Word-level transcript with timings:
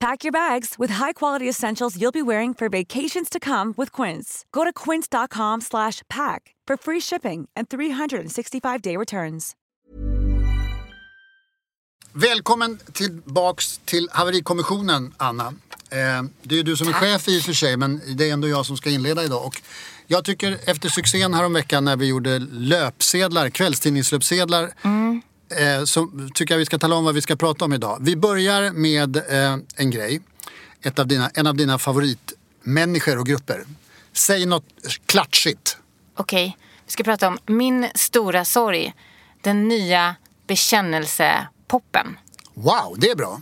Pack 0.00 0.24
your 0.24 0.32
bags 0.32 0.74
with 0.78 0.94
high-quality 0.94 1.48
essentials 1.48 1.96
you'll 1.96 2.12
be 2.12 2.22
wearing 2.22 2.54
for 2.54 2.68
vacations 2.68 3.28
to 3.30 3.40
come 3.40 3.74
with 3.76 4.02
Quince. 4.02 4.44
Go 4.52 4.64
to 4.64 4.72
quince.com/pack 4.72 6.54
for 6.68 6.76
free 6.76 7.00
shipping 7.00 7.48
and 7.56 7.68
365-day 7.68 8.96
returns. 8.96 9.54
Välkommen 12.12 12.78
tillbaks 12.92 13.80
till 13.84 14.08
haverikommissionen, 14.12 15.14
Anna. 15.16 15.46
Eh, 15.90 16.22
det 16.42 16.58
är 16.58 16.62
du 16.62 16.76
som 16.76 16.88
är 16.88 16.92
chef 16.92 17.28
i 17.28 17.40
och 17.40 17.42
för 17.42 17.52
sig, 17.52 17.76
men 17.76 18.00
det 18.16 18.28
är 18.28 18.32
ändå 18.32 18.48
jag 18.48 18.66
som 18.66 18.76
ska 18.76 18.90
inleda 18.90 19.24
idag. 19.24 19.46
Och 19.46 19.62
jag 20.06 20.24
tycker 20.24 20.58
efter 20.64 20.88
succén 20.88 21.34
häromveckan 21.34 21.84
när 21.84 21.96
vi 21.96 22.06
gjorde 22.06 22.38
löpsedlar, 22.38 23.50
kvällstidningslöpsedlar, 23.50 24.72
eh, 25.50 25.84
så 25.84 26.10
tycker 26.34 26.54
jag 26.54 26.58
vi 26.58 26.66
ska 26.66 26.78
tala 26.78 26.96
om 26.96 27.04
vad 27.04 27.14
vi 27.14 27.22
ska 27.22 27.36
prata 27.36 27.64
om 27.64 27.72
idag. 27.72 27.98
Vi 28.00 28.16
börjar 28.16 28.70
med 28.70 29.16
eh, 29.16 29.56
en 29.76 29.90
grej. 29.90 30.20
Ett 30.82 30.98
av 30.98 31.06
dina, 31.06 31.30
en 31.34 31.46
av 31.46 31.56
dina 31.56 31.78
favoritmänniskor 31.78 33.18
och 33.18 33.26
grupper. 33.26 33.64
Säg 34.12 34.46
något 34.46 34.64
klatschigt. 35.06 35.76
Okej, 36.16 36.56
vi 36.86 36.92
ska 36.92 37.04
prata 37.04 37.28
om 37.28 37.38
min 37.46 37.88
stora 37.94 38.44
sorg. 38.44 38.94
Den 39.40 39.68
nya 39.68 40.16
bekännelsepoppen. 40.46 42.18
Wow, 42.54 42.94
det 42.98 43.10
är 43.10 43.16
bra. 43.16 43.40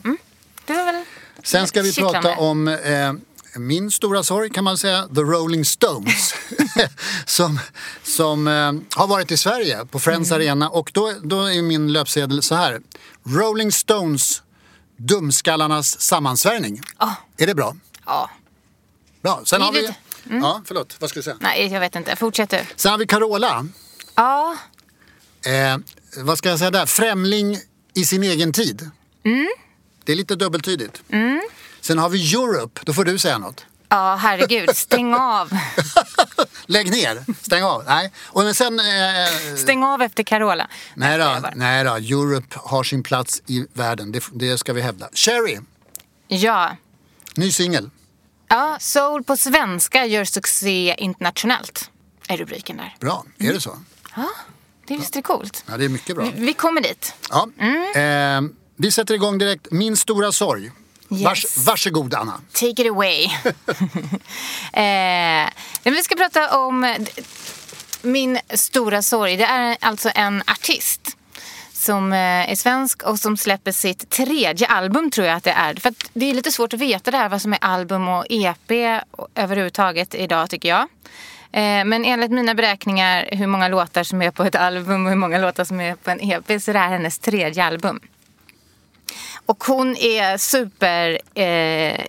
Det 0.66 0.72
var 0.72 0.84
väl 0.84 1.04
Sen 1.42 1.66
ska 1.66 1.82
vi 1.82 1.92
prata 1.94 2.36
om 2.36 2.68
eh, 2.68 3.12
min 3.58 3.90
stora 3.90 4.22
sorg 4.22 4.50
kan 4.50 4.64
man 4.64 4.78
säga, 4.78 5.08
The 5.14 5.20
Rolling 5.20 5.64
Stones. 5.64 6.34
som 7.26 7.58
som 8.02 8.48
eh, 8.48 8.72
har 9.00 9.06
varit 9.06 9.30
i 9.30 9.36
Sverige 9.36 9.86
på 9.86 9.98
Friends 9.98 10.30
Mm. 10.30 10.40
Arena 10.40 10.68
och 10.70 10.90
då, 10.94 11.12
då 11.22 11.42
är 11.42 11.62
min 11.62 11.92
löpsedel 11.92 12.42
så 12.42 12.54
här. 12.54 12.80
Rolling 13.24 13.72
Stones, 13.72 14.42
dumskallarnas 14.96 16.00
sammansvärjning. 16.00 16.80
Är 17.38 17.46
det 17.46 17.54
bra? 17.54 17.76
Ja. 18.06 18.30
Bra. 19.22 19.40
Sen 19.44 19.62
har 19.62 19.72
vi... 19.72 19.80
Livet. 19.80 19.96
Ja, 20.30 20.62
förlåt. 20.64 20.96
Vad 21.00 21.10
skulle 21.10 21.20
du 21.20 21.24
säga? 21.24 21.36
Nej, 21.40 21.66
jag 21.72 21.80
vet 21.80 21.96
inte. 21.96 22.16
Fortsätt 22.16 22.50
du. 22.50 22.60
Sen 22.76 22.90
har 22.90 22.98
vi 22.98 23.06
Carola. 23.06 23.66
Ja, 24.14 24.56
Eh, 25.46 25.78
vad 26.24 26.38
ska 26.38 26.48
jag 26.48 26.58
säga 26.58 26.70
där? 26.70 26.86
Främling 26.86 27.58
i 27.94 28.04
sin 28.04 28.22
egen 28.22 28.52
tid. 28.52 28.90
Mm. 29.24 29.46
Det 30.04 30.12
är 30.12 30.16
lite 30.16 30.36
dubbeltydigt. 30.36 31.02
Sen 31.86 31.98
har 31.98 32.08
vi 32.08 32.34
Europe. 32.34 32.80
Då 32.84 32.92
får 32.92 33.04
du 33.04 33.18
säga 33.18 33.38
något. 33.38 33.66
ja 33.88 34.14
herregud. 34.20 34.76
Stäng 34.76 35.14
av. 35.14 35.50
Lägg 36.66 36.90
ner, 36.90 37.24
stäng 37.42 37.62
av. 37.62 37.84
Nej. 37.86 38.12
Och 38.24 38.44
men 38.44 38.54
sen... 38.54 38.80
Eh, 38.80 39.56
Stäng 39.56 39.84
av 39.84 40.02
efter 40.02 40.22
Carola. 40.22 40.68
nej, 40.94 41.18
då, 41.18 41.50
nej 41.54 41.84
då, 41.84 41.90
Europe 41.94 42.56
har 42.64 42.82
sin 42.84 43.02
plats 43.02 43.42
i 43.46 43.66
världen. 43.72 44.12
Det, 44.12 44.24
det 44.32 44.58
ska 44.58 44.72
vi 44.72 44.80
hävda. 44.80 45.08
Cherry, 45.12 45.58
Ja. 46.28 46.76
ny 47.34 47.52
singel. 47.52 47.90
ja, 48.48 48.76
Soul 48.80 49.24
på 49.24 49.36
svenska 49.36 50.06
gör 50.06 50.24
succé 50.24 50.94
internationellt. 50.98 51.90
Är 52.28 52.36
rubriken 52.36 52.76
där. 52.76 52.96
Bra, 53.00 53.24
är 53.38 53.52
det 53.52 53.60
så? 53.60 53.78
Det 54.86 54.94
är 54.94 54.98
visst 54.98 55.16
är 55.16 55.22
coolt. 55.22 55.64
Ja, 55.68 55.76
det 55.76 55.84
är 55.84 55.88
mycket 55.88 56.16
bra. 56.16 56.24
Vi, 56.24 56.44
vi 56.46 56.52
kommer 56.52 56.80
dit. 56.80 57.14
Ja. 57.30 57.48
Mm. 57.58 58.44
Eh, 58.46 58.50
vi 58.76 58.90
sätter 58.90 59.14
igång 59.14 59.38
direkt. 59.38 59.66
Min 59.70 59.96
stora 59.96 60.32
sorg. 60.32 60.70
Vars, 61.08 61.44
Yes. 61.44 61.66
varsågod, 61.66 62.14
Anna. 62.14 62.40
Take 62.52 62.82
it 62.82 62.90
away. 62.90 63.24
eh, 64.72 65.48
vi 65.82 66.02
ska 66.02 66.14
prata 66.16 66.58
om 66.58 66.96
min 68.02 68.38
stora 68.54 69.02
sorg. 69.02 69.36
Det 69.36 69.44
är 69.44 69.76
alltså 69.80 70.10
en 70.14 70.42
artist 70.46 71.16
som 71.72 72.12
eh, 72.12 72.18
är 72.50 72.54
svensk 72.54 73.02
och 73.02 73.18
som 73.18 73.36
släpper 73.36 73.72
sitt 73.72 74.10
tredje 74.10 74.66
album 74.66 75.10
tror 75.10 75.26
jag 75.26 75.36
att 75.36 75.44
det 75.44 75.50
är. 75.50 75.74
För 75.74 75.94
det 76.12 76.30
är 76.30 76.34
lite 76.34 76.52
svårt 76.52 76.72
att 76.74 76.80
veta 76.80 77.10
det 77.10 77.16
här 77.16 77.28
vad 77.28 77.42
som 77.42 77.52
är 77.52 77.58
album 77.60 78.08
och 78.08 78.26
EP 78.30 78.72
överhuvudtaget 79.34 80.14
idag 80.14 80.50
tycker 80.50 80.68
jag. 80.68 80.82
Eh, 81.52 81.84
Men 81.84 82.04
enligt 82.04 82.30
mina 82.30 82.54
beräkningar 82.54 83.28
hur 83.32 83.46
många 83.46 83.68
låtar 83.68 84.02
som 84.02 84.22
är 84.22 84.30
på 84.30 84.44
ett 84.44 84.54
album 84.54 85.04
och 85.04 85.10
hur 85.10 85.16
många 85.18 85.38
låtar 85.38 85.64
som 85.64 85.80
är 85.80 85.94
på 85.94 86.10
en 86.10 86.20
EP 86.30 86.62
så 86.62 86.70
är 86.70 86.72
det 86.72 86.78
här 86.78 86.88
hennes 86.88 87.18
tredje 87.18 87.64
album. 87.64 88.00
Och 89.46 89.64
hon 89.64 89.96
är 89.96 90.38
super 90.38 91.10
eh, 91.34 92.04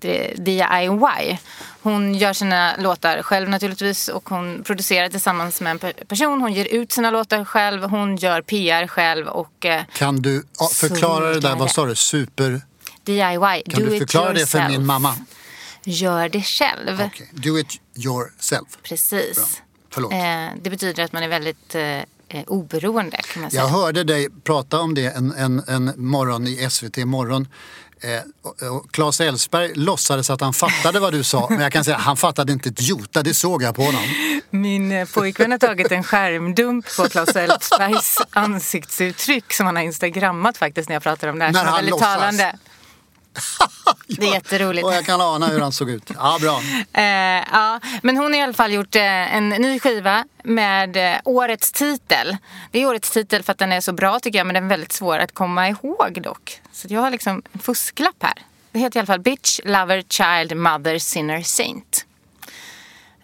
det, 0.00 0.34
DIY. 0.36 1.38
Hon 1.82 2.14
gör 2.14 2.32
sina 2.32 2.76
låtar 2.78 3.22
själv 3.22 3.48
naturligtvis 3.48 4.08
och 4.08 4.28
hon 4.28 4.62
producerar 4.62 5.08
tillsammans 5.08 5.60
med 5.60 5.70
en 5.70 5.78
pe- 5.78 6.04
person. 6.06 6.40
Hon 6.40 6.52
ger 6.52 6.64
ut 6.64 6.92
sina 6.92 7.10
låtar 7.10 7.44
själv, 7.44 7.82
hon 7.84 8.16
gör 8.16 8.42
PR 8.42 8.86
själv 8.86 9.26
och 9.26 9.66
eh, 9.66 9.82
Kan 9.94 10.22
du 10.22 10.44
ja, 10.58 10.68
förklara 10.72 11.28
det 11.28 11.40
där? 11.40 11.56
Vad 11.56 11.70
sa 11.70 11.86
du? 11.86 11.94
Super... 11.94 12.60
DIY. 13.04 13.62
Kan 13.70 13.84
do 13.84 13.90
du 13.90 13.98
förklara 13.98 14.32
det 14.32 14.46
för 14.46 14.68
min 14.68 14.86
mamma? 14.86 15.16
Gör 15.84 16.28
det 16.28 16.42
själv. 16.42 17.00
Okej. 17.00 17.30
Do 17.32 17.58
it 17.58 17.80
yourself. 17.96 18.68
Precis. 18.82 19.62
Bra. 19.96 20.12
Eh, 20.12 20.50
det 20.62 20.70
betyder 20.70 21.04
att 21.04 21.12
man 21.12 21.22
är 21.22 21.28
väldigt 21.28 21.74
eh, 21.74 21.98
eh, 22.32 22.42
oberoende 22.46 23.16
kan 23.16 23.42
man 23.42 23.50
säga. 23.50 23.62
Jag 23.62 23.68
hörde 23.68 24.04
dig 24.04 24.28
prata 24.44 24.80
om 24.80 24.94
det 24.94 25.06
en, 25.06 25.32
en, 25.32 25.62
en 25.68 25.92
morgon 25.96 26.46
i 26.46 26.70
SVT 26.70 26.96
morgon. 26.96 27.48
Eh, 28.00 28.20
Claes 28.90 29.20
Elfsberg 29.20 29.74
låtsades 29.74 30.30
att 30.30 30.40
han 30.40 30.52
fattade 30.52 31.00
vad 31.00 31.12
du 31.12 31.24
sa 31.24 31.46
men 31.50 31.60
jag 31.60 31.72
kan 31.72 31.84
säga 31.84 31.96
att 31.96 32.02
han 32.02 32.16
fattade 32.16 32.52
inte 32.52 32.68
ett 32.68 32.82
jota, 32.82 33.22
det 33.22 33.34
såg 33.34 33.62
jag 33.62 33.74
på 33.74 33.82
honom. 33.82 34.02
Min 34.50 34.92
eh, 34.92 35.08
pojkvän 35.08 35.50
har 35.50 35.58
tagit 35.58 35.92
en 35.92 36.04
skärmdump 36.04 36.96
på 36.96 37.08
Claes 37.08 37.36
Elfsbergs 37.36 38.18
ansiktsuttryck 38.30 39.52
som 39.52 39.66
han 39.66 39.76
har 39.76 39.82
instagrammat 39.82 40.56
faktiskt 40.56 40.88
när 40.88 40.96
jag 40.96 41.02
pratar 41.02 41.28
om 41.28 41.38
det 41.38 41.44
här. 41.44 41.52
När 41.52 41.60
är 41.60 41.64
han 41.64 41.74
väldigt 41.74 41.90
låtsas. 41.90 42.14
talande. 42.14 42.58
Det 44.06 44.26
är 44.26 44.34
jätteroligt. 44.34 44.84
Och 44.84 44.94
jag 44.94 45.06
kan 45.06 45.20
ana 45.20 45.46
hur 45.46 45.60
han 45.60 45.72
såg 45.72 45.90
ut. 45.90 46.10
Ja, 46.14 46.38
bra. 46.40 46.60
Eh, 46.92 47.44
ja, 47.52 47.80
men 48.02 48.16
hon 48.16 48.32
har 48.32 48.40
i 48.40 48.42
alla 48.42 48.52
fall 48.52 48.72
gjort 48.72 48.96
eh, 48.96 49.34
en 49.36 49.48
ny 49.48 49.80
skiva 49.80 50.24
med 50.44 50.96
eh, 50.96 51.20
årets 51.24 51.72
titel. 51.72 52.36
Det 52.70 52.82
är 52.82 52.86
årets 52.86 53.10
titel 53.10 53.42
för 53.42 53.52
att 53.52 53.58
den 53.58 53.72
är 53.72 53.80
så 53.80 53.92
bra 53.92 54.20
tycker 54.20 54.38
jag 54.38 54.46
men 54.46 54.54
den 54.54 54.64
är 54.64 54.68
väldigt 54.68 54.92
svår 54.92 55.18
att 55.18 55.34
komma 55.34 55.68
ihåg 55.68 56.22
dock. 56.22 56.60
Så 56.72 56.86
jag 56.90 57.00
har 57.00 57.10
liksom 57.10 57.42
en 57.52 57.60
fusklapp 57.60 58.22
här. 58.22 58.34
Det 58.72 58.78
heter 58.78 58.96
i 58.96 59.00
alla 59.00 59.06
fall 59.06 59.20
Bitch, 59.20 59.60
Lover, 59.64 60.02
Child, 60.08 60.56
Mother, 60.56 60.98
Sinner, 60.98 61.42
Saint. 61.42 62.06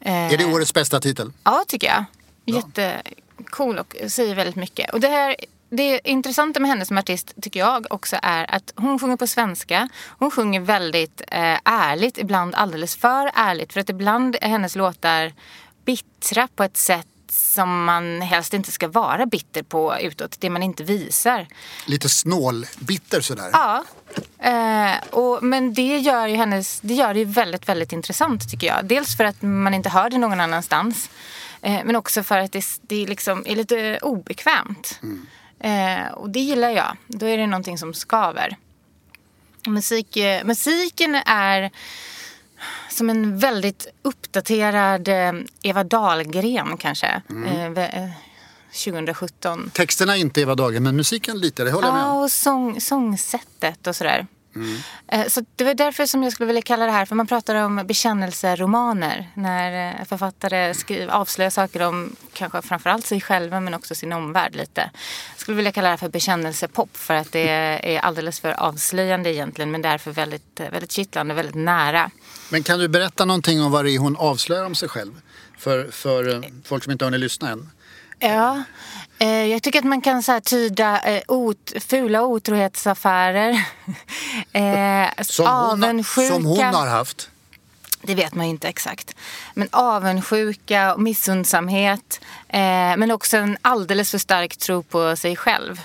Är 0.00 0.36
det 0.38 0.44
årets 0.44 0.74
bästa 0.74 1.00
titel? 1.00 1.32
Ja, 1.44 1.64
tycker 1.68 1.86
jag. 1.86 2.04
Jättecool 2.44 3.78
och 3.78 3.96
säger 4.08 4.34
väldigt 4.34 4.56
mycket. 4.56 4.90
Och 4.90 5.00
det 5.00 5.08
här 5.08 5.36
det 5.70 6.00
intressanta 6.04 6.60
med 6.60 6.70
henne 6.70 6.86
som 6.86 6.98
artist 6.98 7.34
tycker 7.42 7.60
jag 7.60 7.86
också 7.90 8.16
är 8.22 8.54
att 8.54 8.72
hon 8.76 8.98
sjunger 8.98 9.16
på 9.16 9.26
svenska. 9.26 9.88
Hon 10.18 10.30
sjunger 10.30 10.60
väldigt 10.60 11.20
eh, 11.28 11.58
ärligt, 11.64 12.18
ibland 12.18 12.54
alldeles 12.54 12.96
för 12.96 13.30
ärligt. 13.34 13.72
För 13.72 13.80
att 13.80 13.90
ibland 13.90 14.36
är 14.40 14.48
hennes 14.48 14.76
låtar 14.76 15.32
bittra 15.84 16.48
på 16.56 16.64
ett 16.64 16.76
sätt 16.76 17.06
som 17.30 17.84
man 17.84 18.22
helst 18.22 18.54
inte 18.54 18.72
ska 18.72 18.88
vara 18.88 19.26
bitter 19.26 19.62
på 19.62 19.98
utåt. 20.00 20.40
Det 20.40 20.50
man 20.50 20.62
inte 20.62 20.84
visar. 20.84 21.46
Lite 21.86 22.08
snålbitter 22.08 23.20
sådär. 23.20 23.50
Ja, 23.52 23.84
eh, 24.38 24.96
och, 25.10 25.42
men 25.42 25.74
det 25.74 25.98
gör 25.98 26.26
ju 26.26 26.36
hennes, 26.36 26.80
det 26.80 26.94
gör 26.94 27.14
det 27.14 27.18
ju 27.20 27.24
väldigt, 27.24 27.68
väldigt 27.68 27.92
intressant 27.92 28.50
tycker 28.50 28.66
jag. 28.66 28.84
Dels 28.84 29.16
för 29.16 29.24
att 29.24 29.42
man 29.42 29.74
inte 29.74 29.88
hör 29.88 30.10
det 30.10 30.18
någon 30.18 30.40
annanstans. 30.40 31.10
Eh, 31.62 31.80
men 31.84 31.96
också 31.96 32.22
för 32.22 32.38
att 32.38 32.52
det, 32.52 32.64
det 32.82 33.06
liksom 33.06 33.44
är 33.46 33.56
lite 33.56 33.98
obekvämt. 34.02 35.00
Eh, 35.60 36.08
och 36.14 36.30
det 36.30 36.40
gillar 36.40 36.70
jag. 36.70 36.96
Då 37.06 37.26
är 37.26 37.38
det 37.38 37.46
någonting 37.46 37.78
som 37.78 37.94
skaver. 37.94 38.56
Musik, 39.66 40.16
eh, 40.16 40.44
musiken 40.44 41.14
är 41.26 41.70
som 42.90 43.10
en 43.10 43.38
väldigt 43.38 43.86
uppdaterad 44.02 45.08
eh, 45.08 45.32
Eva 45.62 45.84
Dahlgren 45.84 46.76
kanske. 46.76 47.06
Eh, 47.28 47.70
vä- 47.70 48.04
eh, 48.04 48.10
2017. 48.84 49.70
Texterna 49.74 50.16
är 50.16 50.20
inte 50.20 50.40
Eva 50.40 50.54
Dahlgren, 50.54 50.82
men 50.82 50.96
musiken 50.96 51.38
lite, 51.40 51.64
det 51.64 51.70
håller 51.70 51.88
jag 51.88 51.94
med 51.94 52.02
Ja, 52.02 52.10
om. 52.12 52.22
och 52.22 52.30
sång, 52.30 52.80
sångsättet 52.80 53.86
och 53.86 53.96
sådär. 53.96 54.26
Eh, 55.08 55.26
Så 55.28 55.44
det 55.56 55.64
var 55.64 55.74
därför 55.74 56.06
som 56.06 56.22
jag 56.22 56.32
skulle 56.32 56.46
vilja 56.46 56.62
kalla 56.62 56.86
det 56.86 56.92
här, 56.92 57.04
för 57.04 57.14
man 57.14 57.26
pratar 57.26 57.54
om 57.54 57.82
bekännelseromaner. 57.86 59.28
När 59.34 59.98
eh, 60.00 60.04
författare 60.04 60.74
skriver, 60.74 61.12
avslöjar 61.12 61.50
saker 61.50 61.82
om 61.82 62.16
kanske 62.32 62.62
framförallt 62.62 63.06
sig 63.06 63.20
själva 63.20 63.60
men 63.60 63.74
också 63.74 63.94
sin 63.94 64.12
omvärld 64.12 64.54
lite. 64.56 64.90
Jag 65.34 65.40
skulle 65.40 65.56
vilja 65.56 65.72
kalla 65.72 65.84
det 65.88 65.90
här 65.90 65.96
för 65.96 66.08
bekännelsepop 66.08 66.96
för 66.96 67.14
att 67.14 67.32
det 67.32 67.48
är 67.48 67.98
alldeles 68.00 68.40
för 68.40 68.52
avslöjande 68.52 69.32
egentligen 69.34 69.70
men 69.70 69.82
därför 69.82 70.10
väldigt, 70.10 70.60
eh, 70.60 70.70
väldigt 70.70 70.92
kittlande, 70.92 71.34
väldigt 71.34 71.54
nära. 71.54 72.10
Men 72.50 72.62
kan 72.62 72.78
du 72.78 72.88
berätta 72.88 73.24
någonting 73.24 73.62
om 73.62 73.72
vad 73.72 73.84
det 73.84 73.90
är 73.90 73.98
hon 73.98 74.16
avslöjar 74.16 74.64
om 74.64 74.74
sig 74.74 74.88
själv? 74.88 75.12
För, 75.58 75.90
för 75.90 76.44
folk 76.64 76.84
som 76.84 76.92
inte 76.92 77.04
har 77.04 77.10
hunnit 77.10 77.20
lyssna 77.20 77.50
än. 77.50 77.70
Ja, 78.18 78.62
jag 79.26 79.62
tycker 79.62 79.78
att 79.78 79.84
man 79.84 80.00
kan 80.00 80.22
så 80.22 80.40
tyda 80.40 81.00
eh, 81.00 81.22
ot, 81.28 81.72
fula 81.80 82.22
otrohetsaffärer. 82.22 83.50
eh, 84.52 85.08
Som 85.22 85.46
hon, 85.46 85.54
har- 85.54 85.72
avundsjuka. 85.72 86.34
som 86.34 86.44
hon 86.46 86.74
har 86.74 86.86
haft. 86.86 87.30
Det 88.02 88.14
vet 88.14 88.34
man 88.34 88.46
ju 88.46 88.50
inte 88.50 88.68
exakt. 88.68 89.14
Men 89.54 89.68
avundsjuka 89.72 90.94
och 90.94 91.00
missundsamhet. 91.00 92.20
Eh, 92.48 92.60
men 92.96 93.10
också 93.10 93.36
en 93.36 93.58
alldeles 93.62 94.10
för 94.10 94.18
stark 94.18 94.56
tro 94.56 94.82
på 94.82 95.16
sig 95.16 95.36
själv. 95.36 95.80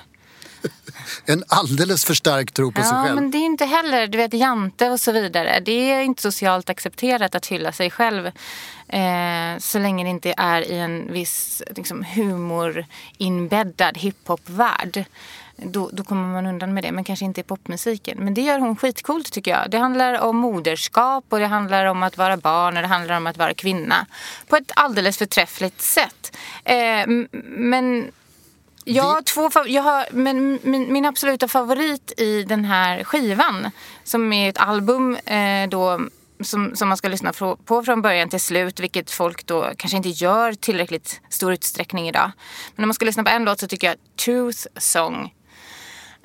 En 1.25 1.43
alldeles 1.47 2.05
för 2.05 2.13
stark 2.13 2.51
tro 2.51 2.71
på 2.71 2.81
sig 2.81 2.91
Ja, 2.91 3.03
själv. 3.03 3.15
men 3.15 3.31
det 3.31 3.37
är 3.37 3.45
inte 3.45 3.65
heller, 3.65 4.07
du 4.07 4.17
vet 4.17 4.33
Jante 4.33 4.89
och 4.89 4.99
så 4.99 5.11
vidare. 5.11 5.59
Det 5.59 5.91
är 5.91 6.01
inte 6.01 6.21
socialt 6.21 6.69
accepterat 6.69 7.35
att 7.35 7.45
hylla 7.45 7.71
sig 7.71 7.91
själv. 7.91 8.27
Eh, 8.87 9.57
så 9.59 9.79
länge 9.79 10.03
det 10.03 10.09
inte 10.09 10.33
är 10.37 10.71
i 10.71 10.79
en 10.79 11.13
viss 11.13 11.61
liksom, 11.75 12.03
humorinbäddad 12.03 13.97
hiphop-värld. 13.97 15.05
Då, 15.55 15.89
då 15.93 16.03
kommer 16.03 16.27
man 16.27 16.45
undan 16.45 16.73
med 16.73 16.83
det, 16.83 16.91
men 16.91 17.03
kanske 17.03 17.25
inte 17.25 17.41
i 17.41 17.43
popmusiken. 17.43 18.17
Men 18.21 18.33
det 18.33 18.41
gör 18.41 18.59
hon 18.59 18.75
skitcoolt 18.75 19.31
tycker 19.31 19.51
jag. 19.51 19.69
Det 19.71 19.77
handlar 19.77 20.19
om 20.21 20.37
moderskap 20.37 21.25
och 21.29 21.39
det 21.39 21.47
handlar 21.47 21.85
om 21.85 22.03
att 22.03 22.17
vara 22.17 22.37
barn 22.37 22.75
och 22.77 22.81
det 22.83 22.87
handlar 22.87 23.17
om 23.17 23.27
att 23.27 23.37
vara 23.37 23.53
kvinna. 23.53 24.05
På 24.47 24.55
ett 24.55 24.71
alldeles 24.75 25.17
förträffligt 25.17 25.81
sätt. 25.81 26.37
Eh, 26.63 27.07
men 27.43 28.11
jag 28.85 29.03
har 29.03 29.21
två 29.21 29.49
jag 29.65 29.83
har, 29.83 30.05
men 30.11 30.59
min, 30.63 30.93
min 30.93 31.05
absoluta 31.05 31.47
favorit 31.47 32.13
i 32.17 32.43
den 32.43 32.65
här 32.65 33.03
skivan 33.03 33.71
som 34.03 34.33
är 34.33 34.49
ett 34.49 34.57
album 34.57 35.15
eh, 35.15 35.69
då 35.69 35.99
som, 36.41 36.75
som 36.75 36.87
man 36.87 36.97
ska 36.97 37.07
lyssna 37.07 37.33
på, 37.33 37.83
från 37.85 38.01
början 38.01 38.29
till 38.29 38.39
slut 38.39 38.79
vilket 38.79 39.11
folk 39.11 39.45
då 39.45 39.71
kanske 39.77 39.97
inte 39.97 40.09
gör 40.09 40.53
tillräckligt 40.53 41.21
stor 41.29 41.53
utsträckning 41.53 42.07
idag. 42.09 42.31
Men 42.75 42.83
om 42.83 42.87
man 42.87 42.93
ska 42.93 43.05
lyssna 43.05 43.23
på 43.23 43.29
en 43.29 43.45
låt 43.45 43.59
så 43.59 43.67
tycker 43.67 43.87
jag 43.87 43.97
Truth 44.25 44.67
Song 44.77 45.33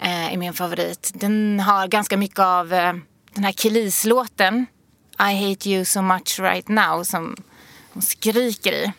eh, 0.02 0.32
är 0.32 0.36
min 0.36 0.52
favorit. 0.52 1.10
Den 1.14 1.60
har 1.60 1.86
ganska 1.86 2.16
mycket 2.16 2.38
av 2.38 2.72
eh, 2.72 2.92
den 3.34 3.44
här 3.44 3.52
Kelis-låten 3.52 4.66
I 5.18 5.48
hate 5.48 5.70
you 5.70 5.84
so 5.84 6.02
much 6.02 6.40
right 6.40 6.68
now 6.68 7.04
som 7.04 7.36
hon 7.92 8.02
skriker 8.02 8.72
i. 8.72 8.92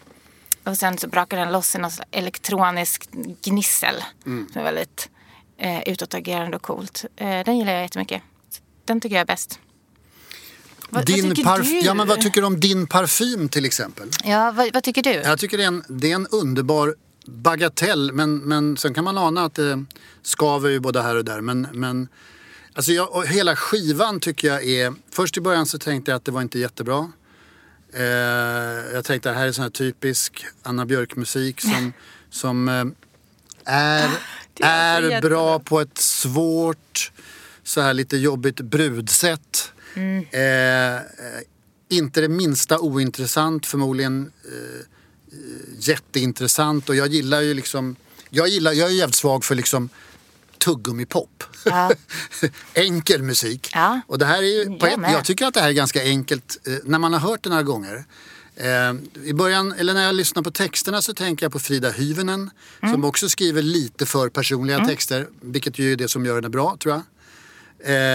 Och 0.63 0.77
sen 0.77 0.97
så 0.97 1.07
brakar 1.07 1.37
den 1.37 1.51
loss 1.51 1.75
i 1.75 1.77
något 1.77 1.93
slags 1.93 2.09
elektronisk 2.11 3.09
gnissel. 3.41 3.95
Mm. 4.25 4.47
Som 4.53 4.61
är 4.61 4.65
väldigt 4.65 5.09
eh, 5.57 5.81
utåtagerande 5.81 6.55
och 6.55 6.63
coolt. 6.63 7.05
Eh, 7.15 7.43
den 7.45 7.57
gillar 7.57 7.73
jag 7.73 7.81
jättemycket. 7.81 8.21
Den 8.85 9.01
tycker 9.01 9.15
jag 9.15 9.21
är 9.21 9.25
bäst. 9.25 9.59
Vad, 10.89 11.05
Din 11.05 11.33
vad 11.43 11.63
du? 11.63 11.79
Ja, 11.79 11.93
men 11.93 12.07
vad 12.07 12.21
tycker 12.21 12.41
du 12.41 12.47
om 12.47 12.59
din 12.59 12.87
parfym 12.87 13.49
till 13.49 13.65
exempel? 13.65 14.09
Ja, 14.23 14.51
vad, 14.51 14.73
vad 14.73 14.83
tycker 14.83 15.03
du? 15.03 15.13
Jag 15.13 15.39
tycker 15.39 15.57
det 15.57 15.63
är 15.63 15.67
en, 15.67 15.83
det 15.87 16.11
är 16.11 16.15
en 16.15 16.27
underbar 16.27 16.95
bagatell 17.25 18.11
men, 18.13 18.37
men 18.37 18.77
sen 18.77 18.93
kan 18.93 19.03
man 19.03 19.17
ana 19.17 19.45
att 19.45 19.55
det 19.55 19.85
skaver 20.21 20.69
ju 20.69 20.79
både 20.79 21.01
här 21.01 21.15
och 21.15 21.25
där. 21.25 21.41
Men, 21.41 21.67
men 21.73 22.07
alltså 22.73 22.91
jag, 22.91 23.27
hela 23.27 23.55
skivan 23.55 24.19
tycker 24.19 24.47
jag 24.47 24.65
är... 24.65 24.93
Först 25.11 25.37
i 25.37 25.41
början 25.41 25.65
så 25.65 25.79
tänkte 25.79 26.11
jag 26.11 26.15
att 26.15 26.25
det 26.25 26.31
var 26.31 26.41
inte 26.41 26.59
jättebra. 26.59 27.11
Eh, 27.93 28.03
jag 28.93 29.05
tänkte 29.05 29.29
att 29.29 29.35
det 29.35 29.39
här 29.39 29.47
är 29.47 29.51
sån 29.51 29.63
här 29.63 29.69
typisk 29.69 30.45
Anna 30.63 30.85
Björk-musik 30.85 31.61
som, 31.61 31.93
som 32.29 32.69
eh, 32.69 32.85
är, 33.65 34.09
Det 34.53 34.63
är 34.63 35.21
bra 35.21 35.59
på 35.59 35.79
ett 35.79 35.97
svårt, 35.97 37.11
så 37.63 37.81
här 37.81 37.93
lite 37.93 38.17
jobbigt 38.17 38.61
brudsätt. 38.61 39.71
Mm. 39.93 40.25
Eh, 40.31 40.95
eh, 40.95 41.01
inte 41.89 42.21
det 42.21 42.29
minsta 42.29 42.79
ointressant, 42.79 43.65
förmodligen 43.65 44.31
eh, 44.45 44.85
jätteintressant 45.79 46.89
och 46.89 46.95
jag 46.95 47.07
gillar 47.07 47.41
ju 47.41 47.53
liksom, 47.53 47.95
jag 48.29 48.47
gillar, 48.47 48.71
jag 48.71 48.89
är 48.89 48.93
jävligt 48.93 49.15
svag 49.15 49.43
för 49.43 49.55
liksom 49.55 49.89
tuggummipop. 50.59 51.43
Ja. 51.65 51.91
Enkel 52.73 53.23
musik. 53.23 53.69
Ja. 53.73 54.01
Och 54.07 54.17
det 54.19 54.25
här 54.25 54.37
är 54.43 54.47
ju, 54.47 54.65
på 54.65 54.87
Jag 54.87 54.93
ett, 55.05 55.11
jag 55.11 55.25
tycker 55.25 55.45
att 55.45 55.53
det 55.53 55.61
här 55.61 55.69
är 55.69 55.73
ganska 55.73 56.03
enkelt 56.03 56.67
eh, 56.67 56.73
när 56.83 56.99
man 56.99 57.13
har 57.13 57.19
hört 57.19 57.43
det 57.43 57.49
några 57.49 57.63
gånger. 57.63 58.05
Eh, 58.55 58.93
I 59.23 59.33
början, 59.33 59.71
eller 59.71 59.93
när 59.93 60.03
jag 60.05 60.15
lyssnar 60.15 60.43
på 60.43 60.51
texterna 60.51 61.01
så 61.01 61.13
tänker 61.13 61.45
jag 61.45 61.51
på 61.53 61.59
Frida 61.59 61.89
Hyvönen 61.91 62.49
Mm. 62.81 62.93
som 62.93 63.05
också 63.05 63.29
skriver 63.29 63.61
lite 63.61 64.05
för 64.05 64.29
personliga 64.29 64.85
texter, 64.85 65.27
vilket 65.41 65.79
ju 65.79 65.91
är 65.91 65.95
det 65.95 66.07
som 66.07 66.25
gör 66.25 66.35
henne 66.35 66.49
bra 66.49 66.77
tror 66.79 66.93
jag. 66.93 67.01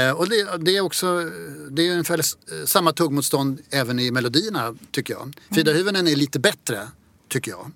Eh, 0.09 0.13
och 0.13 0.29
det, 0.29 0.57
det 0.59 0.77
är 0.77 0.81
också 0.81 1.31
det 1.71 1.83
är 1.89 1.93
ungefär 1.93 2.19
s- 2.19 2.37
samma 2.67 2.93
tuggmotstånd 2.93 3.59
även 3.71 3.99
i 4.01 4.11
melodierna 4.11 4.75
tycker 4.91 5.15
jag. 5.15 5.37
Frida 5.51 5.73
Hyvönen 5.73 6.07
är 6.09 6.17
lite 6.17 6.39
bättre 6.39 6.89
tycker 7.29 7.51
jag. 7.51 7.71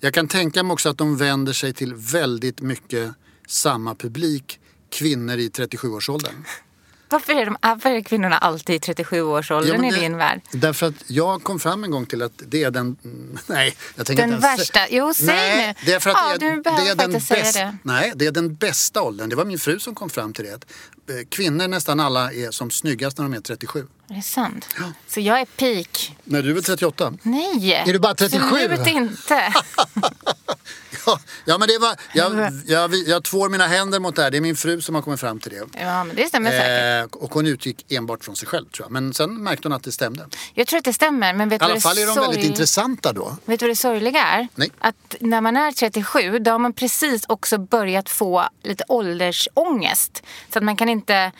Jag 0.00 0.14
kan 0.14 0.28
tänka 0.28 0.62
mig 0.62 0.72
också 0.72 0.88
att 0.88 0.98
de 0.98 1.16
vänder 1.16 1.52
sig 1.52 1.72
till 1.72 1.94
väldigt 1.94 2.60
mycket 2.60 3.10
samma 3.52 3.94
publik, 3.94 4.58
kvinnor 4.90 5.36
i 5.38 5.48
37-årsåldern. 5.48 6.44
Varför 7.08 7.32
är, 7.32 7.44
de, 7.44 7.56
varför 7.62 7.90
är 7.90 8.00
kvinnorna 8.00 8.38
alltid 8.38 8.76
i 8.76 8.78
37-årsåldern 8.92 9.72
Ja, 9.74 9.80
men 9.80 9.90
i 9.90 9.94
det- 9.94 10.00
din 10.00 10.16
värld? 10.16 10.40
Därför 10.52 10.86
att 10.86 10.94
jag 11.06 11.42
kom 11.42 11.60
fram 11.60 11.84
en 11.84 11.90
gång 11.90 12.06
till 12.06 12.22
att 12.22 12.32
det 12.36 12.64
är 12.64 12.70
den... 12.70 12.96
Nej, 13.46 13.76
jag 13.96 14.06
tänker 14.06 14.22
Den 14.22 14.34
inte 14.34 14.46
ens- 14.46 14.60
värsta- 14.60 14.86
jo, 14.90 15.14
säg 15.14 15.26
nej, 15.26 15.66
nu. 15.66 15.74
Det 15.86 15.92
är 15.92 16.00
för 16.00 16.10
att 16.10 16.16
Ja, 16.20 16.36
det 16.38 16.46
är, 16.46 16.56
du 16.56 16.62
behöver 16.62 16.84
det 16.84 16.90
är 16.90 16.94
den 16.94 17.12
faktiskt 17.12 17.28
säga 17.28 17.42
bäst- 17.42 17.54
det. 17.54 17.76
Nej, 17.82 18.12
det 18.14 18.26
är 18.26 18.30
den 18.32 18.54
bästa 18.54 19.02
åldern. 19.02 19.28
Det 19.28 19.36
var 19.36 19.44
min 19.44 19.58
fru 19.58 19.78
som 19.78 19.94
kom 19.94 20.10
fram 20.10 20.32
till 20.32 20.44
det. 20.44 20.50
Eh, 21.14 21.26
Kvinnor 21.28 21.68
nästan 21.68 22.00
alla 22.00 22.32
är 22.32 22.50
som 22.50 22.70
snyggast 22.70 23.18
när 23.18 23.24
de 23.24 23.34
är 23.34 23.40
37. 23.40 23.86
Är 24.10 24.14
det 24.14 24.22
sant? 24.22 24.68
Så 25.08 25.20
jag 25.20 25.40
är 25.40 25.44
peak. 25.44 26.16
När 26.24 26.42
du 26.42 26.50
är 26.50 26.54
väl 26.54 26.62
38? 26.64 27.12
Nej! 27.22 27.72
Är 27.86 27.92
du 27.92 27.98
bara 27.98 28.14
37? 28.14 28.44
Absolut 28.46 28.86
inte. 28.86 29.52
Ja, 31.06 31.20
ja 31.44 31.58
men 31.58 31.68
det 31.68 31.78
var... 31.78 31.96
Jag, 32.14 32.52
jag, 32.66 32.94
jag 33.06 33.24
tvår 33.24 33.48
mina 33.48 33.66
händer 33.66 34.00
mot 34.00 34.16
det 34.16 34.22
här. 34.22 34.30
Det 34.30 34.36
är 34.36 34.40
min 34.40 34.56
fru 34.56 34.80
som 34.80 34.94
har 34.94 35.02
kommit 35.02 35.20
fram 35.20 35.38
till 35.40 35.50
det. 35.52 35.80
Ja, 35.80 36.04
men 36.04 36.16
det 36.16 36.28
stämmer 36.28 36.50
säkert. 36.50 37.12
Eh, 37.14 37.22
och 37.22 37.34
hon 37.34 37.46
utgick 37.46 37.92
enbart 37.92 38.24
från 38.24 38.36
sig 38.36 38.48
själv 38.48 38.64
tror 38.66 38.84
jag. 38.84 38.92
Men 38.92 39.14
sen 39.14 39.42
märkte 39.42 39.68
hon 39.68 39.72
att 39.76 39.82
det 39.82 39.92
stämde. 39.92 40.26
Jag 40.54 40.66
tror 40.66 40.78
att 40.78 40.84
det 40.84 40.92
stämmer, 40.92 41.34
men 41.34 41.48
vet 41.48 41.62
I 41.62 41.64
alla 41.64 41.80
fall 41.80 41.98
är 41.98 42.06
de 42.06 42.14
väldigt 42.14 42.40
sorg- 42.40 42.46
intressanta 42.46 43.12
då. 43.12 43.36
Vet 43.44 43.60
du 43.60 43.66
vad 43.66 43.70
det 43.70 43.76
sorgliga 43.76 44.22
är? 44.22 44.48
Nej. 44.54 44.70
Att 44.78 45.16
när 45.20 45.40
man 45.40 45.56
är 45.56 45.72
37 45.72 46.38
då 46.38 46.50
har 46.50 46.58
man 46.58 46.72
precis 46.72 47.24
också 47.28 47.58
börjat 47.58 48.08
få 48.08 48.44
lite 48.62 48.84
åldersångest. 48.88 50.22
Så 50.52 50.58
att 50.58 50.64
man 50.64 50.76
kan 50.76 50.88
inte 50.88 51.32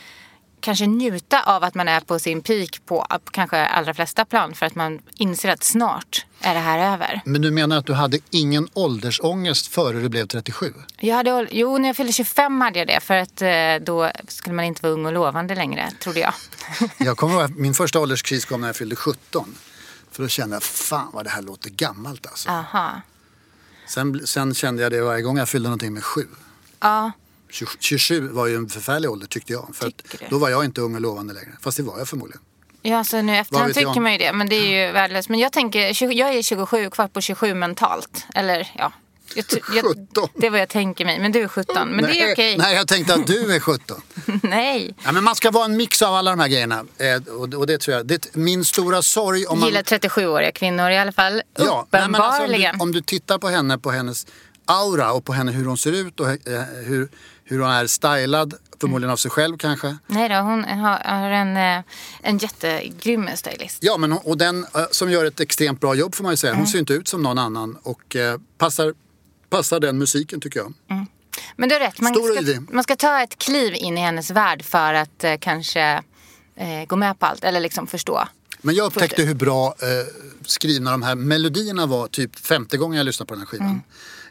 kanske 0.62 0.86
njuta 0.86 1.42
av 1.42 1.64
att 1.64 1.74
man 1.74 1.88
är 1.88 2.00
på 2.00 2.18
sin 2.18 2.42
peak 2.42 2.80
på 2.86 3.06
kanske 3.30 3.66
allra 3.66 3.94
flesta 3.94 4.24
plan 4.24 4.54
för 4.54 4.66
att 4.66 4.74
man 4.74 5.00
inser 5.14 5.48
att 5.48 5.64
snart 5.64 6.26
är 6.40 6.54
det 6.54 6.60
här 6.60 6.94
över. 6.94 7.20
Men 7.24 7.42
du 7.42 7.50
menar 7.50 7.76
att 7.76 7.86
du 7.86 7.92
hade 7.92 8.18
ingen 8.30 8.68
åldersångest 8.72 9.66
före 9.66 10.00
du 10.00 10.08
blev 10.08 10.26
37? 10.26 10.74
Jag 11.00 11.16
hade, 11.16 11.48
jo, 11.50 11.78
när 11.78 11.88
jag 11.88 11.96
fyllde 11.96 12.12
25 12.12 12.60
hade 12.60 12.78
jag 12.78 12.88
det 12.88 13.00
för 13.00 13.16
att 13.16 13.42
eh, 13.42 13.86
då 13.86 14.10
skulle 14.28 14.54
man 14.54 14.64
inte 14.64 14.82
vara 14.82 14.92
ung 14.92 15.06
och 15.06 15.12
lovande 15.12 15.54
längre, 15.54 15.90
trodde 16.00 16.20
jag. 16.20 16.34
Jag 16.98 17.16
kommer 17.16 17.34
ihåg 17.34 17.42
att 17.42 17.56
min 17.56 17.74
första 17.74 18.00
ålderskris 18.00 18.44
kom 18.44 18.60
när 18.60 18.68
jag 18.68 18.76
fyllde 18.76 18.96
17. 18.96 19.54
För 20.10 20.22
då 20.22 20.28
kände 20.28 20.56
jag, 20.56 20.62
fan 20.62 21.08
vad 21.12 21.24
det 21.24 21.30
här 21.30 21.42
låter 21.42 21.70
gammalt 21.70 22.26
alltså. 22.26 22.50
Aha. 22.50 23.00
Sen, 23.86 24.26
sen 24.26 24.54
kände 24.54 24.82
jag 24.82 24.92
det 24.92 25.02
varje 25.02 25.22
gång 25.22 25.38
jag 25.38 25.48
fyllde 25.48 25.68
någonting 25.68 25.94
med 25.94 26.04
sju. 26.04 26.26
Ja, 26.80 27.12
20 27.12 27.21
27 27.78 28.28
var 28.28 28.46
ju 28.46 28.56
en 28.56 28.68
förfärlig 28.68 29.10
ålder 29.10 29.26
tyckte 29.26 29.52
jag. 29.52 29.70
För 29.74 29.86
att 29.86 30.02
då 30.30 30.38
var 30.38 30.48
jag 30.48 30.64
inte 30.64 30.80
ung 30.80 30.94
och 30.94 31.00
lovande 31.00 31.34
längre. 31.34 31.52
Fast 31.60 31.76
det 31.76 31.82
var 31.82 31.98
jag 31.98 32.08
förmodligen. 32.08 32.40
Ja, 32.82 32.98
alltså 32.98 33.22
nu 33.22 33.36
efterhand 33.36 33.74
tycker 33.74 34.00
man 34.00 34.12
ju 34.12 34.18
det. 34.18 34.32
Men 34.32 34.48
det 34.48 34.56
är 34.56 34.86
ju 34.86 34.92
värdelöst. 34.92 35.28
Men 35.28 35.40
jag 35.40 35.52
tänker, 35.52 35.92
20 35.92 36.14
jag 36.14 36.34
är 36.34 36.42
27, 36.42 36.90
kvart 36.90 37.12
på 37.12 37.20
27 37.20 37.54
mentalt. 37.54 38.26
Eller 38.34 38.72
ja. 38.78 38.92
Jag, 39.34 39.44
jag, 39.74 39.84
17. 39.84 40.28
det 40.34 40.46
är 40.46 40.50
vad 40.50 40.60
jag 40.60 40.68
tänker 40.68 41.04
mig. 41.04 41.18
Men 41.18 41.32
du 41.32 41.42
är 41.42 41.48
17. 41.48 41.88
Men 41.88 42.04
det 42.04 42.20
är 42.20 42.24
nej, 42.24 42.32
okej. 42.32 42.56
nej, 42.56 42.76
jag 42.76 42.88
tänkte 42.88 43.14
att 43.14 43.26
du 43.26 43.54
är 43.54 43.60
17. 43.60 44.02
Nej. 44.42 44.94
Ja, 45.04 45.12
men 45.12 45.24
man 45.24 45.34
ska 45.34 45.50
vara 45.50 45.64
en 45.64 45.76
mix 45.76 46.02
av 46.02 46.14
alla 46.14 46.30
de 46.30 46.40
här 46.40 46.48
grejerna. 46.48 46.84
Eh, 46.98 47.34
och, 47.34 47.54
och 47.54 47.66
det 47.66 47.78
tror 47.78 47.96
jag. 47.96 48.06
Det, 48.06 48.36
min 48.36 48.64
stora 48.64 49.02
sorg 49.02 49.46
om 49.46 49.60
man... 49.60 49.68
Gillar 49.68 49.82
37-åriga 49.82 50.52
kvinnor 50.52 50.90
i 50.90 50.98
alla 50.98 51.12
fall. 51.12 51.42
Ja, 51.58 51.86
nej, 51.90 52.08
men 52.08 52.14
alltså, 52.14 52.42
om, 52.42 52.44
Uppenbarligen. 52.44 52.78
du, 52.78 52.82
om 52.82 52.92
du 52.92 53.00
tittar 53.00 53.38
på 53.38 53.48
henne, 53.48 53.78
på 53.78 53.90
hennes 53.90 54.26
aura 54.64 55.12
och 55.12 55.24
på 55.24 55.32
henne 55.32 55.52
hur 55.52 55.64
hon 55.64 55.78
ser 55.78 55.92
ut 55.92 56.20
och 56.20 56.28
eh, 56.28 56.62
hur, 56.84 57.08
hur 57.44 57.58
hon 57.60 57.70
är 57.70 57.86
stylad. 57.86 58.54
Förmodligen 58.80 59.12
av 59.12 59.16
sig 59.16 59.30
själv 59.30 59.58
kanske. 59.58 59.96
Nej 60.06 60.28
då, 60.28 60.34
hon 60.34 60.64
har, 60.64 61.30
en, 61.30 61.56
eh, 61.56 61.84
en 62.22 62.38
jättegrym 62.38 63.28
stylist. 63.34 63.78
Ja, 63.80 63.96
men, 63.96 64.12
hon- 64.12 64.20
och 64.24 64.38
den 64.38 64.64
eh, 64.74 64.84
som 64.90 65.10
gör 65.10 65.24
ett 65.24 65.40
extremt 65.40 65.80
bra 65.80 65.94
jobb 65.94 66.14
får 66.14 66.22
man 66.24 66.32
ju 66.32 66.36
säga. 66.36 66.52
Hon 66.52 66.58
Mm. 66.60 66.66
ser 66.72 66.78
inte 66.78 66.92
ut 66.92 67.08
som 67.08 67.22
någon 67.22 67.38
annan 67.38 67.76
och 67.82 68.16
eh, 68.16 68.38
passar 68.58 68.94
passar 69.50 69.80
den 69.80 69.98
musiken 69.98 70.40
tycker 70.40 70.60
jag. 70.60 70.72
Men 71.56 71.68
du 71.68 71.74
har 71.74 71.80
rätt, 71.80 72.00
man 72.00 72.14
Stor 72.14 72.42
ska, 72.42 72.60
man 72.74 72.82
ska 72.84 72.96
ta 72.96 73.20
ett 73.22 73.38
kliv 73.38 73.74
in 73.74 73.98
i 73.98 74.00
hennes 74.00 74.30
värld 74.30 74.62
för 74.64 74.94
att 74.94 75.24
eh, 75.24 75.34
kanske 75.40 76.02
eh, 76.56 76.84
gå 76.86 76.96
med 76.96 77.18
på 77.18 77.26
allt 77.26 77.44
eller 77.44 77.60
liksom 77.60 77.86
förstå. 77.86 78.28
Men 78.62 78.74
jag 78.74 78.86
upptäckte 78.86 79.22
hur 79.22 79.34
bra 79.34 79.66
eh, 79.82 80.14
skrivna 80.46 80.90
de 80.90 81.02
här 81.02 81.14
melodierna 81.14 81.86
var 81.86 82.06
typ 82.08 82.38
femte 82.38 82.76
gången 82.76 82.96
jag 82.98 83.04
lyssnade 83.04 83.28
på 83.28 83.34
den 83.34 83.40
här 83.40 83.46
skivan. 83.46 83.66
Mm. 83.66 83.80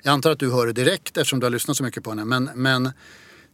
Jag 0.01 0.11
antar 0.11 0.31
att 0.31 0.39
du 0.39 0.51
hör 0.51 0.67
det 0.67 0.73
direkt 0.73 1.17
eftersom 1.17 1.39
du 1.39 1.45
har 1.45 1.51
lyssnat 1.51 1.77
så 1.77 1.83
mycket 1.83 2.03
på 2.03 2.09
henne. 2.09 2.25
Men, 2.25 2.49
men 2.55 2.91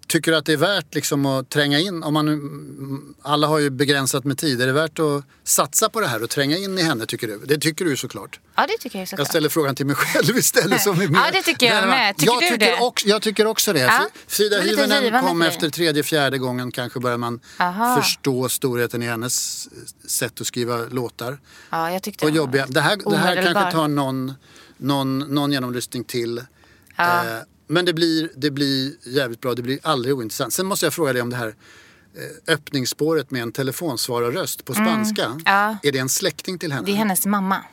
tycker 0.08 0.32
du 0.32 0.38
att 0.38 0.46
det 0.46 0.54
är 0.54 0.58
värt 0.58 0.96
liksom 0.96 1.25
att 1.25 1.50
tränga 1.50 1.80
in? 1.80 2.04
Om 2.04 2.13
man, 2.13 2.27
mm, 2.27 3.16
alla 3.22 3.48
har 3.48 3.60
ju 3.60 3.70
begränsat 3.70 4.24
med 4.24 4.38
tid. 4.38 4.62
Är 4.62 4.68
det 4.68 4.74
värt 4.74 5.00
att 5.00 5.24
satsa 5.44 5.89
på 5.89 6.01
det 6.01 6.08
här 6.08 6.24
och 6.24 6.30
tränga 6.30 6.58
in 6.58 6.77
i 6.77 6.82
henne 6.82 7.06
tycker 7.06 7.27
du? 7.27 7.39
Det 7.46 7.58
tycker 7.58 7.86
du 7.86 7.98
såklart. 7.98 8.39
Ja, 8.56 8.66
det 8.68 8.77
tycker 8.77 9.00
jag 9.00 9.08
såklart. 9.08 9.20
Jag 9.20 9.27
ställer 9.27 9.50
frågan 9.50 9.75
till 9.75 9.86
mig 9.86 9.96
själv 9.96 10.38
istället. 10.38 10.82
Som 10.82 11.01
är 11.01 11.08
mer, 11.08 11.20
Ja, 11.20 11.32
det 11.32 11.42
tycker 11.42 11.66
jag 11.66 11.88
med. 11.88 12.18
Tycker 12.18 12.34
jag 12.34 12.42
du 12.42 12.50
tycker 12.50 12.66
det? 12.66 12.80
Också, 12.80 13.08
jag 13.08 13.22
tycker 13.22 13.46
också 13.48 13.74
det. 13.74 13.80
Ja, 13.80 14.08
Frida 14.27 14.62
Hyvönen 14.62 15.22
kom 15.22 15.42
efter 15.42 15.70
tredje, 15.70 16.04
fjärde 16.04 16.38
gången 16.38 16.72
kanske 16.72 17.00
börjar 17.00 17.18
man 17.18 17.39
Aha. 17.60 18.01
förstå 18.01 18.50
storheten 18.50 19.04
i 19.04 19.06
hennes 19.06 19.68
sätt 20.10 20.42
att 20.42 20.48
skriva 20.48 20.77
låtar. 20.77 21.39
Ja, 21.70 21.92
jag 21.92 22.04
tyckte 22.04 22.25
Och 22.25 22.32
var 22.32 22.38
jobbiga. 22.38 22.66
Det 22.70 22.82
här, 22.82 22.98
det 23.10 23.18
här 23.18 23.44
kanske 23.44 23.72
tar 23.72 23.88
någon, 23.88 24.34
någon, 24.77 25.19
någon 25.19 25.51
genomlyssning 25.51 26.03
till. 26.03 26.41
Ja. 26.96 27.25
Eh, 27.25 27.39
men 27.67 27.86
det 27.86 27.93
blir, 27.93 28.29
det 28.36 28.51
blir 28.51 28.93
jävligt 29.03 29.41
bra. 29.41 29.53
Det 29.53 29.62
blir 29.62 29.79
aldrig 29.84 30.15
ointressant. 30.15 30.53
Sen 30.53 30.65
måste 30.65 30.86
jag 30.86 30.93
fråga 30.93 31.13
dig 31.13 31.22
om 31.22 31.29
det 31.29 31.36
här 31.36 31.48
eh, 31.48 32.53
öppningsspåret 32.53 33.31
med 33.31 33.41
en 33.41 33.51
telefonsvararröst 33.51 34.65
på 34.65 34.74
spanska. 34.74 35.25
Mm. 35.25 35.39
Ja. 35.46 35.77
Är 35.84 35.91
det 35.91 36.00
en 36.00 36.10
släkting 36.10 36.60
till 36.60 36.72
henne? 36.72 36.86
Det 36.86 36.91
är 36.91 36.96
hennes 36.96 37.25
mamma. 37.25 37.63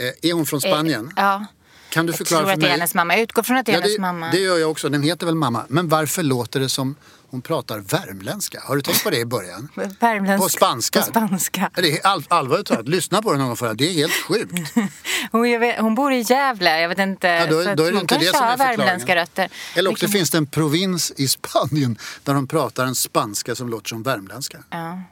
Eh, 0.00 0.30
är 0.30 0.32
hon 0.32 0.46
från 0.46 0.60
Spanien? 0.60 1.06
Eh, 1.06 1.12
ja, 1.16 1.46
Kan 1.90 2.06
du 2.06 2.12
jag 2.12 2.18
förklara 2.18 2.40
tror 2.40 2.46
för 2.48 2.54
att 2.54 2.60
det 2.60 2.66
är 2.66 2.70
hennes 2.70 2.94
mamma. 2.94 3.14
Jag 3.14 3.22
utgår 3.22 3.42
från 3.42 3.56
att 3.56 3.66
det 3.66 3.72
är 3.72 3.74
Ja, 3.74 3.80
hennes 3.80 3.96
det, 3.96 4.02
mamma. 4.02 4.30
det 4.30 4.38
gör 4.40 4.58
jag 4.58 4.70
också. 4.70 4.88
Den 4.88 5.02
heter 5.02 5.26
väl 5.26 5.34
mamma. 5.34 5.64
Men 5.68 5.88
varför 5.88 6.22
låter 6.22 6.60
det 6.60 6.68
som 6.68 6.96
hon 7.32 7.42
pratar 7.42 7.78
värmländska? 7.78 8.60
Har 8.64 8.76
du 8.76 8.82
tänkt 8.82 9.04
på 9.04 9.10
det 9.10 9.18
i 9.18 9.24
början? 9.24 9.68
Värmländsk. 10.00 10.42
På 10.44 10.48
spanska? 10.48 11.00
På 11.00 11.06
spanska. 11.06 11.70
Det 11.74 11.98
är 11.98 12.06
all, 12.06 12.24
allvarligt 12.28 12.66
talat. 12.66 12.88
Lyssna 12.88 13.22
på 13.22 13.30
den 13.30 13.38
någon 13.38 13.48
gång 13.48 13.56
för 13.56 13.74
det 13.74 13.88
är 13.90 13.92
helt 13.92 14.12
sjukt. 14.12 14.52
Hon, 15.32 15.60
vet, 15.60 15.78
hon 15.80 15.94
bor 15.94 16.12
i 16.12 16.20
Gävle. 16.28 16.80
Jag 16.80 16.88
vet 16.88 16.98
inte. 16.98 17.26
Ja, 17.26 17.46
då, 17.46 17.62
så 17.64 17.74
då 17.74 17.84
är 17.84 17.92
det 17.92 18.00
inte 18.00 18.18
det 18.18 18.26
som 18.26 18.42
är 18.44 18.56
värmländska 18.56 19.16
rötter. 19.16 19.48
Eller 19.74 19.90
också 19.90 20.06
Det 20.06 20.12
kan- 20.12 20.18
finns 20.18 20.30
det 20.30 20.38
en 20.38 20.46
provins 20.46 21.12
i 21.16 21.28
Spanien 21.28 21.98
där 22.24 22.34
de 22.34 22.46
pratar 22.46 22.86
en 22.86 22.94
spanska 22.94 23.54
som 23.54 23.68
låter 23.68 23.88
som 23.88 24.02
värmländska. 24.02 24.58
Ja. 24.70 25.02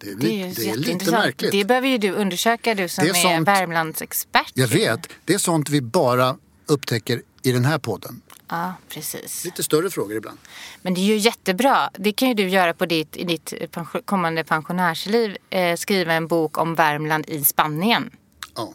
Det 0.00 0.10
är, 0.10 0.14
Det 0.16 0.42
är 0.42 0.54
det 0.54 0.68
är 0.70 0.74
lite 0.76 1.10
märkligt. 1.10 1.52
Det 1.52 1.64
behöver 1.64 1.88
ju 1.88 1.98
du 1.98 2.10
undersöka, 2.12 2.74
du 2.74 2.88
som 2.88 3.04
Det 3.04 3.10
är, 3.10 3.14
är 3.14 3.22
sånt- 3.36 3.48
Värmlandsexpert. 3.48 4.50
Jag 4.54 4.68
vet, 4.68 5.08
det 5.24 5.34
är 5.34 5.38
sånt 5.38 5.68
vi 5.70 5.80
bara 5.80 6.36
upptäcker 6.66 7.22
i 7.42 7.52
den 7.52 7.64
här 7.64 7.78
podden. 7.78 8.20
Ja, 8.48 8.74
precis. 8.88 9.44
Lite 9.44 9.62
större 9.62 9.90
frågor 9.90 10.16
ibland. 10.16 10.38
Men 10.82 10.94
det 10.94 11.00
är 11.00 11.04
ju 11.04 11.16
jättebra. 11.16 11.90
Det 11.94 12.12
kan 12.12 12.28
ju 12.28 12.34
du 12.34 12.48
göra 12.48 12.74
på 12.74 12.86
ditt, 12.86 13.16
i 13.16 13.24
ditt 13.24 13.54
pension, 13.70 14.02
kommande 14.04 14.44
pensionärsliv. 14.44 15.36
Eh, 15.50 15.76
skriva 15.76 16.12
en 16.12 16.26
bok 16.26 16.58
om 16.58 16.74
Värmland 16.74 17.24
i 17.28 17.44
Spanien. 17.44 18.10
Ja. 18.56 18.72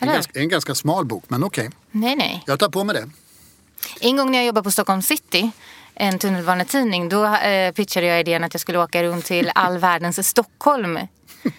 En 0.00 0.08
Eller? 0.08 0.14
ganska, 0.14 0.40
en 0.40 0.48
ganska 0.48 0.74
smal 0.74 1.04
bok, 1.04 1.24
men 1.28 1.44
okej. 1.44 1.70
Nej, 1.90 2.16
nej. 2.16 2.42
Jag 2.46 2.58
tar 2.58 2.68
på 2.68 2.84
mig 2.84 2.94
det. 2.94 3.10
En 4.00 4.16
gång 4.16 4.30
när 4.30 4.38
jag 4.38 4.46
jobbade 4.46 4.64
på 4.64 4.70
Stockholm 4.70 5.02
City, 5.02 5.50
en 5.94 6.18
tunnelbanetidning, 6.18 7.08
då 7.08 7.24
eh, 7.26 7.72
pitchade 7.72 8.06
jag 8.06 8.20
idén 8.20 8.44
att 8.44 8.54
jag 8.54 8.60
skulle 8.60 8.78
åka 8.78 9.02
runt 9.02 9.24
till 9.24 9.50
all 9.54 9.78
världens 9.78 10.28
Stockholm. 10.28 10.98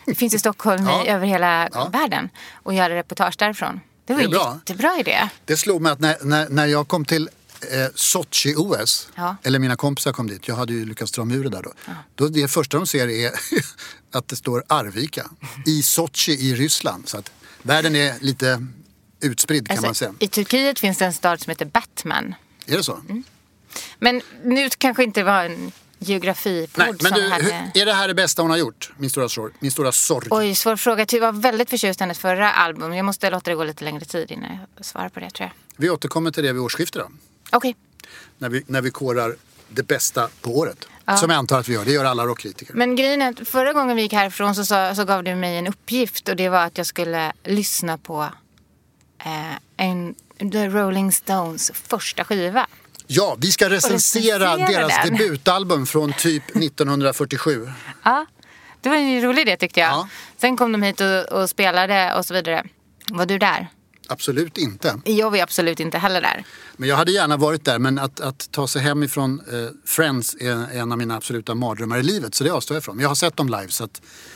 Det 0.06 0.16
finns 0.16 0.34
ju 0.34 0.40
Stockholm 0.40 0.88
Ja. 0.88 1.06
i, 1.06 1.08
över 1.08 1.28
hela 1.28 1.70
Ja. 1.74 1.90
världen. 1.94 2.30
Och 2.54 2.74
göra 2.74 2.96
reportage 2.96 3.36
därifrån. 3.38 3.80
Det 4.06 4.14
var 4.14 4.20
Det 4.20 4.24
är 4.24 4.26
en 4.26 4.32
bra. 4.32 4.54
jättebra 4.56 4.98
idé. 5.00 5.30
Det 5.46 5.58
slog 5.58 5.82
mig 5.82 5.92
att 5.92 6.00
när, 6.00 6.18
när, 6.22 6.50
när 6.50 6.66
jag 6.66 6.88
kom 6.88 7.06
till 7.06 7.30
eh, 7.72 7.88
Sochi-OS, 7.96 9.08
Ja. 9.16 9.36
eller 9.44 9.60
mina 9.60 9.76
kompisar 9.76 10.14
kom 10.14 10.28
dit, 10.28 10.48
jag 10.48 10.56
hade 10.56 10.74
ju 10.74 10.86
lyckats 10.86 11.12
dra 11.12 11.26
mig 11.26 11.38
ur 11.38 11.44
det 11.44 11.50
där 11.50 11.64
då. 11.64 11.74
då. 12.16 12.28
Det 12.28 12.48
första 12.48 12.78
de 12.78 12.88
ser 12.88 13.08
är 13.08 13.32
att 14.12 14.28
det 14.28 14.36
står 14.36 14.64
Arvika 14.68 15.26
i 15.66 15.82
Sochi 15.84 16.32
i 16.32 16.56
Ryssland. 16.56 17.10
Så 17.10 17.18
att 17.18 17.32
världen 17.62 17.96
är 17.96 18.14
lite 18.20 18.66
utspridd 19.22 19.68
kan 19.68 19.76
man 19.76 19.86
Alltså, 19.86 20.06
säga. 20.06 20.16
I 20.20 20.28
Turkiet 20.28 20.80
finns 20.80 20.98
det 20.98 21.06
en 21.06 21.14
stad 21.14 21.42
som 21.42 21.50
heter 21.52 21.66
Batman. 21.66 22.36
Är 22.66 22.78
det 22.78 22.84
så? 22.84 22.94
Mm. 23.10 23.24
Men 24.00 24.22
nu 24.44 24.70
kanske 24.78 25.04
inte 25.04 25.24
var 25.24 25.44
en 25.44 25.72
geografipodd 26.00 26.86
Nej, 26.86 26.94
men 27.02 27.12
som 27.12 27.22
du, 27.22 27.30
hade... 27.30 27.72
är 27.76 27.86
det 27.86 27.94
här 27.94 28.08
det 28.08 28.14
bästa 28.14 28.42
hon 28.42 28.52
har 28.52 28.58
gjort? 28.58 28.92
Min 28.98 29.10
stora 29.10 29.30
sorg. 29.30 29.54
Min 29.60 29.72
stora 29.72 29.92
sorg. 29.92 30.28
Oj, 30.32 30.56
svår 30.56 30.76
fråga. 30.76 31.06
Jag 31.12 31.20
var 31.22 31.32
väldigt 31.32 31.70
förtjust 31.70 32.00
i 32.02 32.04
hennes 32.04 32.20
förra 32.20 32.52
album. 32.52 32.94
Jag 32.94 33.06
måste 33.06 33.30
låta 33.30 33.52
det 33.52 33.56
gå 33.56 33.64
lite 33.64 33.84
längre 33.86 34.06
tid 34.06 34.32
innan 34.32 34.58
jag 34.76 34.86
svarar 34.86 35.10
på 35.10 35.20
det 35.20 35.30
tror 35.30 35.46
jag. 35.50 35.52
Vi 35.78 35.90
återkommer 35.90 36.32
till 36.32 36.44
det 36.44 36.54
vid 36.54 36.62
årsskiftet 36.62 37.02
då. 37.02 37.10
Okej. 37.52 37.76
När 38.38 38.50
vi, 38.50 38.64
när 38.68 38.82
vi 38.82 38.92
korar 38.92 39.36
det 39.70 39.84
bästa 39.84 40.30
på 40.42 40.58
året. 40.58 40.88
Som 41.18 41.30
jag 41.30 41.38
antar 41.38 41.60
att 41.60 41.70
vi 41.70 41.74
gör. 41.74 41.86
Det 41.86 41.92
gör 41.92 42.06
alla 42.06 42.26
rockkritiker. 42.26 42.74
Men 42.74 42.96
grejen 42.96 43.22
är 43.22 43.30
att 43.30 43.48
förra 43.48 43.74
gången 43.74 43.96
vi 43.96 44.02
gick 44.02 44.14
härifrån 44.14 44.56
så, 44.56 44.66
sa, 44.66 44.96
så 44.96 45.06
gav 45.06 45.24
du 45.24 45.36
mig 45.36 45.58
en 45.58 45.68
uppgift 45.68 46.30
och 46.30 46.36
det 46.36 46.50
var 46.50 46.66
att 46.66 46.78
jag 46.78 46.88
skulle 46.88 47.34
lyssna 47.44 47.98
på 47.98 48.28
eh, 49.26 49.56
en, 49.78 50.16
The 50.52 50.68
Rolling 50.68 51.12
Stones 51.12 51.72
första 51.74 52.24
skiva. 52.24 52.68
Ja, 53.08 53.36
vi 53.40 53.52
ska 53.52 53.70
recensera 53.70 54.56
recensera 54.56 54.68
deras 54.68 55.06
den. 55.06 55.18
debutalbum 55.18 55.86
från 55.86 56.14
typ 56.14 56.44
1947. 56.56 57.72
Ja, 58.04 58.26
det 58.82 58.90
var 58.90 58.96
en 58.96 59.22
rolig 59.22 59.42
idé 59.42 59.58
tyckte 59.58 59.80
jag. 59.80 59.90
Ja. 59.90 60.08
Sen 60.38 60.58
kom 60.58 60.72
de 60.72 60.84
hit 60.84 61.02
och, 61.02 61.42
och 61.42 61.50
spelade 61.50 62.14
och 62.16 62.26
så 62.26 62.34
vidare. 62.34 62.66
Var 63.08 63.26
du 63.26 63.38
där? 63.38 63.68
Absolut 64.10 64.58
inte. 64.58 65.02
Jag 65.06 65.32
var 65.32 65.38
absolut 65.38 65.80
inte 65.80 65.98
heller 65.98 66.22
där. 66.22 66.44
Men 66.78 66.90
jag 66.90 66.96
hade 66.96 67.12
gärna 67.12 67.38
varit 67.38 67.66
där. 67.66 67.80
Men 67.80 68.00
att, 68.00 68.20
att 68.20 68.52
ta 68.52 68.68
sig 68.68 68.82
hem 68.82 69.04
ifrån 69.04 69.42
eh, 69.52 69.70
Friends 69.86 70.36
är 70.40 70.80
en 70.80 70.92
av 70.92 70.98
mina 70.98 71.16
absoluta 71.16 71.56
mardrömmar 71.56 71.98
i 71.98 72.04
livet. 72.04 72.36
Så 72.36 72.44
det 72.44 72.50
avstår 72.50 72.76
jag 72.76 72.82
ifrån. 72.82 72.96
Men 72.96 73.04
jag 73.04 73.10
har 73.10 73.16
sett 73.16 73.38
dem 73.38 73.48
live 73.48 73.68
så 73.70 73.88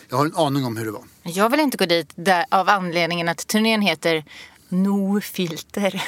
jag 0.10 0.18
har 0.18 0.26
en 0.26 0.36
aning 0.36 0.66
om 0.66 0.78
hur 0.78 0.86
det 0.86 0.92
var. 0.92 1.04
Jag 1.24 1.50
vill 1.50 1.60
inte 1.60 1.78
gå 1.78 1.86
dit 1.86 2.12
där, 2.16 2.46
av 2.50 2.70
anledningen 2.70 3.30
att 3.30 3.48
turnén 3.48 3.82
heter 3.82 4.24
No 4.74 5.22
filter. 5.22 6.04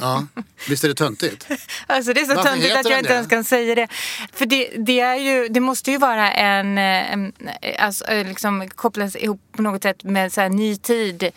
Ja, 0.00 0.26
visst 0.68 0.84
är 0.84 0.88
det 0.88 0.94
töntigt? 0.94 1.46
Alltså 1.86 2.12
det 2.12 2.20
är 2.20 2.24
så 2.24 2.34
Varför 2.34 2.50
töntigt 2.50 2.76
att 2.76 2.90
jag 2.90 2.98
inte 2.98 3.08
det? 3.08 3.14
ens 3.14 3.28
kan 3.28 3.44
säga 3.44 3.74
det. 3.74 3.88
För 4.32 4.46
det, 4.46 4.70
det, 4.76 5.00
är 5.00 5.16
ju, 5.16 5.48
det 5.48 5.60
måste 5.60 5.90
ju 5.90 5.98
vara 5.98 6.32
en, 6.32 6.78
eh, 6.78 7.12
en 7.12 7.32
alltså, 7.78 8.04
eh, 8.04 8.26
liksom 8.26 8.68
kopplas 8.68 9.16
ihop 9.16 9.40
på 9.52 9.62
något 9.62 9.82
sätt 9.82 10.04
med 10.04 10.32
så 10.32 10.40
här, 10.40 10.48
ny 10.48 10.76
tid, 10.76 11.30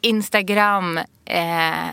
Instagram, 0.00 0.98
eh, 1.24 1.86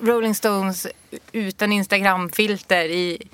Rolling 0.00 0.34
Stones 0.34 0.86
utan 1.32 1.72
Instagramfilter 1.72 2.84
i, 2.84 3.28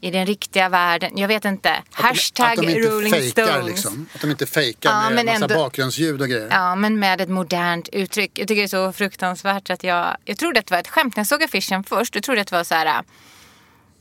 i 0.00 0.10
den 0.10 0.26
riktiga 0.26 0.68
världen. 0.68 1.18
Jag 1.18 1.28
vet 1.28 1.44
inte. 1.44 1.82
Hashtag 1.92 2.46
att 2.50 2.56
de 2.56 2.68
inte 2.68 2.88
Rolling 2.90 3.12
fejkar 3.12 3.46
Stones. 3.46 3.66
liksom. 3.66 4.08
Att 4.14 4.20
de 4.20 4.30
inte 4.30 4.46
fejkar 4.46 4.90
Ja, 4.90 5.02
med 5.10 5.12
men 5.14 5.26
massa 5.26 5.44
ändå- 5.44 5.54
bakgrundsljud 5.54 6.20
och 6.22 6.28
grejer. 6.28 6.48
Ja, 6.50 6.74
men 6.74 6.98
med 6.98 7.20
ett 7.20 7.28
modernt 7.28 7.88
uttryck. 7.88 8.38
Jag 8.38 8.48
tycker 8.48 8.62
det 8.62 8.66
är 8.66 8.68
så 8.68 8.92
fruktansvärt 8.92 9.70
att 9.70 9.84
jag... 9.84 10.16
Jag 10.24 10.38
trodde 10.38 10.60
att 10.60 10.66
det 10.66 10.74
var 10.74 10.80
ett 10.80 10.88
skämt. 10.88 11.16
När 11.16 11.20
jag 11.20 11.26
såg 11.28 11.42
affischen 11.42 11.84
först, 11.84 12.14
jag 12.14 12.24
trodde 12.24 12.40
att 12.40 12.46
det 12.48 12.56
var 12.56 12.64
så 12.64 12.74
här... 12.74 12.86
äh, 12.86 13.00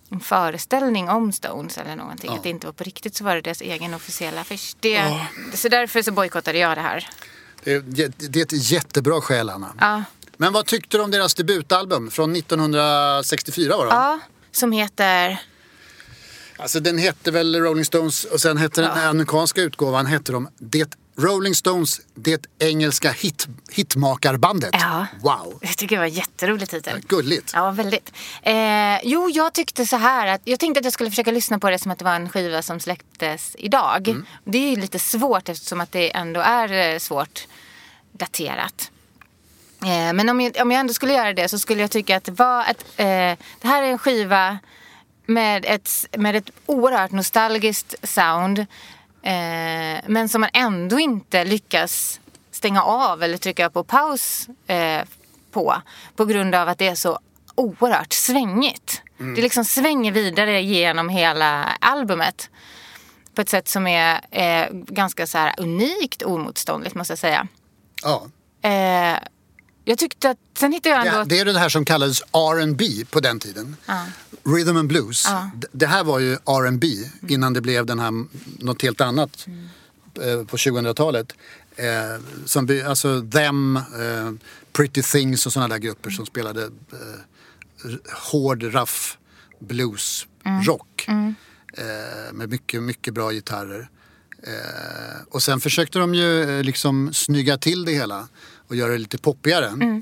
En 0.09 0.19
föreställning 0.19 1.09
om 1.09 1.31
Stones 1.31 1.77
eller 1.77 1.95
någonting. 1.95 2.31
Att 2.33 2.43
det 2.43 2.49
inte 2.49 2.67
var 2.67 2.73
på 2.73 2.83
riktigt 2.83 3.15
så 3.15 3.23
var 3.23 3.35
det 3.35 3.41
deras 3.41 3.61
egen 3.61 3.93
officiella 3.93 4.41
affisch. 4.41 4.75
Det, 4.79 5.19
Så 5.53 5.69
därför 5.69 6.01
så 6.01 6.11
bojkottade 6.11 6.57
jag 6.57 6.77
det 6.77 6.81
här. 6.81 7.07
Det, 7.63 7.73
är, 7.73 8.29
det 8.29 8.39
är 8.39 8.43
ett 8.43 8.71
jättebra 8.71 9.21
skäl, 9.21 9.49
Anna. 9.49 9.73
Ja. 9.79 10.03
Men 10.37 10.53
vad 10.53 10.65
tyckte 10.65 10.97
du 10.97 11.03
om 11.03 11.11
deras 11.11 11.33
debutalbum 11.33 12.11
från 12.11 12.35
1964? 12.35 13.77
Var 13.77 13.85
det? 13.85 13.91
Ja, 13.91 14.19
som 14.51 14.71
heter... 14.71 15.41
Alltså 16.59 16.79
den 16.79 16.97
hette 16.97 17.31
väl 17.31 17.55
Rolling 17.55 17.85
Stones 17.85 18.23
och 18.23 18.41
sen 18.41 18.57
hette 18.57 18.81
den 18.81 18.91
amerikanska 18.91 19.61
utgåvan 19.61 20.05
hette 20.05 20.31
de 20.31 20.49
det 20.57 20.97
Rolling 21.19 21.55
Stones, 21.55 22.01
det 22.15 22.45
engelska 22.59 23.11
hit, 23.11 23.47
hitmakarbandet. 23.71 24.69
Ja. 24.73 25.05
Wow, 25.21 25.57
Jag 25.61 25.77
tycker 25.77 25.95
det 25.95 25.99
var 25.99 26.07
en 26.07 26.13
jätterolig 26.13 26.69
titel. 26.69 27.01
gulligt. 27.07 27.51
Ja, 27.53 27.71
väldigt. 27.71 28.13
Eh, 28.41 28.99
jo, 29.03 29.29
jag 29.29 29.53
tyckte 29.53 29.85
så 29.85 29.95
här 29.95 30.27
att 30.27 30.41
jag 30.43 30.59
tänkte 30.59 30.79
att 30.79 30.83
jag 30.83 30.93
skulle 30.93 31.09
försöka 31.09 31.31
lyssna 31.31 31.59
på 31.59 31.69
det 31.69 31.79
som 31.79 31.91
att 31.91 31.99
det 31.99 32.05
var 32.05 32.15
en 32.15 32.29
skiva 32.29 32.61
som 32.61 32.79
släpptes 32.79 33.55
idag. 33.59 34.07
Mm. 34.07 34.25
Det 34.43 34.57
är 34.57 34.69
ju 34.69 34.75
lite 34.75 34.99
svårt 34.99 35.49
eftersom 35.49 35.81
att 35.81 35.91
det 35.91 36.15
ändå 36.15 36.39
är 36.39 36.93
eh, 36.93 36.99
svårt 36.99 37.47
daterat. 38.11 38.91
Eh, 39.81 40.13
men 40.13 40.29
om 40.29 40.41
jag, 40.41 40.57
om 40.61 40.71
jag 40.71 40.79
ändå 40.79 40.93
skulle 40.93 41.13
göra 41.13 41.33
det 41.33 41.49
så 41.49 41.59
skulle 41.59 41.81
jag 41.81 41.91
tycka 41.91 42.17
att 42.17 42.23
det 42.23 42.31
var 42.31 42.61
ett, 42.65 42.85
eh, 42.95 43.05
det 43.61 43.67
här 43.67 43.83
är 43.83 43.87
en 43.91 43.97
skiva 43.97 44.57
med 45.25 45.65
ett, 45.65 45.89
med 46.17 46.35
ett 46.35 46.49
oerhört 46.65 47.11
nostalgiskt 47.11 47.95
sound. 48.03 48.65
Eh, 49.27 49.99
men 50.05 50.29
som 50.29 50.41
man 50.41 50.49
ändå 50.53 50.99
inte 50.99 51.43
lyckas 51.43 52.19
stänga 52.51 52.83
av 52.83 53.23
eller 53.23 53.37
trycka 53.37 53.69
på 53.69 53.83
paus 53.83 54.49
eh, 54.67 55.01
på. 55.51 55.81
På 56.15 56.25
grund 56.25 56.55
av 56.55 56.69
att 56.69 56.77
det 56.77 56.87
är 56.87 56.95
så 56.95 57.19
oerhört 57.55 58.13
svängigt. 58.13 59.01
Det 59.17 59.41
liksom 59.41 59.65
svänger 59.65 60.11
vidare 60.11 60.61
genom 60.61 61.09
hela 61.09 61.63
albumet. 61.63 62.49
På 63.35 63.41
ett 63.41 63.49
sätt 63.49 63.67
som 63.67 63.87
är 63.87 64.21
eh, 64.31 64.67
ganska 64.71 65.27
så 65.27 65.37
här 65.37 65.53
unikt 65.57 66.21
omotståndligt 66.21 66.95
måste 66.95 67.11
jag 67.11 67.19
säga. 67.19 67.47
Ja. 68.03 68.25
Eh, 68.69 69.17
Jag 69.89 69.97
tyckte 69.97 70.29
att, 70.29 70.37
sen 70.57 70.71
hittade 70.73 70.95
jag 70.95 71.07
ändå... 71.07 71.19
Det, 71.23 71.35
det 71.35 71.39
är 71.39 71.45
det 71.45 71.59
här 71.59 71.69
som 71.69 71.85
kallades 71.85 72.21
R&B 72.21 72.85
på 73.11 73.19
den 73.19 73.39
tiden. 73.39 73.75
Rhythm 74.43 74.77
and 74.77 74.87
blues. 74.87 75.25
D- 75.55 75.67
Det 75.71 75.87
här 75.87 76.03
var 76.03 76.19
ju 76.19 76.33
R&B 76.33 76.87
innan 77.27 77.53
det 77.53 77.61
blev 77.61 77.85
den 77.85 77.99
här, 77.99 78.11
något 78.63 78.81
helt 78.81 79.01
annat 79.01 79.47
eh, 80.21 80.43
på 80.45 80.57
2000-talet. 80.57 81.33
Eh, 81.75 81.85
som, 82.45 82.81
alltså 82.87 83.21
Them, 83.31 83.75
eh, 83.75 84.31
Pretty 84.73 85.01
Things 85.01 85.45
och 85.45 85.53
sådana 85.53 85.67
där 85.73 85.77
grupper 85.77 86.09
som 86.09 86.25
spelade 86.25 86.63
eh, 86.63 87.91
hård, 88.31 88.73
raff 88.73 89.17
blues, 89.59 90.27
rock. 90.65 91.05
Eh, 91.77 92.33
med 92.33 92.49
mycket, 92.49 92.83
mycket 92.83 93.13
bra 93.13 93.31
gitarrer. 93.31 93.89
Eh, 94.43 95.21
och 95.29 95.43
sen 95.43 95.59
försökte 95.59 95.99
de 95.99 96.15
ju 96.15 96.57
eh, 96.57 96.63
liksom 96.63 97.13
snygga 97.13 97.57
till 97.57 97.85
det 97.85 97.91
hela 97.91 98.27
och 98.67 98.75
göra 98.75 98.91
det 98.91 98.97
lite 98.97 99.17
poppigare. 99.17 100.01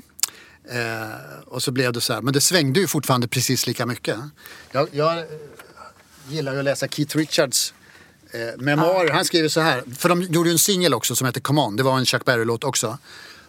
Eh, 0.70 1.38
och 1.46 1.62
så 1.62 1.70
blev 1.72 1.92
det 1.92 2.00
så 2.00 2.12
här, 2.12 2.22
men 2.22 2.32
det 2.34 2.40
svängde 2.40 2.80
ju 2.80 2.86
fortfarande 2.86 3.28
precis 3.28 3.66
lika 3.66 3.86
mycket. 3.86 4.16
Jag, 4.72 4.88
jag 4.92 5.18
eh, 5.18 5.24
gillar 6.28 6.52
ju 6.52 6.58
att 6.58 6.64
läsa 6.64 6.88
Keith 6.88 7.16
Richards 7.16 7.74
eh, 8.30 8.40
memoarer. 8.62 9.10
Han 9.10 9.24
skriver 9.24 9.48
så 9.48 9.60
här, 9.60 9.82
för 9.98 10.08
de 10.08 10.22
gjorde 10.22 10.48
ju 10.48 10.52
en 10.52 10.58
singel 10.58 10.94
också 10.94 11.16
som 11.16 11.26
heter 11.26 11.40
Come 11.40 11.60
On, 11.60 11.76
det 11.76 11.82
var 11.82 11.98
en 11.98 12.06
Chuck 12.06 12.24
Berry-låt 12.24 12.64
också. 12.64 12.98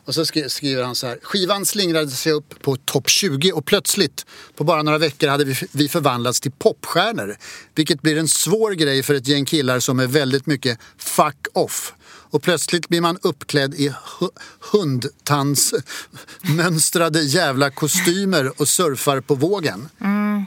Och 0.06 0.14
så 0.16 0.26
skri- 0.26 0.50
skriver 0.50 0.84
han 0.84 0.96
så 0.96 1.08
här, 1.08 1.20
skivan 1.24 1.66
slingrade 1.66 2.10
sig 2.12 2.32
upp 2.32 2.62
på 2.62 2.76
topp 2.76 3.10
20 3.10 3.52
och 3.52 3.66
plötsligt 3.66 4.26
på 4.56 4.64
bara 4.64 4.84
några 4.84 4.98
veckor 4.98 5.28
hade 5.28 5.44
vi, 5.46 5.56
vi 5.72 5.90
förvandlats 5.90 6.42
till 6.42 6.52
popstjärnor. 6.52 7.36
Vilket 7.76 8.02
blir 8.02 8.18
en 8.18 8.28
svår 8.28 8.72
grej 8.72 9.04
för 9.04 9.14
ett 9.14 9.28
gäng 9.28 9.46
killar 9.46 9.80
som 9.80 10.00
är 10.00 10.08
väldigt 10.08 10.46
mycket 10.46 10.80
fuck 10.98 11.48
off. 11.54 11.94
Och 12.30 12.44
plötsligt 12.44 12.90
blir 12.90 13.02
man 13.02 13.18
uppklädd 13.22 13.74
i 13.74 13.90
hu- 13.90 14.30
hundtandsmönstrade 14.72 17.22
jävla 17.22 17.70
kostymer 17.70 18.62
och 18.62 18.68
surfar 18.68 19.22
på 19.22 19.36
vågen. 19.36 19.90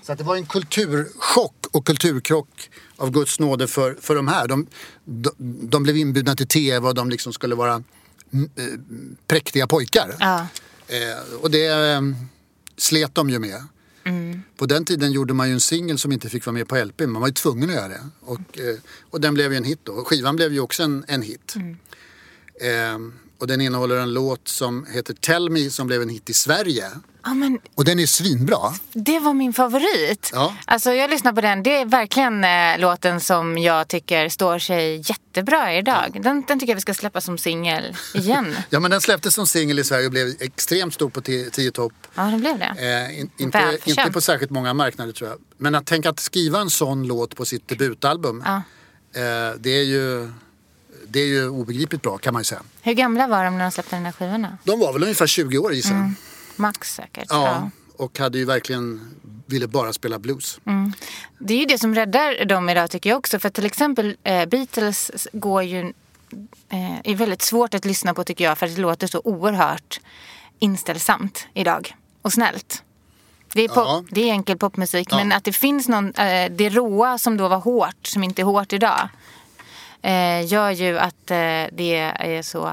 Så 0.05 0.13
att 0.13 0.19
det 0.19 0.25
var 0.25 0.37
en 0.37 0.47
kulturchock 0.47 1.67
och 1.73 1.87
kulturkrock 1.87 2.71
av 2.97 3.11
Guds 3.11 3.41
nåde 3.41 3.69
för, 3.69 3.97
för 4.01 4.15
de 4.15 4.29
här. 4.29 4.49
De, 4.49 4.67
de, 5.05 5.31
de 5.63 5.83
blev 5.83 5.97
inbjudna 5.97 6.37
till 6.37 6.49
tv 6.49 6.89
och 6.89 6.95
de 6.95 7.11
liksom 7.11 7.33
skulle 7.33 7.55
vara 7.55 7.83
mm, 8.33 8.51
eh, 8.57 8.65
präktiga 9.27 9.67
pojkar. 9.67 10.17
Ja. 10.21 10.47
Eh, 10.89 11.19
och 11.41 11.51
det 11.51 11.67
eh, 11.67 12.01
slet 12.77 13.15
de 13.15 13.31
ju 13.31 13.39
med. 13.39 13.63
På 14.57 14.67
den 14.67 14.85
tiden 14.85 15.13
gjorde 15.13 15.35
man 15.35 15.49
ju 15.49 15.55
en 15.55 15.61
singel 15.61 15.99
som 15.99 16.13
inte 16.13 16.29
fick 16.29 16.47
vara 16.47 16.55
med 16.55 16.69
på 16.69 16.85
LP. 16.85 17.01
Man 17.01 17.21
var 17.21 17.29
ju 17.29 17.35
tvungen 17.35 17.71
att 17.71 17.77
göra 17.77 17.89
det. 17.89 18.01
Och, 18.21 18.59
eh, 18.59 18.77
och 19.11 19.21
den 19.21 19.35
blev 19.35 19.53
ju 19.53 19.57
en 19.57 19.65
hit 19.65 19.81
då. 19.83 20.05
Skivan 20.05 20.37
blev 20.37 20.53
ju 20.53 20.61
också 20.61 20.83
en, 20.83 21.05
en 21.09 21.23
hit. 21.23 21.55
Eh, 22.61 22.99
och 23.39 23.47
den 23.47 23.61
innehåller 23.61 23.97
en 23.97 24.13
låt 24.13 24.49
som 24.49 24.87
heter 24.87 25.15
Tell 25.15 25.51
Me 25.51 25.71
som 25.71 25.87
blev 25.87 26.03
en 26.03 26.09
hit 26.09 26.31
i 26.31 26.35
Sverige. 26.35 26.87
Ja, 27.25 27.35
men 27.35 27.59
Och 27.75 27.85
den 27.85 27.99
är 27.99 28.07
svinbra. 28.07 28.59
det 28.93 29.19
var 29.19 29.35
min 29.35 29.53
favorit. 29.53 30.31
Ja. 30.33 30.55
Alltså 30.65 30.93
jag 30.93 31.11
lyssnar 31.11 31.33
på 31.33 31.41
den. 31.41 31.63
Det 31.63 31.77
är 31.81 31.85
verkligen 31.85 32.45
eh, 32.45 32.79
låten 32.79 33.21
som 33.21 33.59
jag 33.59 33.89
tycker 33.89 34.29
står 34.29 34.59
sig 34.59 35.03
jättebra 35.05 35.75
idag. 35.75 36.19
Den, 36.23 36.45
den 36.49 36.61
tycker 36.61 36.71
jag 36.73 36.75
vi 36.77 36.81
ska 36.81 36.95
släppa 36.95 37.21
som 37.21 37.39
singel 37.39 37.97
igen. 38.15 38.57
Ja 38.71 38.81
men 38.81 38.91
den 38.91 39.01
släpptes 39.01 39.35
som 39.35 39.47
singel 39.47 39.79
i 39.79 39.85
Sverige 39.85 40.07
och 40.07 40.11
blev 40.13 40.35
extremt 40.41 40.95
stor 40.95 41.11
på 41.11 41.21
10 41.21 41.71
topp. 41.71 41.93
Ja, 42.15 42.23
det 42.23 42.37
blev 42.39 42.59
det. 42.59 42.75
Eh, 43.11 43.21
in, 43.21 43.31
inte, 43.39 43.79
inte 43.85 44.11
på 44.13 44.21
särskilt 44.21 44.51
många 44.51 44.75
marknader 44.75 45.13
tror 45.13 45.31
jag. 45.31 45.39
Men 45.57 45.75
att 45.75 45.87
tänka 45.87 46.11
att 46.11 46.21
skriva 46.21 46.61
en 46.61 46.71
sån 46.71 47.07
låt 47.07 47.37
på 47.37 47.45
sitt 47.45 47.69
debutalbum. 47.69 48.43
Ja. 48.47 48.57
Eh, 49.21 49.55
det, 49.59 49.71
är 49.71 49.85
ju, 49.85 50.33
det 51.09 51.21
är 51.21 51.27
ju 51.27 51.49
obegripligt 51.49 52.03
bra 52.03 52.19
kan 52.19 52.33
man 52.33 52.41
ju 52.41 52.45
säga. 52.45 52.63
Hur 52.83 52.93
gamla 52.93 53.27
var 53.27 53.45
de 53.45 53.59
när 53.59 53.65
de 53.65 53.71
släppte 53.71 53.97
den 53.97 54.05
här 54.05 54.13
skivorna? 54.13 54.59
De 54.65 54.81
var 54.81 54.93
väl 54.93 55.03
ungefär 55.03 55.27
20 55.27 55.59
år 55.59 55.73
gissar 55.75 55.95
jag. 55.95 56.13
Max 56.61 56.95
säkert. 56.95 57.27
Ja, 57.29 57.71
och 57.97 58.19
hade 58.19 58.39
ju 58.39 58.45
verkligen, 58.45 59.15
ville 59.47 59.67
bara 59.67 59.93
spela 59.93 60.19
blues. 60.19 60.61
Det 61.39 61.55
är 61.55 61.59
ju 61.59 61.65
det 61.65 61.79
som 61.79 61.95
räddar 61.95 62.45
dem 62.45 62.69
idag 62.69 62.91
tycker 62.91 63.11
jag 63.11 63.19
också. 63.19 63.39
För 63.39 63.51
till 63.51 63.67
exempel 63.67 64.17
eh, 64.25 64.47
Beatles 64.47 65.11
går 65.33 65.63
ju... 65.63 65.93
Eh, 66.69 66.99
är 67.05 67.15
väldigt 67.15 67.43
svårt 67.43 67.75
att 67.75 67.85
lyssna 67.85 68.15
på 68.15 68.25
tycker 68.25 68.45
jag. 68.45 68.59
För 68.59 68.67
det 68.69 68.77
låter 68.81 69.07
så 69.07 69.21
oerhört 69.25 70.01
inställsamt 70.59 71.47
idag. 71.55 71.97
Och 72.23 72.33
snällt. 72.33 72.83
Det 73.53 73.63
är, 73.63 73.69
pop, 73.69 73.77
Ja. 73.77 74.05
det 74.11 74.29
är 74.29 74.33
enkel 74.33 74.59
popmusik. 74.59 75.09
Ja. 75.11 75.17
Men 75.17 75.33
att 75.33 75.45
det 75.45 75.53
finns 75.53 75.89
någon... 75.89 76.15
Eh, 76.15 76.51
det 76.51 76.69
råa 76.69 77.19
som 77.19 77.37
då 77.37 77.49
var 77.49 77.59
hårt, 77.59 78.07
som 78.07 78.25
inte 78.25 78.43
är 78.43 78.45
hårt 78.45 78.73
idag. 78.73 79.09
Eh, 80.03 80.47
gör 80.47 80.71
ju 80.71 80.99
att 80.99 81.31
eh, 81.31 81.65
det 81.73 81.95
är 82.19 82.43
så... 82.43 82.73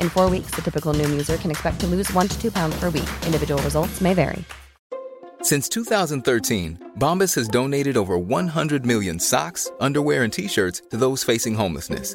In 0.00 0.08
four 0.08 0.30
weeks, 0.30 0.52
the 0.52 0.62
typical 0.62 0.94
Noom 0.94 1.10
user 1.10 1.36
can 1.38 1.50
expect 1.50 1.80
to 1.80 1.88
lose 1.88 2.08
one 2.12 2.28
to 2.28 2.40
two 2.40 2.52
pounds 2.52 2.78
per 2.78 2.90
week. 2.90 3.10
Individual 3.26 3.60
results 3.64 4.00
may 4.00 4.14
vary. 4.14 4.44
Since 5.42 5.68
2013, 5.70 6.92
Bombas 6.98 7.34
has 7.34 7.48
donated 7.48 7.96
over 7.96 8.16
100 8.16 8.86
million 8.86 9.18
socks, 9.18 9.70
underwear, 9.80 10.22
and 10.22 10.32
t 10.32 10.46
shirts 10.48 10.82
to 10.90 10.96
those 10.96 11.24
facing 11.24 11.54
homelessness. 11.54 12.14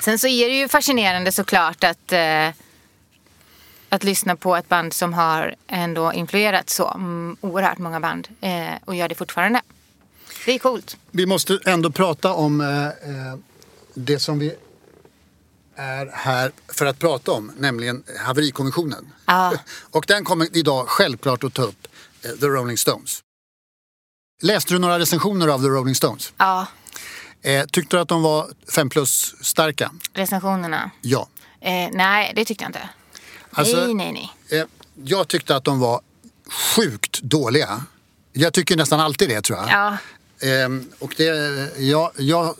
Sen 0.00 0.18
så 0.18 0.26
är 0.26 0.48
det 0.48 0.54
ju 0.54 0.68
fascinerande 0.68 1.32
såklart 1.32 1.84
att, 1.84 2.12
eh, 2.12 2.48
att 3.88 4.04
lyssna 4.04 4.36
på 4.36 4.56
ett 4.56 4.68
band 4.68 4.92
som 4.92 5.14
har 5.14 5.54
ändå 5.66 6.12
influerat 6.12 6.70
så 6.70 6.84
oerhört 7.40 7.78
många 7.78 8.00
band 8.00 8.28
eh, 8.40 8.74
och 8.84 8.94
gör 8.94 9.08
det 9.08 9.14
fortfarande. 9.14 9.60
Det 10.44 10.52
är 10.52 10.58
coolt. 10.58 10.96
Vi 11.10 11.26
måste 11.26 11.58
ändå 11.64 11.90
prata 11.90 12.32
om 12.32 12.60
eh, 12.60 12.86
eh, 12.86 13.38
det 13.94 14.18
som 14.18 14.38
vi 14.38 14.54
är 15.76 16.10
här 16.12 16.52
för 16.68 16.86
att 16.86 16.98
prata 16.98 17.32
om, 17.32 17.52
nämligen 17.58 18.04
haverikommissionen. 18.18 19.12
Ja. 19.26 19.52
Och 19.90 20.04
den 20.08 20.24
kommer 20.24 20.56
idag 20.56 20.88
självklart 20.88 21.44
att 21.44 21.54
ta 21.54 21.62
upp 21.62 21.88
eh, 22.22 22.30
The 22.30 22.46
Rolling 22.46 22.78
Stones. 22.78 23.20
Läste 24.42 24.74
du 24.74 24.78
några 24.78 24.98
recensioner 24.98 25.48
av 25.48 25.60
The 25.60 25.68
Rolling 25.68 25.94
Stones? 25.94 26.32
Ja, 26.36 26.66
Eh, 27.46 27.64
tyckte 27.72 27.96
du 27.96 28.00
att 28.00 28.08
de 28.08 28.22
var 28.22 28.46
fem 28.74 28.88
plus 28.90 29.34
starka? 29.40 29.90
recensionerna. 30.12 30.90
Ja. 31.00 31.28
Eh, 31.60 31.88
nej, 31.92 32.32
det 32.36 32.44
tyckte 32.44 32.64
jag 32.64 32.68
inte. 32.68 32.88
Alltså- 33.50 33.76
nej, 33.76 33.94
nej, 33.94 34.12
nej. 34.50 34.60
Eh, 34.60 34.66
jag 35.04 35.28
tyckte 35.28 35.56
att 35.56 35.64
de 35.64 35.80
var 35.80 36.00
sjukt 36.76 37.22
dåliga. 37.22 37.82
Jag 38.32 38.52
tycker 38.52 38.76
nästan 38.76 39.00
alltid 39.00 39.28
det 39.28 39.40
tror 39.40 39.58
jag. 39.58 39.68
Ja, 39.70 39.96
Ehm, 40.40 40.90
och 40.98 41.14
det, 41.16 41.24
jag, 41.78 42.10
jag, 42.16 42.54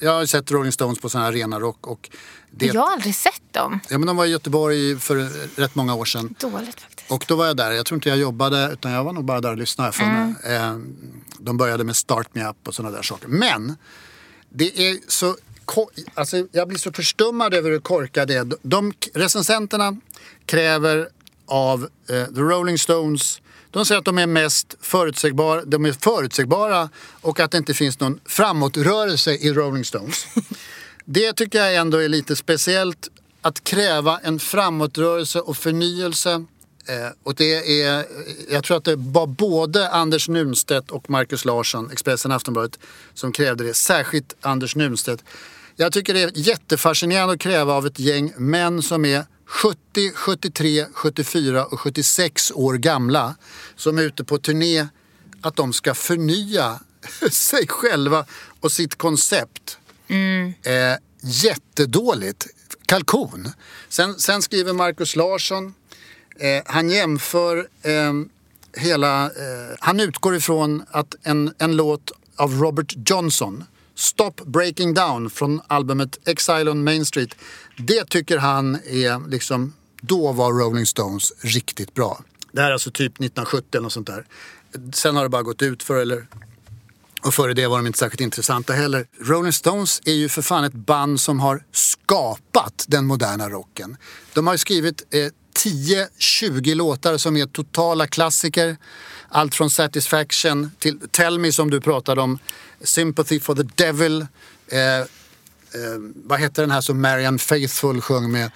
jag 0.00 0.12
har 0.12 0.26
sett 0.26 0.50
Rolling 0.50 0.72
Stones 0.72 0.98
på 1.00 1.08
sådana 1.08 1.26
här 1.26 1.32
arenor 1.32 1.64
och, 1.64 1.88
och 1.92 2.10
det, 2.50 2.66
jag 2.66 2.80
har 2.80 2.92
aldrig 2.92 3.14
sett 3.14 3.42
dem. 3.52 3.80
ja, 3.88 3.98
men 3.98 4.06
de 4.06 4.16
var 4.16 4.24
i 4.26 4.28
Göteborg 4.28 4.98
för 4.98 5.16
rätt 5.60 5.74
många 5.74 5.94
år 5.94 6.04
sedan. 6.04 6.34
Dåligt 6.40 6.80
faktiskt. 6.80 7.10
Och 7.10 7.24
då 7.28 7.36
var 7.36 7.46
jag 7.46 7.56
där. 7.56 7.70
Jag 7.72 7.86
tror 7.86 7.96
inte 7.96 8.08
jag 8.08 8.18
jobbade 8.18 8.70
utan 8.72 8.92
jag 8.92 9.04
var 9.04 9.12
nog 9.12 9.24
bara 9.24 9.40
där 9.40 9.50
och 9.50 9.56
lyssnade 9.56 9.92
för 9.92 10.04
mig. 10.04 10.34
Eh, 10.56 10.76
De 11.38 11.56
började 11.56 11.84
med 11.84 11.96
Start 11.96 12.28
Me 12.34 12.44
Up 12.48 12.68
och 12.68 12.74
sådana 12.74 12.96
där 12.96 13.02
saker. 13.02 13.28
Men 13.28 13.76
det 14.48 14.88
är 14.88 14.98
så... 15.08 15.36
Alltså 16.14 16.46
jag 16.52 16.68
blir 16.68 16.78
så 16.78 16.92
förstummad 16.92 17.54
över 17.54 17.70
hur 17.70 17.80
korkade 17.80 18.34
det 18.34 18.40
är. 18.40 18.52
De, 18.62 18.92
recensenterna 19.14 19.96
kräver 20.46 21.08
av 21.46 21.88
eh, 22.08 22.24
The 22.24 22.40
Rolling 22.40 22.78
Stones 22.78 23.40
de 23.70 23.86
säger 23.86 23.98
att 23.98 24.04
de 24.04 24.18
är 24.18 24.26
mest 24.26 24.76
förutsägbara, 24.80 25.64
de 25.64 25.84
är 25.84 25.92
förutsägbara 25.92 26.88
och 27.20 27.40
att 27.40 27.50
det 27.50 27.58
inte 27.58 27.74
finns 27.74 28.00
någon 28.00 28.20
framåtrörelse 28.24 29.32
i 29.32 29.52
Rolling 29.52 29.84
Stones. 29.84 30.26
Det 31.04 31.32
tycker 31.32 31.58
jag 31.58 31.74
ändå 31.74 31.98
är 31.98 32.08
lite 32.08 32.36
speciellt. 32.36 33.08
Att 33.42 33.64
kräva 33.64 34.18
en 34.18 34.38
framåtrörelse 34.38 35.40
och 35.40 35.56
förnyelse. 35.56 36.44
Eh, 36.88 37.10
och 37.22 37.34
det 37.34 37.82
är, 37.82 38.06
jag 38.50 38.64
tror 38.64 38.76
att 38.76 38.84
det 38.84 38.96
var 38.96 39.26
både 39.26 39.90
Anders 39.90 40.28
Nunstedt 40.28 40.90
och 40.90 41.10
Markus 41.10 41.44
Larsson, 41.44 41.90
Expressen 41.92 42.32
Aftonbladet, 42.32 42.78
som 43.14 43.32
krävde 43.32 43.64
det. 43.64 43.74
Särskilt 43.74 44.36
Anders 44.40 44.76
Nunstedt. 44.76 45.24
Jag 45.76 45.92
tycker 45.92 46.14
det 46.14 46.20
är 46.20 46.30
jättefascinerande 46.34 47.34
att 47.34 47.40
kräva 47.40 47.74
av 47.74 47.86
ett 47.86 47.98
gäng 47.98 48.32
män 48.36 48.82
som 48.82 49.04
är 49.04 49.24
70, 49.46 50.12
73, 50.14 50.86
74 50.92 51.66
och 51.66 51.80
76 51.80 52.52
år 52.54 52.74
gamla 52.74 53.34
som 53.76 53.98
är 53.98 54.02
ute 54.02 54.24
på 54.24 54.38
turné 54.38 54.86
att 55.40 55.56
de 55.56 55.72
ska 55.72 55.94
förnya 55.94 56.80
sig 57.30 57.66
själva 57.68 58.24
och 58.60 58.72
sitt 58.72 58.98
koncept. 58.98 59.78
Eh, 60.62 60.98
jättedåligt. 61.20 62.46
Kalkon. 62.86 63.52
Sen, 63.88 64.18
sen 64.18 64.42
skriver 64.42 64.72
Markus 64.72 65.16
Larsson, 65.16 65.74
eh, 66.38 66.62
han 66.66 66.90
jämför 66.90 67.68
eh, 67.82 68.12
hela, 68.72 69.24
eh, 69.24 69.76
han 69.80 70.00
utgår 70.00 70.36
ifrån 70.36 70.82
att 70.90 71.14
en, 71.22 71.54
en 71.58 71.76
låt 71.76 72.12
av 72.36 72.52
Robert 72.52 72.94
Johnson, 73.10 73.64
Stop 73.94 74.32
Breaking 74.46 74.94
Down 74.94 75.30
från 75.30 75.60
albumet 75.66 76.28
Exile 76.28 76.70
on 76.70 76.84
Main 76.84 77.06
Street, 77.06 77.34
det 77.76 78.08
tycker 78.08 78.38
han 78.38 78.74
är 78.74 79.30
liksom, 79.30 79.72
då 80.00 80.32
var 80.32 80.52
Rolling 80.52 80.86
Stones 80.86 81.32
riktigt 81.40 81.94
bra. 81.94 82.20
Det 82.52 82.60
här 82.60 82.68
är 82.68 82.72
alltså 82.72 82.90
typ 82.90 83.12
1970 83.12 83.66
eller 83.72 83.82
något 83.82 83.92
sånt 83.92 84.06
där. 84.06 84.26
Sen 84.92 85.16
har 85.16 85.22
det 85.22 85.28
bara 85.28 85.42
gått 85.42 85.62
ut 85.62 85.82
för 85.82 85.96
eller 85.96 86.26
och 87.22 87.34
före 87.34 87.54
det 87.54 87.66
var 87.66 87.76
de 87.76 87.86
inte 87.86 87.98
särskilt 87.98 88.20
intressanta 88.20 88.72
heller. 88.72 89.06
Rolling 89.20 89.52
Stones 89.52 90.00
är 90.04 90.12
ju 90.12 90.28
för 90.28 90.42
fan 90.42 90.64
ett 90.64 90.72
band 90.72 91.20
som 91.20 91.40
har 91.40 91.62
skapat 91.72 92.84
den 92.88 93.06
moderna 93.06 93.48
rocken. 93.48 93.96
De 94.32 94.46
har 94.46 94.54
ju 94.54 94.58
skrivit 94.58 95.14
eh, 95.14 95.28
10-20 95.58 96.74
låtar 96.74 97.16
som 97.16 97.36
är 97.36 97.46
totala 97.46 98.06
klassiker. 98.06 98.76
Allt 99.28 99.54
från 99.54 99.70
Satisfaction 99.70 100.70
till 100.78 101.00
Tell 101.10 101.38
Me 101.38 101.52
som 101.52 101.70
du 101.70 101.80
pratade 101.80 102.20
om. 102.20 102.38
Sympathy 102.82 103.40
for 103.40 103.54
the 103.54 103.62
Devil. 103.84 104.26
Eh, 104.68 104.98
eh, 104.98 105.06
vad 106.14 106.40
heter 106.40 106.62
den 106.62 106.70
här 106.70 106.80
som 106.80 107.00
Marianne 107.00 107.38
Faithfull 107.38 108.00
sjöng 108.00 108.32
med? 108.32 108.50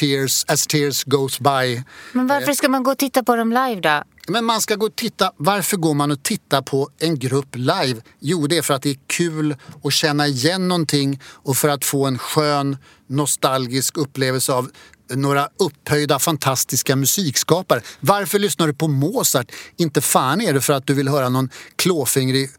Tears, 0.00 0.44
As 0.48 0.66
Tears 0.66 1.04
Goes 1.04 1.38
By. 1.38 1.82
Men 2.12 2.26
varför 2.26 2.52
ska 2.52 2.68
man 2.68 2.82
gå 2.82 2.90
och 2.90 2.98
titta 2.98 3.22
på 3.22 3.36
dem 3.36 3.48
live 3.48 3.80
då? 3.80 4.02
Men 4.28 4.44
man 4.44 4.60
ska 4.60 4.76
gå 4.76 4.86
och 4.86 4.96
titta. 4.96 5.32
Varför 5.36 5.76
går 5.76 5.94
man 5.94 6.10
och 6.10 6.22
tittar 6.22 6.62
på 6.62 6.88
en 6.98 7.18
grupp 7.18 7.56
live? 7.56 8.00
Jo, 8.20 8.46
det 8.46 8.58
är 8.58 8.62
för 8.62 8.74
att 8.74 8.82
det 8.82 8.90
är 8.90 8.98
kul 9.06 9.56
att 9.84 9.92
känna 9.92 10.26
igen 10.26 10.68
någonting 10.68 11.20
och 11.24 11.56
för 11.56 11.68
att 11.68 11.84
få 11.84 12.06
en 12.06 12.18
skön 12.18 12.76
nostalgisk 13.06 13.96
upplevelse 13.96 14.52
av 14.52 14.70
några 15.16 15.48
upphöjda 15.58 16.18
fantastiska 16.18 16.96
musikskapare. 16.96 17.80
Varför 18.00 18.38
lyssnar 18.38 18.66
du 18.66 18.74
på 18.74 18.88
Mozart? 18.88 19.52
Inte 19.76 20.00
fan 20.00 20.40
är 20.40 20.52
det 20.52 20.60
för 20.60 20.72
att 20.72 20.86
du 20.86 20.94
vill 20.94 21.08
höra 21.08 21.28
någon 21.28 21.50
klåfingrig 21.76 22.50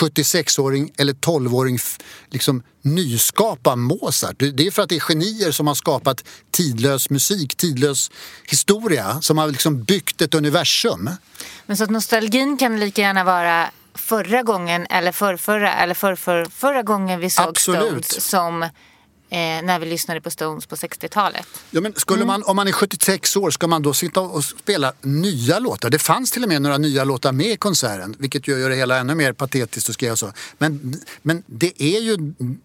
76-åring 0.00 0.90
eller 0.98 1.12
12-åring 1.12 1.74
f- 1.76 1.98
liksom 2.30 2.62
nyskapa 2.82 3.76
Mozart. 3.76 4.36
Det 4.38 4.66
är 4.66 4.70
för 4.70 4.82
att 4.82 4.88
det 4.88 4.96
är 4.96 5.00
genier 5.00 5.50
som 5.50 5.66
har 5.66 5.74
skapat 5.74 6.24
tidlös 6.50 7.10
musik, 7.10 7.56
tidlös 7.56 8.10
historia, 8.44 9.20
som 9.20 9.38
har 9.38 9.48
liksom 9.48 9.82
byggt 9.84 10.22
ett 10.22 10.34
universum. 10.34 11.10
Men 11.66 11.76
så 11.76 11.84
att 11.84 11.90
nostalgin 11.90 12.56
kan 12.56 12.80
lika 12.80 13.02
gärna 13.02 13.24
vara 13.24 13.70
förra 13.94 14.42
gången 14.42 14.86
eller 14.90 15.12
förrförra 15.12 15.74
eller 15.74 15.94
förrför, 15.94 16.46
förra 16.54 16.82
gången 16.82 17.20
vi 17.20 17.30
såg 17.30 17.48
Absolut. 17.48 18.04
Stones 18.04 18.24
som 18.24 18.68
eh, 19.30 19.38
när 19.38 19.78
vi 19.78 19.86
lyssnade 19.86 20.20
på 20.20 20.30
Stones 20.30 20.66
på 20.66 20.76
60-talet. 20.76 21.46
Ja, 21.70 21.80
men 21.80 21.94
skulle 21.96 22.24
man, 22.24 22.42
om 22.42 22.56
man 22.56 22.68
är 22.68 22.72
76 22.72 23.36
år, 23.36 23.50
ska 23.50 23.66
man 23.66 23.82
då 23.82 23.92
sitta 23.92 24.20
och 24.20 24.44
spela 24.44 24.92
nya 25.02 25.58
låtar? 25.58 25.90
Det 25.90 25.98
fanns 25.98 26.30
till 26.30 26.42
och 26.42 26.48
med 26.48 26.62
några 26.62 26.78
nya 26.78 27.04
låtar 27.04 27.32
med 27.32 27.46
i 27.46 27.56
konserten, 27.56 28.14
vilket 28.18 28.48
gör 28.48 28.70
det 28.70 28.76
hela 28.76 28.98
ännu 28.98 29.14
mer 29.14 29.32
patetiskt 29.32 29.88
att 29.88 29.94
skriva 29.94 30.16
så. 30.16 30.32
Men, 30.58 30.96
men 31.22 31.42
det 31.46 31.82
är 31.82 32.00
ju, 32.00 32.16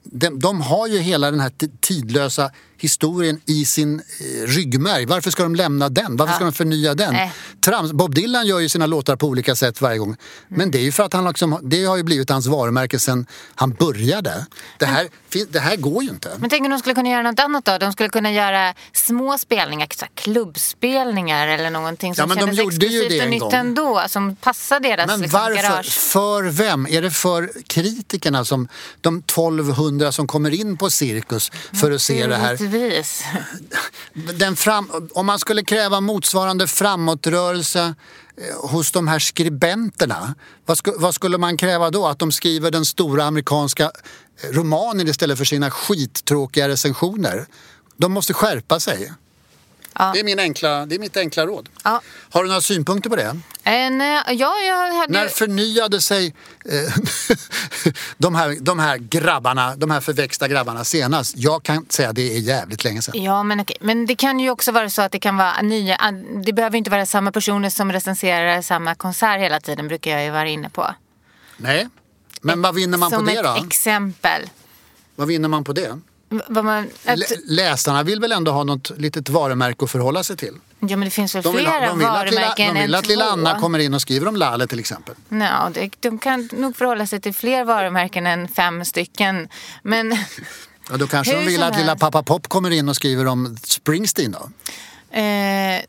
de, 0.04 0.40
de 0.40 0.62
har 0.62 0.88
ju 0.88 0.98
hela 1.00 1.32
den 1.32 1.40
här 1.40 1.50
ti- 1.50 1.72
tidlösa 1.82 2.52
historien 2.78 3.42
i 3.46 3.66
sin 3.66 4.00
eh, 4.00 4.48
ryggmärg. 4.48 5.06
Varför 5.06 5.32
ska 5.32 5.44
de 5.44 5.56
lämna 5.56 5.90
den? 5.90 6.18
Varför 6.18 6.34
ska 6.34 6.44
de 6.44 6.54
förnya 6.54 6.96
den? 6.96 7.14
Nej. 7.14 7.34
Trams, 7.66 7.92
Bob 7.92 8.16
Dylan 8.16 8.48
gör 8.48 8.60
ju 8.60 8.70
sina 8.70 8.86
låtar 8.88 9.16
på 9.16 9.28
olika 9.28 9.56
sätt 9.56 9.82
varje 9.82 9.98
gång. 9.98 10.16
Men 10.48 10.72
det 10.72 10.78
är 10.78 10.82
ju 10.84 10.92
för 10.92 11.04
att 11.04 11.14
han 11.14 11.28
liksom, 11.28 11.60
det 11.64 11.86
har 11.86 11.98
ju 11.98 12.04
blivit 12.04 12.30
hans 12.30 12.48
varumärke 12.48 13.00
sen 13.00 13.26
han 13.56 13.72
började. 13.74 14.46
Det 14.80 14.86
här, 14.86 15.08
det 15.50 15.60
här 15.60 15.76
går 15.76 16.04
ju 16.04 16.10
inte. 16.10 16.32
Men 16.40 16.50
tänk 16.54 16.66
om 16.66 16.72
de 16.72 16.80
skulle 16.80 16.96
kunna 16.96 17.10
göra 17.10 17.22
något 17.22 17.40
annat 17.40 17.66
då? 17.66 17.78
De 17.78 17.94
skulle 17.94 18.10
kunna 18.10 18.32
göra 18.32 18.74
små 18.94 19.38
spelningar, 19.38 19.88
så 19.96 20.06
klubbspelningar 20.16 21.48
eller 21.48 21.70
någonting 21.70 22.16
som 22.16 22.22
Ja, 22.22 22.28
men 22.28 22.38
de 22.38 22.42
kändes 22.42 22.60
gjorde 22.60 22.86
ju 22.86 23.02
exklusivt 23.02 23.10
det 23.10 23.18
och 23.18 23.24
en 23.24 23.30
nytt 23.30 23.42
gång. 23.42 23.54
ändå. 23.54 24.04
Som 24.08 24.36
passar 24.36 24.80
deras 24.80 25.08
Men 25.08 25.22
liksom, 25.22 25.40
varför? 25.40 25.56
garage. 25.56 25.92
För 25.92 26.44
vem? 26.44 26.88
Är 26.88 27.02
det 27.02 27.12
för 27.12 27.52
kritikerna, 27.68 28.46
som 28.46 28.68
de 29.02 29.18
1200 29.20 30.12
som 30.12 30.28
kommer 30.28 30.52
in 30.52 30.78
på 30.78 30.90
Cirkus 30.90 31.52
för 31.74 31.92
att 31.92 32.02
se 32.02 32.28
det 32.28 32.36
här? 32.36 32.56
Givetvis. 32.56 33.24
Den 34.14 34.56
fram, 34.56 35.10
om 35.14 35.26
man 35.26 35.40
skulle 35.40 35.64
kräva 35.64 36.02
motsvarande 36.02 36.68
framåtrörelse 36.68 37.96
eh, 38.38 38.70
hos 38.70 38.92
de 38.92 39.08
här 39.08 39.20
skribenterna, 39.20 40.36
vad 40.98 41.16
skulle 41.16 41.38
man 41.38 41.58
kräva 41.58 41.90
då? 41.90 42.08
Att 42.08 42.20
de 42.20 42.32
skriver 42.32 42.72
den 42.72 42.86
stora 42.86 43.24
amerikanska 43.24 43.92
romanen 44.52 45.08
istället 45.08 45.38
för 45.38 45.46
sina 45.46 45.72
skittråkiga 45.72 46.68
recensioner? 46.68 47.46
De 47.98 48.12
måste 48.12 48.34
skärpa 48.34 48.80
sig. 48.80 49.12
Ja. 50.00 50.12
Det, 50.14 50.20
är 50.20 50.24
min 50.24 50.40
enkla, 50.40 50.86
det 50.86 50.96
är 50.96 51.00
mitt 51.00 51.18
enkla 51.18 51.46
råd. 51.46 51.70
Ja. 51.84 52.02
Har 52.30 52.44
du 52.44 52.48
några 52.48 52.62
synpunkter 52.62 53.10
på 53.10 53.16
det? 53.16 53.38
En, 53.64 54.02
eh, 54.02 54.08
ja, 54.08 54.54
jag 54.68 54.94
hade... 54.94 55.14
När 55.14 55.28
förnyade 55.28 56.02
sig 56.02 56.36
eh, 56.66 56.94
de, 58.18 58.36
här, 58.36 58.58
de 58.62 58.80
här 58.80 58.98
grabbarna, 58.98 59.76
de 59.76 59.92
här 59.92 60.02
förväxta 60.02 60.48
grabbarna 60.48 60.84
senast? 60.84 61.34
Jag 61.38 61.64
kan 61.64 61.86
säga 61.90 62.10
att 62.10 62.16
det 62.16 62.36
är 62.36 62.40
jävligt 62.40 62.84
länge 62.84 63.02
sedan. 63.02 63.24
Ja, 63.24 63.44
men, 63.44 63.60
okej. 63.60 63.78
men 63.82 64.06
det 64.06 64.16
kan 64.16 64.40
ju 64.40 64.50
också 64.50 64.72
vara 64.72 64.90
så 64.90 65.02
att 65.02 65.12
det 65.12 65.20
kan 65.20 65.38
vara 65.38 65.62
nya... 65.62 65.98
Det 66.46 66.54
behöver 66.54 66.78
inte 66.78 66.90
vara 66.90 67.06
samma 67.06 67.32
personer 67.32 67.70
som 67.70 67.92
recenserar 67.92 68.62
samma 68.62 68.96
konsert 68.96 69.40
hela 69.40 69.60
tiden, 69.60 69.88
brukar 69.88 70.12
jag 70.12 70.24
ju 70.24 70.32
vara 70.32 70.48
inne 70.48 70.70
på. 70.70 70.96
Nej. 71.58 71.88
Men 72.44 72.62
vad 72.62 72.76
vinner 72.76 72.98
man 72.98 73.10
som 73.10 73.26
på 73.26 73.32
det 73.32 73.42
då? 73.42 73.56
ett 73.56 73.66
exempel. 73.66 74.50
Vad 75.16 75.28
vinner 75.28 75.50
man 75.50 75.64
på 75.64 75.74
det? 75.74 76.00
Vad 76.48 76.66
man, 76.66 76.90
att, 77.06 77.20
Lä- 77.20 77.26
Läsarna 77.48 78.04
vill 78.04 78.20
väl 78.20 78.32
ändå 78.32 78.52
ha 78.52 78.64
något 78.64 78.92
litet 78.98 79.30
varumärke 79.30 79.86
att 79.86 79.92
förhålla 79.92 80.24
sig 80.24 80.38
till? 80.38 80.54
ja, 80.80 80.88
men 80.98 81.00
det 81.00 81.10
finns 81.10 81.36
väl 81.36 81.44
De 81.44 81.56
vill, 81.56 81.66
flera 81.66 81.88
de 81.88 81.98
vill 82.00 82.08
att 82.08 82.26
lilla, 82.30 82.42
varumärken 82.42 82.76
de 82.76 82.82
vill 82.82 82.96
att 82.96 83.08
lilla. 83.08 83.26
Anna 83.26 83.60
kommer 83.60 83.80
in 83.80 83.94
och 83.94 84.02
skriver 84.02 84.28
om 84.28 84.36
Lalle 84.36 84.68
till 84.68 84.80
exempel. 84.80 85.16
Ja, 85.30 85.72
det, 85.74 85.90
de 86.00 86.18
kan 86.20 86.50
nog 86.54 86.76
förhålla 86.78 87.08
sig 87.08 87.22
till 87.22 87.34
fler 87.34 87.64
varumärken 87.64 88.28
än 88.28 88.48
fem 88.48 88.86
stycken. 88.86 89.48
Men 89.84 90.12
Ja, 90.90 90.98
då 90.98 91.08
kanske 91.08 91.34
Hur 91.34 91.40
de 91.40 91.46
vill 91.46 91.60
som 91.60 91.70
att 91.70 91.78
lilla 91.78 91.96
pappa 91.96 92.24
Pop 92.24 92.48
kommer 92.50 92.72
in 92.72 92.90
och 92.90 92.96
skriver 92.96 93.28
om 93.28 93.58
Springsteen 93.64 94.32
då? 94.32 94.50
eh, 95.20 95.82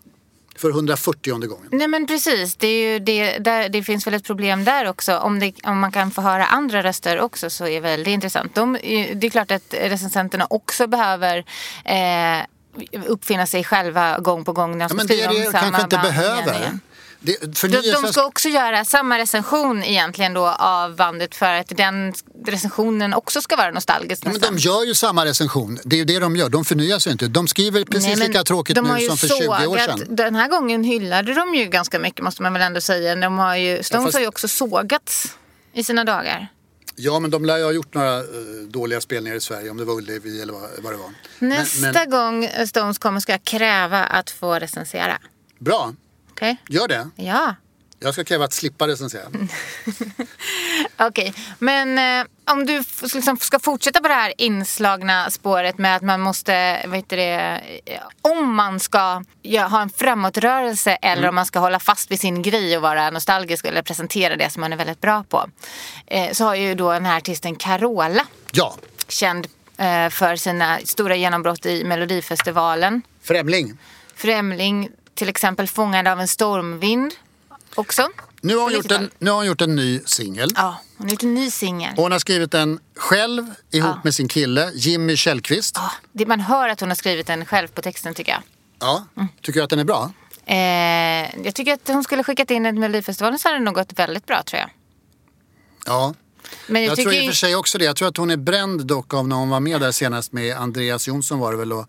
För 0.57 0.71
140 0.71 1.33
gången. 1.47 1.69
Nej 1.71 1.88
men 1.88 2.07
precis, 2.07 2.55
det, 2.57 2.67
är 2.67 3.01
det, 3.01 3.38
där, 3.38 3.69
det 3.69 3.83
finns 3.83 4.07
väl 4.07 4.14
ett 4.14 4.25
problem 4.25 4.64
där 4.64 4.88
också. 4.88 5.19
Om, 5.19 5.38
det, 5.38 5.53
om 5.64 5.81
man 5.81 5.93
kan 5.93 6.11
få 6.11 6.21
höra 6.23 6.47
andra 6.47 6.83
röster 6.83 7.21
också 7.21 7.51
så 7.51 7.67
är 7.67 7.81
väl 7.81 8.05
det 8.05 8.11
intressant. 8.11 8.55
De, 8.55 8.73
det 9.14 9.27
är 9.27 9.31
klart 9.31 9.51
att 9.51 9.75
recensenterna 9.81 10.47
också 10.51 10.87
behöver 10.87 11.45
eh, 11.85 13.05
uppfinna 13.07 13.47
sig 13.47 13.64
själva 13.64 14.19
gång 14.19 14.45
på 14.45 14.53
gång 14.53 14.79
när 14.79 14.88
de 14.88 14.93
Ja, 14.93 14.97
men 14.97 15.07
ska 15.07 15.17
det 15.17 15.23
är 15.23 15.29
det 15.29 15.38
de 15.38 15.45
samma 15.45 15.61
kanske 15.62 15.83
inte 15.83 15.97
behöver. 15.97 16.55
igen. 16.61 16.81
Det, 17.25 17.41
De, 17.41 17.55
förnyelse... 17.55 18.01
de 18.03 18.13
ska 18.13 18.25
också 18.25 18.49
göra 18.49 18.85
samma 18.85 19.19
recension 19.19 19.85
egentligen 19.85 20.35
då 20.35 20.47
av 20.49 20.97
bandet 20.97 21.35
för 21.35 21.55
att 21.55 21.69
den 21.69 22.15
recensionen 22.47 23.15
också 23.15 23.43
ska 23.43 23.57
vara 23.57 23.71
nostalgisk 23.71 24.23
Ja, 24.27 24.31
men 24.31 24.41
de 24.41 24.59
gör 24.59 24.85
ju 24.85 24.95
samma 24.95 25.25
recension. 25.25 25.79
Det 25.85 25.97
är 25.97 25.99
ju 25.99 26.05
det 26.05 26.19
de 26.19 26.37
gör. 26.37 26.49
De 26.49 26.65
förnyar 26.65 26.99
sig 26.99 27.13
inte. 27.13 27.29
De 27.29 27.49
skriver 27.49 27.85
precis 27.85 28.07
Nej, 28.07 28.17
men 28.17 28.27
lika 28.27 28.45
tråkigt 28.45 28.77
de 28.77 28.85
nu 28.89 29.01
ju 29.01 29.09
som 29.09 29.17
för 29.17 29.29
20 29.29 29.67
år 29.67 29.79
sedan. 29.79 30.05
Den 30.09 30.35
här 30.35 30.49
gången 30.49 30.85
hyllade 30.85 31.35
de 31.35 31.55
ju 31.55 31.65
ganska 31.65 31.99
mycket 31.99 32.25
måste 32.25 32.43
man 32.43 32.53
väl 32.53 32.63
ändå 32.63 32.81
säga. 32.81 33.17
De 33.17 33.39
har 33.39 33.57
ju, 33.57 33.83
Stones 33.83 34.05
fast- 34.05 34.15
har 34.15 34.21
ju 34.21 34.29
också 34.29 34.49
sågats 34.49 35.37
i 35.73 35.85
sina 35.85 36.05
dagar. 36.05 36.49
Ja, 36.97 37.19
men 37.21 37.31
de 37.31 37.45
lär 37.45 37.59
ju 37.59 37.65
ha 37.65 37.73
gjort 37.73 37.95
några 37.95 38.19
eh, 38.19 38.25
dåliga 38.69 39.01
spelningar 39.01 39.37
i 39.37 39.41
Sverige, 39.41 39.71
om 39.71 39.77
det 39.77 39.85
var 39.85 39.95
Ullevi 39.95 40.43
eller 40.43 40.53
vad, 40.53 40.93
det 40.93 40.99
var. 40.99 41.11
Men- 41.39 41.49
Nästa 41.49 41.93
men, 41.93 42.11
gång 42.11 42.49
Stones 42.67 42.99
kommer 42.99 43.21
ska 43.21 43.33
jag 43.33 43.45
kräva 43.45 44.05
att 44.05 44.31
få 44.31 44.55
recensera. 44.55 45.19
Bra, 45.59 45.95
Okej? 46.35 46.57
gör 46.68 46.88
det. 46.88 47.09
Ja. 47.16 47.55
Jag 48.01 48.12
ska 48.14 48.25
kräva 48.25 48.44
att 48.44 48.53
slippa 48.53 48.88
recensera. 48.88 49.23
Okej, 50.97 51.35
men 51.59 51.99
eh, 52.20 52.27
om 52.53 52.66
du 52.66 52.85
liksom 53.14 53.37
ska 53.37 53.59
fortsätta 53.59 54.01
på 54.01 54.09
det 54.09 54.14
här 54.14 54.33
inslagna 54.38 55.31
spåret 55.31 55.79
med 55.79 55.97
att 55.97 56.03
man 56.03 56.20
måste, 56.20 56.83
vad 56.87 56.97
heter 56.97 57.16
det, 57.16 57.61
eh, 57.87 58.01
om 58.23 58.55
man 58.55 58.81
ska 58.81 59.25
ja, 59.42 59.66
ha 59.66 59.83
en 59.83 59.90
framåtrörelse 59.90 60.90
eller 61.03 61.16
Mm. 61.23 61.29
om 61.29 61.35
man 61.35 61.47
ska 61.47 61.59
hålla 61.59 61.79
fast 61.79 62.11
vid 62.11 62.20
sin 62.20 62.42
grej 62.42 62.77
och 62.77 62.83
vara 62.83 63.11
nostalgisk 63.11 63.64
eller 63.64 63.83
presentera 63.83 64.37
det 64.37 64.51
som 64.53 64.61
man 64.61 64.73
är 64.73 64.77
väldigt 64.77 65.01
bra 65.01 65.25
på. 65.29 65.51
Eh, 66.07 66.33
så 66.33 66.44
har 66.44 66.55
ju 66.55 66.75
då 66.75 66.92
den 66.92 67.07
här 67.07 67.16
artisten 67.16 67.57
Carola, 67.57 68.27
Ja, 68.53 68.77
känd 69.09 69.47
eh, 69.77 70.09
för 70.09 70.37
sina 70.37 70.79
stora 70.85 71.16
genombrott 71.16 71.66
i 71.66 71.85
Melodifestivalen. 71.85 73.03
Främling. 73.23 73.79
Främling, 74.16 74.88
till 75.14 75.29
exempel 75.29 75.68
Fångad 75.68 76.09
av 76.09 76.20
en 76.20 76.29
stormvind 76.29 77.14
också. 77.74 78.09
Nu 78.40 78.57
har 78.57 78.62
hon 78.62 78.72
gjort 78.72 78.85
en, 78.85 78.90
90-talet. 78.90 79.12
nu 79.18 79.31
har 79.31 79.37
hon 79.37 79.46
gjort 79.46 79.61
en 79.61 79.77
ny 79.77 80.00
singel. 80.07 80.50
Ja, 80.57 80.81
hon 80.96 81.07
har 81.07 81.11
gjort 81.12 81.22
en 81.22 81.35
ny 81.35 81.50
singel. 81.50 81.90
Och 81.96 82.03
Hon 82.03 82.12
har 82.12 82.18
skrivit 82.18 82.50
den 82.50 82.79
själv 82.96 83.42
ihop 83.70 83.90
Ja. 83.94 84.00
med 84.05 84.14
sin 84.14 84.29
kille 84.29 84.70
Jimmy 84.74 85.16
Källqvist. 85.16 85.74
Ja, 85.79 85.90
det, 86.12 86.27
man 86.27 86.40
hör 86.40 86.68
att 86.68 86.81
hon 86.81 86.88
har 86.90 86.96
skrivit 86.96 87.27
den 87.27 87.44
själv 87.44 87.68
på 87.68 87.83
texten 87.83 88.14
tycker 88.14 88.33
jag. 88.33 88.42
Ja. 88.81 89.05
Tycker 89.42 89.61
du 89.61 89.64
att 89.64 89.70
den 89.70 89.79
är 89.79 89.85
bra? 89.85 90.11
Eh, 90.46 91.44
jag 91.46 91.55
tycker 91.55 91.72
att 91.72 91.88
hon 91.88 92.05
skulle 92.05 92.24
skickat 92.24 92.50
in 92.50 92.62
den 92.62 92.74
till 92.74 92.81
Melodifestivalen 92.81 93.38
så 93.38 93.48
hade 93.48 93.59
det 93.59 93.64
nog 93.64 93.74
gått 93.74 93.92
väldigt 93.98 94.27
bra 94.27 94.42
tror 94.42 94.61
jag. 94.61 94.70
Ja. 95.87 96.14
Men 96.67 96.83
jag, 96.83 96.90
Jag, 96.90 96.99
tror 96.99 97.14
i 97.14 97.21
och 97.21 97.27
för 97.27 97.37
sig 97.37 97.57
också 97.57 97.79
det. 97.79 97.85
Jag 97.85 97.97
tror 97.97 98.09
att 98.09 98.17
hon 98.17 98.31
är 98.31 98.37
bränd 98.37 98.87
dock 98.87 99.14
av 99.14 99.29
när 99.29 99.37
hon 99.37 99.49
var 99.49 99.61
med 99.61 99.81
där 99.81 99.93
senast 99.93 100.33
med 100.33 100.57
Andreas 100.57 101.09
Jonsson 101.09 101.38
var 101.38 101.53
det 101.53 101.59
väl 101.59 101.73
och 101.73 101.87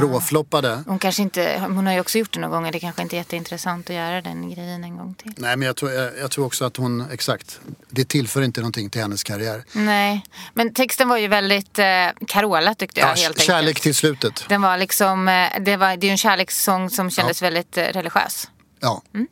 råfloppade. 0.00 0.82
hon 0.86 0.98
kanske 0.98 1.22
inte, 1.22 1.64
hon 1.68 1.86
har 1.86 1.94
ju 1.94 2.00
också 2.00 2.18
gjort 2.18 2.32
det 2.32 2.40
några 2.40 2.56
gånger. 2.56 2.72
Det 2.72 2.80
kanske 2.80 3.02
inte 3.02 3.16
är 3.16 3.18
jätteintressant 3.18 3.90
att 3.90 3.96
göra 3.96 4.20
den 4.20 4.50
grejen 4.54 4.84
en 4.84 4.96
gång 4.96 5.14
till. 5.14 5.32
Nej 5.36 5.56
men 5.56 5.66
jag 5.66 5.76
tror, 5.76 5.92
jag, 5.92 6.18
jag 6.18 6.30
tror 6.30 6.46
också 6.46 6.64
att 6.64 6.76
hon, 6.76 7.04
exakt, 7.12 7.60
det 7.90 8.04
tillför 8.08 8.42
inte 8.42 8.60
någonting 8.60 8.90
till 8.90 9.00
hennes 9.00 9.22
karriär. 9.24 9.64
Nej, 9.72 10.24
men 10.54 10.74
texten 10.74 11.08
var 11.08 11.18
ju 11.18 11.28
väldigt 11.28 11.78
eh, 11.78 11.84
Carola 12.28 12.74
tyckte 12.74 13.00
jag 13.00 13.08
Ja, 13.08 13.22
helt 13.22 13.40
kärlek 13.40 13.68
enkelt. 13.68 13.82
till 13.82 13.94
slutet. 13.94 14.44
Den 14.48 14.62
var 14.62 14.78
liksom, 14.78 15.28
eh, 15.28 15.48
det, 15.60 15.76
var, 15.76 15.96
det 15.96 16.06
är 16.06 16.08
ju 16.08 16.10
en 16.10 16.18
kärlekssång 16.18 16.90
som 16.90 17.10
kändes 17.10 17.42
väldigt 17.42 17.76
eh, 17.76 17.82
religiös. 17.84 18.48
Ja. 18.80 19.02
Mm. 19.14 19.26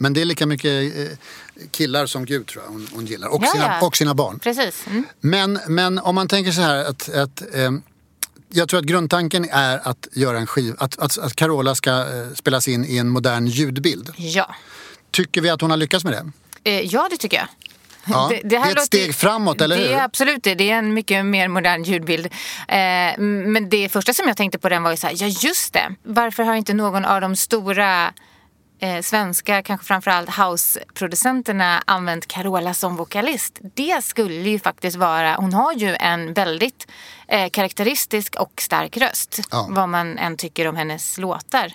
Men 0.00 0.12
det 0.12 0.20
är 0.20 0.24
lika 0.24 0.46
mycket 0.46 0.96
eh, 0.96 1.18
killar 1.70 2.06
som 2.06 2.24
Gud 2.24 2.46
tror 2.46 2.64
jag 2.64 2.70
hon, 2.70 2.88
hon 2.92 3.06
gillar. 3.06 3.28
Och, 3.28 3.42
Ja, 3.42 3.46
sina, 3.52 3.64
ja. 3.80 3.86
och 3.86 3.96
sina 3.96 4.14
barn. 4.14 4.38
Precis. 4.38 4.86
Mm. 4.86 5.04
Men, 5.20 5.60
men 5.68 5.98
om 5.98 6.14
man 6.14 6.28
tänker 6.28 6.52
så 6.52 6.60
här 6.60 6.84
att, 6.84 7.08
att 7.08 7.54
ehm, 7.54 7.82
jag 8.48 8.68
tror 8.68 8.80
att 8.80 8.86
grundtanken 8.86 9.48
är 9.50 9.88
att 9.88 10.08
göra 10.12 10.38
en 10.38 10.46
skiv, 10.46 10.74
att, 10.78 10.98
att, 10.98 11.18
att 11.18 11.36
Carola 11.36 11.74
ska 11.74 11.90
eh, 11.90 12.34
spelas 12.34 12.68
in 12.68 12.84
i 12.84 12.96
en 12.96 13.08
modern 13.08 13.46
ljudbild. 13.46 14.12
Ja. 14.16 14.54
Tycker 15.10 15.40
vi 15.40 15.50
att 15.50 15.60
hon 15.60 15.70
har 15.70 15.76
lyckats 15.76 16.04
med 16.04 16.12
det? 16.12 16.30
Eh, 16.70 16.80
ja, 16.80 17.08
det 17.10 17.16
tycker 17.16 17.36
jag. 17.36 17.46
Ja, 18.04 18.32
det 18.44 18.56
är 18.56 18.72
ett 18.72 18.84
steg 18.84 19.14
framåt, 19.14 19.60
eller 19.60 19.76
det 19.76 19.82
hur? 19.82 19.92
Är 19.92 20.02
absolut 20.02 20.42
det. 20.42 20.54
Det 20.54 20.70
är 20.70 20.78
en 20.78 20.94
mycket 20.94 21.26
mer 21.26 21.48
modern 21.48 21.82
ljudbild. 21.82 22.26
Eh, 22.68 23.18
men 23.18 23.68
det 23.68 23.88
första 23.88 24.14
som 24.14 24.28
jag 24.28 24.36
tänkte 24.36 24.58
på 24.58 24.68
den 24.68 24.82
var 24.82 24.90
ju 24.90 24.96
så 24.96 25.06
här, 25.06 25.14
ja 25.18 25.26
just 25.26 25.72
det. 25.72 25.94
Varför 26.02 26.42
har 26.42 26.54
inte 26.54 26.74
någon 26.74 27.04
av 27.04 27.20
de 27.20 27.36
stora 27.36 28.12
eh, 28.80 29.00
svenska, 29.02 29.62
kanske 29.62 29.86
framförallt 29.86 30.36
houseproducenterna 30.36 31.82
använt 31.84 32.28
Carola 32.28 32.74
som 32.74 32.96
vokalist? 32.96 33.58
Det 33.74 34.04
skulle 34.04 34.50
ju 34.50 34.58
faktiskt 34.58 34.96
vara, 34.96 35.34
hon 35.34 35.52
har 35.52 35.72
ju 35.72 35.96
en 36.00 36.34
väldigt 36.34 36.86
eh, 37.28 37.50
karaktäristisk 37.50 38.36
och 38.36 38.52
stark 38.60 38.96
röst. 38.96 39.40
Ja. 39.50 39.66
Vad 39.70 39.88
man 39.88 40.18
än 40.18 40.36
tycker 40.36 40.68
om 40.68 40.76
hennes 40.76 41.18
låtar. 41.18 41.72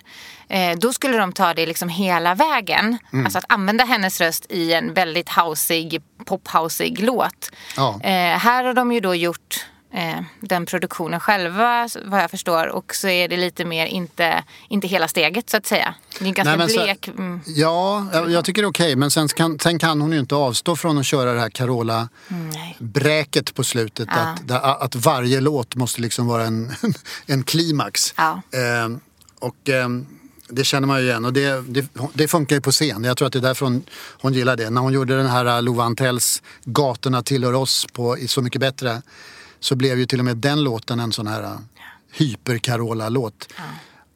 Eh, 0.48 0.76
då 0.78 0.92
skulle 0.92 1.18
de 1.18 1.32
ta 1.32 1.54
det 1.54 1.66
liksom 1.66 1.88
hela 1.88 2.34
vägen. 2.34 2.98
Mm. 3.12 3.24
Alltså 3.24 3.38
att 3.38 3.44
använda 3.48 3.84
hennes 3.84 4.20
röst 4.20 4.46
i 4.48 4.72
en 4.72 4.94
väldigt 4.94 5.28
houseig, 5.28 6.02
pophousig 6.24 7.00
låt. 7.00 7.50
Ja. 7.76 8.00
Eh, 8.02 8.38
här 8.38 8.64
har 8.64 8.74
de 8.74 8.92
ju 8.92 9.00
då 9.00 9.14
gjort 9.14 9.66
eh, 9.96 10.20
den 10.40 10.66
produktionen 10.66 11.20
själva 11.20 11.88
vad 12.04 12.22
jag 12.22 12.30
förstår. 12.30 12.66
Och 12.66 12.94
så 12.94 13.08
är 13.08 13.28
det 13.28 13.36
lite 13.36 13.64
mer 13.64 13.86
inte, 13.86 14.44
inte 14.68 14.86
hela 14.86 15.08
steget 15.08 15.50
så 15.50 15.56
att 15.56 15.66
säga. 15.66 15.94
Det 16.18 16.24
är 16.28 16.32
ganska 16.32 16.56
Nej, 16.56 16.58
men 16.58 16.68
så- 16.68 16.82
blek. 16.84 17.08
mm. 17.08 17.40
Ja, 17.46 18.06
jag, 18.12 18.30
jag 18.30 18.44
tycker 18.44 18.62
det 18.62 18.66
är 18.66 18.70
okej. 18.70 18.96
Men 18.96 19.10
sen 19.10 19.28
kan, 19.28 19.58
sen 19.58 19.78
kan 19.78 20.00
hon 20.00 20.12
ju 20.12 20.18
inte 20.18 20.34
avstå 20.34 20.76
från 20.76 20.98
att 20.98 21.06
köra 21.06 21.32
det 21.32 21.40
här 21.40 21.50
Carola-bräket 21.50 23.54
på 23.54 23.64
slutet. 23.64 24.08
Ja. 24.10 24.16
Att, 24.20 24.48
där- 24.48 24.82
att 24.84 24.94
varje 24.94 25.40
låt 25.40 25.74
måste 25.74 26.00
liksom 26.00 26.26
vara 26.26 26.44
en, 26.44 26.72
en 27.26 27.42
klimax. 27.42 28.14
Ja. 28.16 28.42
Ehm, 28.52 29.00
och 29.38 29.68
ehm, 29.68 30.06
det 30.48 30.64
känner 30.64 30.86
man 30.86 31.00
ju 31.00 31.06
igen. 31.06 31.24
Och 31.24 31.32
det, 31.32 31.64
det, 31.68 31.86
det 32.14 32.28
funkar 32.28 32.56
ju 32.56 32.62
på 32.62 32.70
scen. 32.70 33.04
Jag 33.04 33.16
tror 33.16 33.26
att 33.26 33.32
det 33.32 33.38
är 33.38 33.40
därför 33.40 33.66
hon, 33.66 33.82
hon 34.20 34.32
gillar 34.32 34.56
det. 34.56 34.70
När 34.70 34.80
hon 34.80 34.92
gjorde 34.92 35.16
den 35.16 35.26
här 35.26 35.62
Lova 35.62 35.84
Antells 35.84 36.42
Gatorna 36.64 37.22
tillhör 37.22 37.52
oss 37.52 37.86
på 37.92 38.18
i 38.18 38.28
Så 38.28 38.42
mycket 38.42 38.60
bättre. 38.60 39.02
Så 39.66 39.76
blev 39.76 39.98
ju 39.98 40.06
till 40.06 40.18
och 40.18 40.24
med 40.24 40.36
den 40.36 40.64
låten 40.64 41.00
en 41.00 41.12
sån 41.12 41.26
här 41.26 41.42
uh, 41.42 41.58
hyper-Carola-låt. 42.12 43.48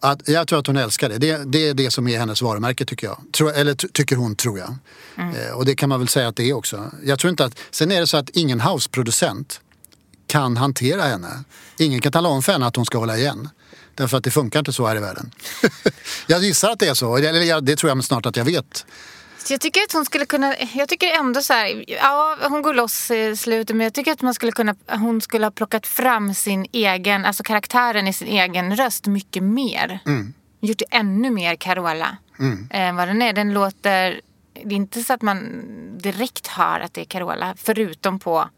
Att, 0.00 0.28
jag 0.28 0.48
tror 0.48 0.58
att 0.58 0.66
hon 0.66 0.76
älskar 0.76 1.08
det. 1.08 1.18
det. 1.18 1.44
Det 1.44 1.68
är 1.68 1.74
det 1.74 1.90
som 1.90 2.08
är 2.08 2.18
hennes 2.18 2.42
varumärke 2.42 2.84
tycker 2.84 3.06
jag. 3.06 3.18
Tror, 3.32 3.52
eller 3.52 3.74
ty- 3.74 3.88
tycker 3.88 4.16
hon 4.16 4.36
tror 4.36 4.58
jag. 4.58 4.76
Eh, 5.16 5.52
och 5.52 5.64
det 5.64 5.74
kan 5.74 5.88
man 5.88 5.98
väl 5.98 6.08
säga 6.08 6.28
att 6.28 6.36
det 6.36 6.50
är 6.50 6.52
också. 6.52 6.90
Jag 7.04 7.18
tror 7.18 7.30
inte 7.30 7.44
att, 7.44 7.58
sen 7.70 7.92
är 7.92 8.00
det 8.00 8.06
så 8.06 8.16
att 8.16 8.30
ingen 8.30 8.60
houseproducent 8.60 9.60
kan 10.26 10.56
hantera 10.56 11.02
henne. 11.02 11.44
Ingen 11.78 12.00
kan 12.00 12.12
tala 12.12 12.28
om 12.28 12.42
för 12.42 12.52
henne 12.52 12.66
att 12.66 12.76
hon 12.76 12.86
ska 12.86 12.98
hålla 12.98 13.18
igen. 13.18 13.48
Därför 13.94 14.16
att 14.16 14.24
det 14.24 14.30
funkar 14.30 14.58
inte 14.58 14.72
så 14.72 14.86
här 14.86 14.96
i 14.96 15.00
världen. 15.00 15.30
jag 16.26 16.42
gissar 16.42 16.70
att 16.70 16.78
det 16.78 16.88
är 16.88 16.94
så. 16.94 17.16
Eller 17.16 17.60
det 17.60 17.76
tror 17.76 17.90
jag 17.90 18.04
snart 18.04 18.26
att 18.26 18.36
jag 18.36 18.44
vet. 18.44 18.86
Så 19.44 19.52
jag 19.54 19.60
tycker 19.60 19.80
att 19.80 19.92
hon 19.92 20.04
skulle 20.04 20.26
kunna, 20.26 20.54
jag 20.74 20.88
tycker 20.88 21.06
ändå 21.06 21.42
så 21.42 21.52
här, 21.52 21.84
ja 21.86 22.36
hon 22.48 22.62
går 22.62 22.74
loss 22.74 23.10
i 23.10 23.36
slutet 23.36 23.76
men 23.76 23.84
jag 23.84 23.94
tycker 23.94 24.12
att 24.12 24.22
man 24.22 24.34
skulle 24.34 24.52
kunna, 24.52 24.74
hon 24.88 25.20
skulle 25.20 25.46
ha 25.46 25.50
plockat 25.50 25.86
fram 25.86 26.34
sin 26.34 26.66
egen, 26.72 27.24
alltså 27.24 27.42
karaktären 27.42 28.08
i 28.08 28.12
sin 28.12 28.28
egen 28.28 28.76
röst 28.76 29.06
mycket 29.06 29.42
mer. 29.42 29.98
Mm. 30.06 30.34
Gjort 30.60 30.78
det 30.78 30.84
ännu 30.90 31.30
mer 31.30 31.56
Carola. 31.56 32.16
Än 32.70 32.96
vad 32.96 33.08
den 33.08 33.22
är. 33.22 33.32
Den 33.32 33.52
låter, 33.52 34.20
det 34.64 34.74
är 34.74 34.76
inte 34.76 35.02
så 35.02 35.12
att 35.12 35.22
man 35.22 35.64
direkt 35.98 36.46
hör 36.46 36.80
att 36.80 36.94
det 36.94 37.00
är 37.00 37.04
Carola 37.04 37.54
förutom 37.56 38.18
på 38.18 38.48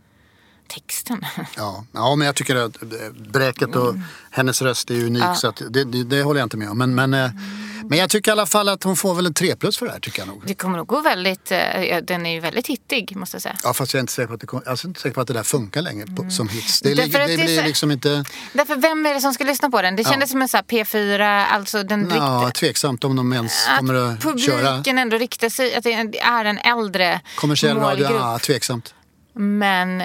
texten. 0.75 1.25
Ja, 1.57 1.85
ja 1.93 2.17
men 2.17 2.27
jag 2.27 2.35
tycker 2.37 2.57
att 2.57 2.77
bräket 3.33 3.77
och 3.77 3.95
hennes 4.31 4.63
röst 4.63 4.91
är 4.91 5.05
unik 5.05 5.25
så 5.37 5.49
att 5.49 5.63
det, 5.71 5.85
det, 5.85 6.05
det 6.05 6.23
håller 6.23 6.41
jag 6.41 6.47
inte 6.47 6.57
med 6.57 6.71
om. 6.71 6.79
Men, 6.79 6.95
men, 6.95 7.15
eh, 7.15 7.31
men 7.85 7.99
jag 7.99 8.11
tycker 8.11 8.31
i 8.31 8.33
alla 8.33 8.47
fall 8.47 8.69
att 8.69 8.83
hon 8.83 8.97
får 8.97 9.15
väl 9.15 9.27
en 9.27 9.35
3 9.35 9.57
plus 9.57 9.79
för 9.79 9.87
det 9.87 9.93
här 9.93 10.01
tycker 10.01 10.19
jag 10.21 10.29
nog. 10.29 10.43
Det 10.47 10.55
kommer 10.55 10.79
nog 10.79 10.87
gå 10.87 11.01
väldigt, 11.01 11.53
eh, 11.53 11.83
ja, 11.85 12.01
den 12.01 12.27
är 12.27 12.33
ju 12.35 12.41
väldigt 12.41 12.67
hittig 12.67 13.17
måste 13.17 13.35
jag 13.35 13.43
säga. 13.43 13.57
Ja 13.65 13.75
fast 13.75 13.95
jag 13.95 13.99
är 13.99 14.01
inte 14.01 14.13
säker 14.13 14.27
på 14.29 14.35
att 14.35 14.41
det, 14.41 14.47
kom- 14.47 14.63
är 14.67 14.87
inte 14.87 15.01
säker 15.01 15.15
på 15.15 15.21
att 15.21 15.27
det 15.27 15.33
där 15.33 15.43
funkar 15.43 15.83
längre 15.83 16.07
på, 16.07 16.31
som 16.31 16.49
hits. 16.49 16.81
Det, 16.81 16.95
Därför 16.95 17.21
att 17.21 17.27
det 17.27 17.37
det 17.37 17.45
blir 17.45 17.59
så- 17.61 17.67
liksom 17.67 17.91
inte... 17.91 18.25
Därför 18.53 18.77
vem 18.77 19.07
är 19.07 19.15
det 19.15 19.21
som 19.21 19.35
ska 19.35 19.45
lyssna 19.45 19.71
på 19.71 19.83
den? 19.83 19.97
Det 19.97 20.05
kändes 20.05 20.31
som 20.31 20.43
en 20.43 20.49
så 20.49 20.57
här 20.57 20.65
P4, 20.65 21.47
alltså 21.47 21.83
den 21.83 22.01
Ja, 22.01 22.07
riktiga... 22.45 22.51
tveksamt 22.51 23.05
om 23.05 23.17
de 23.17 23.33
ens 23.33 23.67
kommer 23.79 23.95
att 23.95 24.21
publiken 24.21 24.61
köra 24.85 25.01
ändå 25.01 25.17
riktar 25.19 25.49
sig, 25.49 25.75
att 25.75 25.85
det 25.85 25.93
är 26.19 26.45
en 26.45 26.59
äldre 26.59 27.21
kommersiell 27.37 27.77
radio. 27.77 28.09
Ja, 28.13 28.39
tveksamt. 28.39 28.95
Men 29.35 30.03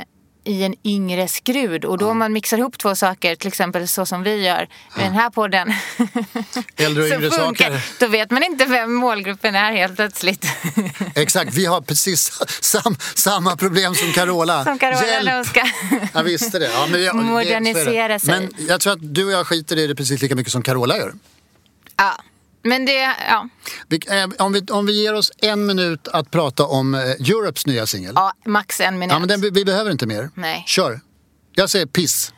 i 0.47 0.63
en 0.63 0.75
yngre 0.83 1.27
skrud. 1.27 1.85
Och 1.85 1.97
då 1.97 2.09
om 2.09 2.17
man 2.17 2.33
mixar 2.33 2.57
ihop 2.57 2.77
två 2.77 2.95
saker, 2.95 3.35
till 3.35 3.47
exempel 3.47 3.87
så 3.87 4.05
som 4.05 4.23
vi 4.23 4.35
gör 4.45 4.67
med 4.95 5.05
den 5.05 5.13
här 5.13 5.29
podden. 5.29 5.73
Äldre 6.77 7.03
och 7.03 7.09
yngre 7.09 7.31
funkar, 7.31 7.65
saker. 7.65 7.81
Då 7.99 8.07
vet 8.07 8.31
man 8.31 8.43
inte 8.43 8.65
vem 8.65 8.93
målgruppen 8.93 9.55
är 9.55 9.71
helt 9.71 9.95
plötsligt. 9.95 10.45
Exakt, 11.15 11.53
vi 11.53 11.65
har 11.65 11.81
precis 11.81 12.39
sam, 12.61 12.95
samma 13.15 13.55
problem 13.57 13.95
som 13.95 14.11
Carola. 14.11 14.63
Som 14.63 14.79
Carola 14.79 15.05
Hjälp! 15.07 15.47
ska 15.47 15.63
Jag 16.13 16.23
visste 16.23 16.59
det. 16.59 16.69
Ja, 16.73 16.87
men 16.91 17.03
jag, 17.03 17.15
det- 17.17 17.23
modernisera 17.23 18.19
sig. 18.19 18.29
Men 18.29 18.67
jag 18.67 18.81
tror 18.81 18.93
att 18.93 18.99
du 19.15 19.25
och 19.25 19.31
jag 19.31 19.47
skiter 19.47 19.77
i 19.77 19.87
det 19.87 19.95
precis 19.95 20.21
lika 20.21 20.35
mycket 20.35 20.51
som 20.53 20.61
Carola 20.63 20.97
gör. 20.97 21.13
Ja. 21.97 22.17
Men 22.67 22.85
det, 22.85 23.15
ja. 23.29 23.49
Eh, 24.09 24.29
om, 24.45 24.53
vi, 24.53 24.61
om 24.61 24.85
vi 24.85 25.03
ger 25.03 25.13
oss 25.13 25.31
en 25.37 25.65
minut 25.65 26.07
att 26.07 26.31
prata 26.31 26.65
om 26.65 26.95
eh, 26.95 27.01
Europes 27.01 27.65
nya 27.65 27.85
singel. 27.87 28.11
ja, 28.15 28.33
max 28.45 28.81
en 28.81 28.99
minut. 28.99 29.13
Ja, 29.13 29.19
men 29.19 29.27
den, 29.27 29.41
vi, 29.41 29.49
vi 29.49 29.65
behöver 29.65 29.91
inte 29.91 30.05
mer. 30.07 30.29
Nej. 30.35 30.63
Kör. 30.67 30.99
Jag 31.55 31.69
säger 31.69 31.85
piss. 31.85 32.33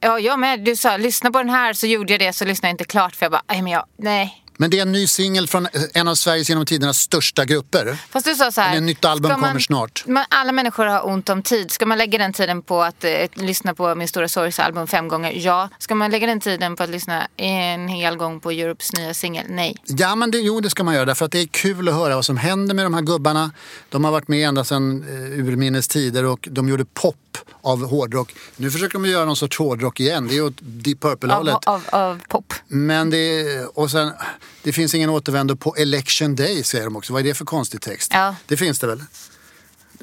Ja, 0.00 0.18
jag 0.18 0.38
med. 0.38 0.64
Du 0.64 0.76
sa 0.76 0.96
lyssna 0.96 1.30
på 1.30 1.38
den 1.38 1.50
här 1.50 1.72
så 1.72 1.86
gjorde 1.86 2.12
jag 2.12 2.20
det 2.20 2.32
så 2.32 2.44
lyssnade 2.44 2.68
jag 2.68 2.74
inte 2.74 2.84
klart 2.84 3.16
för 3.16 3.24
jag 3.24 3.32
bara, 3.32 3.42
nej 3.48 3.62
men 3.62 3.72
jag, 3.72 3.84
nej. 3.98 4.44
Men 4.58 4.70
det 4.70 4.78
är 4.78 4.82
en 4.82 4.92
ny 4.92 5.06
singel 5.06 5.48
från 5.48 5.66
eh, 5.66 5.82
en 5.94 6.08
av 6.08 6.14
Sveriges 6.14 6.48
genom 6.48 6.66
tidernas 6.66 6.98
största 6.98 7.44
grupper. 7.44 7.98
Fast 8.10 8.26
du 8.26 8.34
sa 8.34 8.52
så 8.52 8.60
här. 8.60 8.76
Ett 8.76 8.82
nytt 8.82 9.04
album 9.04 9.30
ska 9.30 9.40
kommer 9.40 9.60
snart. 9.60 10.04
Man, 10.06 10.24
alla 10.28 10.52
människor 10.52 10.86
har 10.86 11.06
ont 11.06 11.28
om 11.28 11.42
tid. 11.42 11.70
Ska 11.70 11.86
man 11.86 11.98
lägga 11.98 12.18
den 12.18 12.32
tiden 12.32 12.62
på 12.62 12.82
att 12.82 13.04
eh, 13.04 13.10
lyssna 13.34 13.74
på 13.74 13.94
Min 13.94 14.08
stora 14.08 14.28
sorgs 14.28 14.58
album 14.58 14.86
fem 14.86 15.08
gånger? 15.08 15.32
Ja. 15.36 15.68
Ska 15.78 15.94
man 15.94 16.10
lägga 16.10 16.26
den 16.26 16.40
tiden 16.40 16.76
på 16.76 16.82
att 16.82 16.90
lyssna 16.90 17.28
en 17.36 17.88
hel 17.88 18.16
gång 18.16 18.40
på 18.40 18.50
Europes 18.50 18.92
nya 18.92 19.14
singel? 19.14 19.46
Nej. 19.48 19.76
Ja, 19.84 20.14
men 20.14 20.30
det, 20.30 20.38
jo, 20.38 20.60
det 20.60 20.70
ska 20.70 20.84
man 20.84 20.94
göra 20.94 21.04
därför 21.04 21.24
att 21.24 21.32
det 21.32 21.40
är 21.40 21.46
kul 21.46 21.88
att 21.88 21.94
höra 21.94 22.14
vad 22.14 22.24
som 22.24 22.36
händer 22.36 22.74
med 22.74 22.84
de 22.84 22.94
här 22.94 23.02
gubbarna. 23.02 23.50
De 23.88 24.04
har 24.04 24.12
varit 24.12 24.28
med 24.28 24.48
ända 24.48 24.64
sedan 24.64 25.04
eh, 25.08 25.46
urminnes 25.46 25.88
tider 25.88 26.24
och 26.24 26.48
de 26.50 26.68
gjorde 26.68 26.84
pop 26.84 27.16
av 27.62 27.86
hårdrock. 27.86 28.34
Nu 28.56 28.70
försöker 28.70 28.92
de 28.92 29.06
göra 29.08 29.24
någon 29.24 29.36
sorts 29.36 29.58
hårdrock 29.58 30.00
igen. 30.00 30.28
Det 30.28 30.36
är 30.36 30.42
åt 30.44 30.54
Deep 30.60 31.04
Av, 31.04 31.10
Purple-hållet. 31.10 31.56
av, 31.66 31.82
av 31.90 32.20
pop. 32.28 32.54
Men 32.68 33.10
det, 33.10 33.64
och 33.64 33.90
sen, 33.90 34.12
det 34.62 34.72
finns 34.72 34.94
ingen 34.94 35.10
återvändo 35.10 35.56
på 35.56 35.76
election 35.76 36.36
day 36.36 36.62
säger 36.62 36.84
de 36.84 36.96
också. 36.96 37.12
Vad 37.12 37.20
är 37.22 37.24
det 37.24 37.34
för 37.34 37.44
konstig 37.44 37.80
text? 37.80 38.10
Ja. 38.14 38.34
Det 38.46 38.56
finns 38.56 38.78
det 38.78 38.86
väl? 38.86 39.02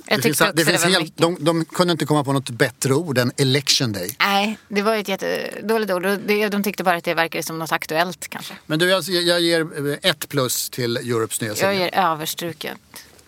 Jag 0.06 0.18
det 0.20 0.22
finns, 0.24 0.38
det, 0.38 0.52
det 0.56 0.66
finns 0.66 0.84
helt, 0.84 1.18
de, 1.18 1.38
de 1.40 1.66
kunde 1.66 1.92
inte 1.92 2.06
komma 2.06 2.24
på 2.24 2.34
något 2.34 2.50
bättre 2.50 2.94
ord 2.94 3.18
än 3.18 3.32
election 3.38 3.92
day. 3.92 4.16
Nej, 4.20 4.58
det 4.68 4.82
var 4.82 4.96
ett 4.96 5.08
jättedåligt 5.08 5.92
ord. 5.92 6.04
De 6.52 6.64
tyckte 6.64 6.84
bara 6.84 6.96
att 6.98 7.04
det 7.04 7.14
verkade 7.14 7.44
som 7.44 7.60
något 7.60 7.72
aktuellt 7.72 8.28
kanske. 8.28 8.54
Men 8.66 8.80
du, 8.80 8.90
jag, 8.90 9.04
jag 9.04 9.42
ger 9.42 9.90
eh, 9.92 10.10
ett 10.10 10.30
plus 10.30 10.70
till 10.70 10.98
Europes 10.98 11.42
nya 11.42 11.54
Jag 11.56 11.76
ger 11.76 11.90
överstruket. 11.96 12.78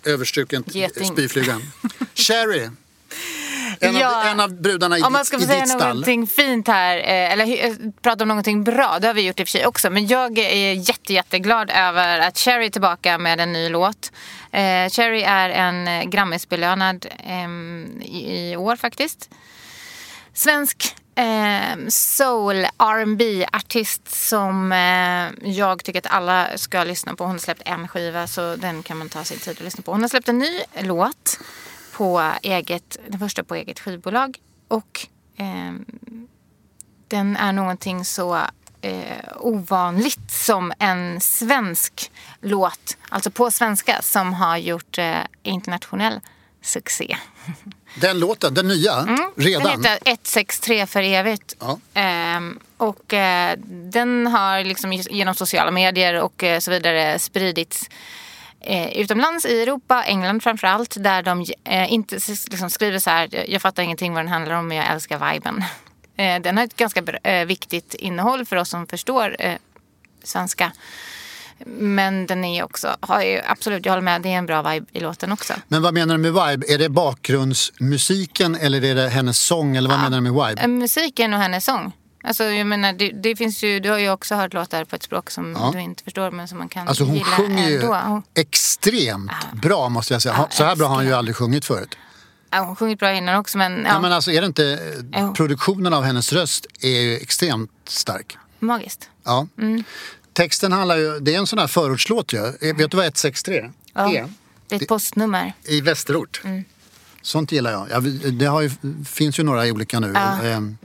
Överstruken 0.04 0.64
Geting. 0.68 1.06
spyflugan. 1.12 1.62
Sherry. 2.16 2.70
En, 3.80 3.96
Ja. 3.98 4.22
av, 4.22 4.28
en 4.28 4.40
av 4.40 4.62
brudarna 4.62 4.98
i, 4.98 5.02
Om 5.02 5.14
man 5.14 5.26
ska 5.26 5.40
få 5.40 5.46
säga 5.46 5.66
stall. 5.66 5.80
någonting 5.80 6.28
fint 6.28 6.68
här, 6.68 6.98
eh, 6.98 7.32
eller 7.32 7.66
eh, 7.66 7.74
prata 8.02 8.24
om 8.24 8.28
någonting 8.28 8.64
bra, 8.64 8.98
det 9.02 9.08
har 9.08 9.14
vi 9.14 9.22
gjort 9.28 9.40
i 9.40 9.44
och 9.44 9.48
för 9.48 9.52
sig 9.52 9.66
också. 9.66 9.90
Men 9.90 10.08
jag 10.08 10.38
är 10.40 10.74
jätte, 10.74 11.14
jätteglad 11.14 11.72
över 11.76 12.20
att 12.20 12.38
Cherry 12.38 12.66
är 12.66 12.70
tillbaka 12.70 13.18
med 13.18 13.40
en 13.40 13.54
ny 13.54 13.70
låt. 13.70 14.12
Eh, 14.52 14.90
Cherry 14.90 15.22
är 15.22 15.50
en 15.50 15.88
eh, 15.88 16.04
Grammisbelönad 16.04 17.06
ehm, 17.20 18.02
i, 18.02 18.52
i 18.52 18.56
år 18.58 18.76
faktiskt. 18.76 19.30
Svensk 20.34 20.96
eh, 21.16 21.78
soul 21.90 22.66
rb 22.84 23.22
artist 23.54 24.28
som 24.30 24.72
eh, 24.72 25.50
jag 25.50 25.84
tycker 25.84 26.00
att 26.00 26.14
alla 26.14 26.48
ska 26.56 26.84
lyssna 26.84 27.16
på. 27.16 27.24
Hon 27.24 27.32
har 27.32 27.40
släppt 27.40 27.62
en 27.66 27.88
skiva 27.88 28.28
så 28.28 28.56
den 28.56 28.84
kan 28.84 28.98
man 28.98 29.10
ta 29.10 29.24
sig 29.24 29.38
tid 29.38 29.52
att 29.58 29.64
lyssna 29.64 29.82
på. 29.84 29.92
Hon 29.92 30.02
har 30.02 30.10
släppt 30.10 30.30
en 30.30 30.40
ny 30.40 30.62
låt 30.80 31.40
på 31.98 32.32
eget, 32.42 32.98
den 33.08 33.20
första 33.20 33.44
på 33.44 33.56
eget 33.56 33.80
skivbolag. 33.80 34.38
Och 34.68 35.08
ehm, 35.38 35.86
den 37.08 37.36
är 37.38 37.52
någonting 37.52 38.06
så 38.06 38.36
eh, 38.82 39.28
ovanligt 39.40 40.32
som 40.32 40.74
en 40.80 41.22
svensk 41.22 42.12
låt, 42.42 42.98
alltså 43.10 43.32
på 43.32 43.52
svenska, 43.52 44.02
som 44.02 44.34
har 44.34 44.58
gjort 44.58 44.98
eh, 44.98 45.18
internationell 45.44 46.20
succé. 46.62 47.18
Den 48.02 48.20
låten, 48.20 48.54
den 48.54 48.68
nya, 48.68 48.94
redan. 48.96 49.08
Mm. 49.08 49.32
Den 49.36 49.84
heter 49.84 50.00
163 50.06 50.88
för 50.88 51.02
evigt. 51.02 51.56
Ja. 51.60 51.80
Ehm, 51.94 52.60
och 52.78 53.14
eh, 53.14 53.58
den 53.68 54.28
har 54.28 54.64
liksom 54.64 54.94
genom 54.94 55.36
sociala 55.36 55.72
medier 55.72 56.22
och 56.22 56.44
eh, 56.44 56.60
så 56.60 56.72
vidare 56.72 57.20
spridits 57.20 57.90
eh, 58.66 58.98
utomlands 58.98 59.46
i 59.46 59.62
Europa, 59.62 60.04
England 60.04 60.44
framför 60.44 60.68
allt, 60.68 60.96
där 61.00 61.24
de 61.24 61.46
eh, 61.64 61.94
inte 61.94 62.16
liksom 62.52 62.70
skriver 62.70 63.00
så 63.00 63.10
här, 63.10 63.46
jag 63.50 63.62
fattar 63.62 63.84
ingenting 63.84 64.14
vad 64.14 64.24
den 64.24 64.32
handlar 64.32 64.56
om 64.56 64.68
men 64.68 64.78
jag 64.78 64.92
älskar 64.92 65.34
viben. 65.34 65.64
Eh, 66.18 66.42
den 66.42 66.58
har 66.58 66.64
ett 66.64 66.76
ganska 66.76 67.04
eh, 67.24 67.46
viktigt 67.46 67.94
innehåll 67.94 68.46
för 68.46 68.56
oss 68.56 68.70
som 68.70 68.88
förstår 68.88 69.36
eh, 69.40 69.56
svenska. 70.24 70.72
Men 71.66 72.26
den 72.26 72.44
är 72.44 72.64
också, 72.64 72.98
har 73.00 73.22
ju, 73.22 73.42
absolut, 73.48 73.86
jag 73.86 73.92
håller 73.92 74.04
med, 74.04 74.22
det 74.22 74.30
är 74.30 74.38
en 74.38 74.46
bra 74.46 74.62
vibe 74.62 74.86
i 74.92 75.00
låten 75.00 75.32
också. 75.32 75.54
Men 75.68 75.82
vad 75.82 75.94
menar 75.94 76.18
du 76.18 76.32
med 76.32 76.34
vibe? 76.34 76.74
Är 76.74 76.78
det 76.78 76.90
bakgrundsmusiken 76.90 78.56
eller 78.56 78.84
är 78.84 78.96
det 78.96 79.10
hennes 79.10 79.40
sång? 79.40 79.76
Eller 79.76 79.90
vad 79.90 80.00
menar 80.00 80.18
du 80.18 80.32
med 80.32 80.48
vibe? 80.48 80.62
Eh, 80.62 80.68
Musiken 80.68 81.34
och 81.34 81.40
hennes 81.40 81.66
sång. 81.66 81.92
Alltså, 82.28 82.44
jag 82.44 82.68
menar, 82.68 82.94
det, 82.94 83.10
det 83.12 83.36
finns 83.36 83.64
ju, 83.64 83.80
du 83.80 83.90
har 83.90 83.98
ju 83.98 84.10
också 84.10 84.36
hört 84.36 84.54
låtar 84.54 84.86
på 84.86 84.96
ett 84.96 85.04
språk 85.04 85.30
som 85.32 85.52
Ja. 85.60 85.70
du 85.74 85.80
inte 85.80 86.04
förstår 86.04 86.32
men 86.32 86.48
som 86.48 86.58
man 86.58 86.70
kan 86.70 86.88
Alltså 86.88 87.04
hon 87.04 87.14
gilla 87.14 87.26
sjunger 87.26 87.70
ju 87.70 87.76
ändå. 87.82 87.94
Hon, 87.94 88.24
extremt 88.34 89.32
bra 89.54 89.90
måste 89.90 90.14
jag 90.14 90.22
säga. 90.22 90.48
Så 90.52 90.64
här 90.64 90.76
bra 90.76 90.88
har 90.88 90.96
hon 90.96 91.06
ju 91.06 91.14
aldrig 91.14 91.36
sjungit 91.36 91.66
förut. 91.66 91.96
ja, 92.52 92.60
hon 92.60 92.76
sjungit 92.76 93.00
bra 93.00 93.14
innan 93.14 93.36
också 93.40 93.58
men, 93.58 93.74
ja, 93.84 93.88
Ja. 93.88 94.00
men 94.00 94.12
alltså 94.12 94.32
är 94.32 94.42
det 94.42 94.48
inte, 94.48 94.80
produktionen 95.36 95.94
av 95.94 96.04
hennes 96.04 96.34
röst 96.34 96.66
är 96.82 97.02
ju 97.02 97.16
extremt 97.18 97.72
stark. 97.88 98.38
magiskt. 98.60 99.10
Ja. 99.24 99.48
Mm. 99.58 99.84
Texten 100.34 100.72
handlar 100.72 100.98
ju, 100.98 101.20
det 101.20 101.36
är 101.36 101.40
en 101.40 101.48
sån 101.48 101.60
här 101.60 101.68
förortslåt 101.68 102.34
ju. 102.34 102.46
Eh, 102.46 102.76
Vet 102.76 102.92
du 102.92 102.98
vad 102.98 103.06
163 103.06 103.72
Ja. 103.94 104.14
är? 104.16 104.30
Det 104.68 104.76
är 104.76 104.82
ett 104.82 104.88
postnummer. 104.88 105.54
I 105.64 105.82
västerort. 105.82 106.42
Mm. 106.44 106.64
Sånt 107.22 107.52
gillar 107.52 107.72
jag. 107.72 107.88
Ja, 107.92 108.00
det 108.32 108.46
har 108.46 108.62
ju, 108.62 108.72
finns 109.06 109.40
ju 109.40 109.44
några 109.44 109.64
olika 109.66 110.00
nu. 110.00 110.14
Ehm, 110.44 110.78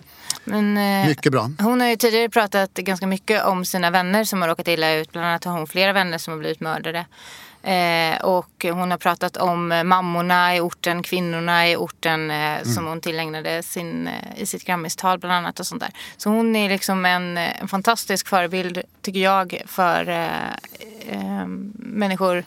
Men, 0.44 0.76
eh, 0.76 1.06
Mycket 1.08 1.32
bra. 1.32 1.50
Hon 1.58 1.80
har 1.80 1.88
ju 1.88 1.96
tidigare 1.96 2.28
pratat 2.28 2.74
ganska 2.74 3.06
mycket 3.06 3.44
om 3.44 3.64
sina 3.64 3.90
vänner 3.90 4.24
som 4.24 4.42
har 4.42 4.48
råkat 4.48 4.68
illa 4.68 4.92
ut. 4.94 5.12
Bland 5.12 5.26
annat 5.26 5.44
har 5.44 5.52
hon 5.52 5.66
flera 5.66 5.92
vänner 5.92 6.18
som 6.18 6.32
har 6.32 6.38
blivit 6.38 6.60
mördade. 6.60 7.04
Eh, 7.62 8.20
och 8.20 8.64
hon 8.64 8.90
har 8.90 8.98
pratat 8.98 9.36
om 9.36 9.68
mammorna 9.84 10.56
i 10.56 10.60
orten, 10.60 11.02
kvinnorna 11.02 11.68
i 11.68 11.76
orten 11.76 12.30
eh, 12.30 12.62
som 12.62 12.86
hon 12.86 13.00
tillägnade 13.00 13.62
sin, 13.62 14.06
eh, 14.08 14.42
i 14.42 14.46
sitt 14.46 14.64
Grammistal 14.64 15.18
bland 15.18 15.34
annat 15.34 15.60
och 15.60 15.66
sånt 15.66 15.80
där. 15.82 15.90
Så 16.16 16.30
hon 16.30 16.56
är 16.56 16.68
liksom 16.68 17.06
en, 17.06 17.38
eh, 17.38 17.60
en 17.60 17.68
fantastisk 17.68 18.28
förebild 18.28 18.82
tycker 19.02 19.20
jag 19.20 19.62
för 19.66 20.08
eh, 20.08 21.46
människor 21.74 22.44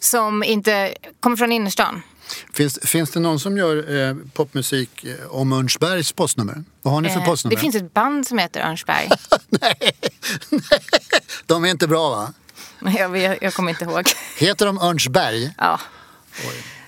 som 0.00 0.42
inte 0.44 0.94
kommer 1.20 1.36
från 1.36 1.52
innerstan. 1.52 2.02
Finns, 2.52 2.78
finns 2.82 3.10
det 3.10 3.20
någon 3.20 3.40
som 3.40 3.56
gör 3.56 3.96
eh, 4.08 4.16
popmusik 4.34 5.04
eh, 5.04 5.26
om 5.30 5.52
Örnsbergs 5.52 6.12
postnummer? 6.12 6.64
Vad 6.82 6.94
har 6.94 7.00
ni 7.00 7.08
för 7.08 7.20
Eh, 7.20 7.24
postnummer? 7.26 7.56
det 7.56 7.60
finns 7.60 7.74
ett 7.74 7.94
band 7.94 8.26
som 8.26 8.38
heter 8.38 8.60
Örnsberg. 8.60 9.08
De 11.46 11.64
är 11.64 11.68
inte 11.68 11.88
bra 11.88 12.10
va? 12.10 12.32
jag, 12.98 13.08
vet, 13.08 13.42
jag 13.42 13.54
kommer 13.54 13.70
inte 13.70 13.84
ihåg. 13.84 14.04
Heter 14.38 14.66
de 14.66 14.78
Örnsberg? 14.78 15.54
Ja. 15.58 15.80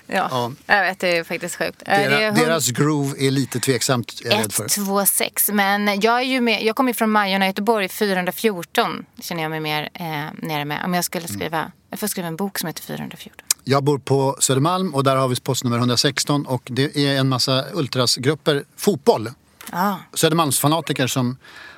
Ja, 0.07 0.27
Ja. 0.31 0.51
jag 0.65 0.81
vet, 0.83 0.99
det 0.99 1.17
är 1.17 1.23
faktiskt 1.23 1.55
sjukt. 1.55 1.83
Eh, 1.85 1.97
Dera, 1.99 2.31
Deras 2.31 2.69
groove 2.71 3.25
är 3.27 3.31
lite 3.31 3.59
tveksamt, 3.59 4.21
är 4.25 4.29
jag 4.31 4.39
rädd 4.39 4.53
för. 4.53 4.63
126. 4.79 5.49
Men 5.53 5.99
jag 6.01 6.17
är 6.19 6.23
ju 6.23 6.41
med, 6.41 6.63
jag 6.63 6.75
kommer 6.75 6.93
från 6.93 7.11
Majorna 7.11 7.45
i 7.45 7.49
Göteborg, 7.49 7.89
414 7.89 9.05
känner 9.21 9.41
jag 9.43 9.49
mig 9.49 9.59
mer 9.59 9.89
eh, 9.93 10.05
nere 10.47 10.65
med. 10.65 10.81
Om 10.85 10.93
jag 10.93 11.05
skulle 11.05 11.25
Mm. 11.27 11.39
skriva, 11.39 11.71
jag 11.89 11.99
får 11.99 12.07
skriva 12.07 12.27
en 12.27 12.35
bok 12.35 12.59
som 12.59 12.67
heter 12.67 12.83
414. 12.83 13.45
Jag 13.67 13.83
bor 13.83 13.97
på 13.99 14.37
Södermalm 14.39 14.95
och 14.95 15.03
där 15.03 15.15
har 15.15 15.27
vi 15.27 15.35
postnummer 15.35 15.77
116 15.77 16.45
och 16.45 16.61
det 16.71 16.97
är 16.97 17.17
en 17.19 17.29
massa 17.29 17.65
ultrasgrupper, 17.73 18.63
fotboll. 18.77 19.29
Ja, 19.71 19.99
Södermalmsfanatiker 20.13 21.07
som 21.07 21.37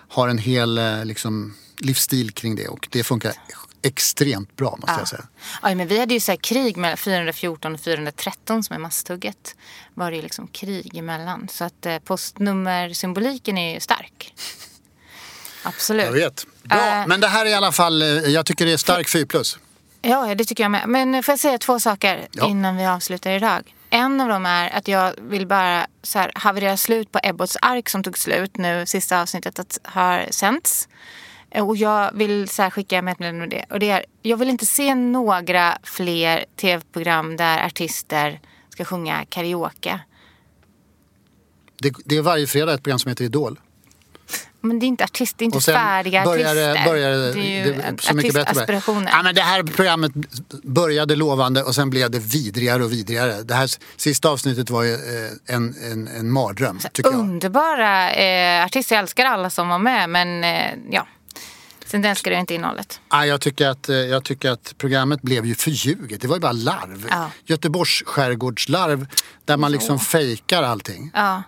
har 0.10 0.28
en 0.28 0.38
hel 0.38 0.78
eh, 0.78 1.06
liksom, 1.06 1.56
livsstil 1.80 2.32
kring 2.32 2.56
det 2.56 2.68
och 2.68 2.88
det 2.92 3.04
funkar 3.04 3.34
extremt 3.82 4.56
bra 4.56 4.76
måste 4.82 4.96
jag 4.98 5.08
säga. 5.08 5.24
ja 5.62 5.76
men 5.76 5.88
vi 5.88 6.00
hade 6.00 6.14
ju 6.14 6.20
så 6.20 6.32
här 6.32 6.38
krig 6.38 6.78
mellan 6.78 6.98
414 6.98 7.74
och 7.74 7.80
413 7.80 8.64
som 8.64 8.76
är 8.76 8.80
masstugget. 8.80 9.56
Var 9.94 10.12
det 10.12 10.16
ju 10.18 10.22
liksom 10.24 10.48
krig 10.48 10.98
emellan. 10.98 11.48
Så 11.52 11.64
att 11.64 11.86
eh, 11.86 12.00
postnummersymboliken 12.00 13.58
är 13.58 13.74
ju 13.74 13.80
stark. 13.80 14.34
Absolut. 15.64 16.06
Jag 16.06 16.12
vet. 16.12 16.46
Bra, 16.64 16.78
Eh. 16.78 17.08
men 17.08 17.22
det 17.22 17.28
här 17.28 17.46
är 17.46 17.50
i 17.50 17.54
alla 17.54 17.72
fall, 17.72 18.02
eh, 18.02 18.08
jag 18.08 18.46
tycker 18.46 18.66
det 18.66 18.74
är 18.74 18.78
stark 18.78 19.10
4 19.10 19.26
plus. 19.26 19.58
Ja, 20.10 20.36
det 20.36 20.46
tycker 20.46 20.64
jag 20.64 20.72
med. 20.72 20.88
Men 20.88 21.24
får 21.24 21.32
jag 21.32 21.40
säga 21.40 21.58
två 21.58 21.80
saker 21.80 22.28
Ja. 22.32 22.48
innan 22.48 22.78
vi 22.78 22.86
avslutar 22.86 23.32
idag? 23.32 23.76
En 23.90 24.22
av 24.22 24.28
dem 24.28 24.46
är 24.46 24.70
att 24.70 24.88
jag 24.88 25.14
vill 25.22 25.48
bara 25.48 25.88
så 26.04 26.20
här, 26.20 26.32
haverera 26.36 26.78
slut 26.78 27.12
på 27.12 27.20
Ebbots 27.24 27.58
ark 27.62 27.90
som 27.90 28.04
tog 28.04 28.18
slut 28.18 28.58
nu. 28.58 28.86
Sista 28.86 29.22
avsnittet 29.22 29.60
att, 29.60 29.80
har 29.84 30.26
sänts. 30.32 30.88
Och 31.56 31.78
jag 31.78 32.12
vill 32.14 32.50
så 32.50 32.62
här, 32.62 32.70
skicka 32.70 33.02
med 33.02 33.12
ett 33.12 33.20
med 33.20 33.50
det. 33.50 33.66
Och 33.70 33.80
det 33.80 33.90
är, 33.90 34.06
jag 34.22 34.38
vill 34.38 34.50
inte 34.50 34.66
se 34.66 34.96
några 34.96 35.78
fler 35.84 36.46
tv-program 36.56 37.38
där 37.38 37.66
artister 37.66 38.40
ska 38.70 38.86
sjunga 38.86 39.26
karaoke. 39.26 40.00
Det, 41.80 41.94
det 42.06 42.18
är 42.18 42.22
varje 42.22 42.48
fredag 42.48 42.74
ett 42.74 42.84
program 42.84 43.00
som 43.00 43.10
heter 43.10 43.26
Idol. 43.26 43.60
Men 44.68 44.80
det 44.80 44.86
är 44.86 44.88
inte 44.88 45.04
artist, 45.04 45.38
det 45.38 45.44
är 45.44 45.46
inte 45.46 45.58
Och 45.58 45.64
sen 45.64 45.76
färdiga 45.76 46.22
artister. 46.22 46.86
börjar 46.86 47.34
det, 47.34 47.40
är 47.40 47.66
ju 47.66 47.74
det, 47.74 48.02
så 48.02 48.16
mycket 48.16 48.34
bättre. 48.34 48.82
Ja, 48.86 49.22
men 49.24 49.36
det 49.36 49.42
här 49.42 49.64
programmet 49.64 50.12
började 50.64 51.16
lovande 51.16 51.64
och 51.64 51.76
sen 51.76 51.90
blev 51.90 52.12
det 52.12 52.20
vidrigare 52.20 52.84
och 52.84 52.92
vidrigare. 52.92 53.44
Det 53.44 53.54
här 53.54 53.70
sista 53.98 54.30
avsnittet 54.30 54.70
var 54.70 54.84
ju 54.84 54.94
eh, 54.94 55.56
en, 55.56 55.76
en, 55.92 56.08
en 56.08 56.32
mardröm, 56.32 56.80
tycker 56.92 57.12
jag. 57.12 57.20
Underbara 57.20 58.12
eh, 58.12 58.66
artister, 58.66 58.96
jag 58.96 59.02
älskar 59.02 59.26
alla 59.26 59.50
som 59.50 59.70
var 59.70 59.80
med 59.80 60.10
men 60.10 60.44
eh, 60.44 60.74
ja. 60.92 61.08
Sen 61.86 62.06
älskar 62.06 62.32
jag 62.32 62.40
inte 62.40 62.56
innehållet. 62.56 63.00
Ah, 63.08 63.26
jag, 63.26 63.42
tycker 63.42 63.68
att, 63.68 63.90
eh, 63.90 63.96
jag 63.96 64.24
tycker 64.24 64.52
att 64.52 64.74
programmet 64.78 65.22
blev 65.22 65.46
ju 65.46 65.56
förljuget. 65.56 66.22
Det 66.22 66.28
var 66.28 66.36
ju 66.36 66.40
bara 66.40 66.52
larv. 66.52 67.08
Ja. 67.10 67.32
Göteborgs 67.46 68.04
skärgårdslarv 68.06 69.08
där 69.46 69.58
man 69.58 69.72
liksom 69.72 70.00
fejkar 70.00 70.64
allting. 70.64 71.12
Ja. 71.14 71.44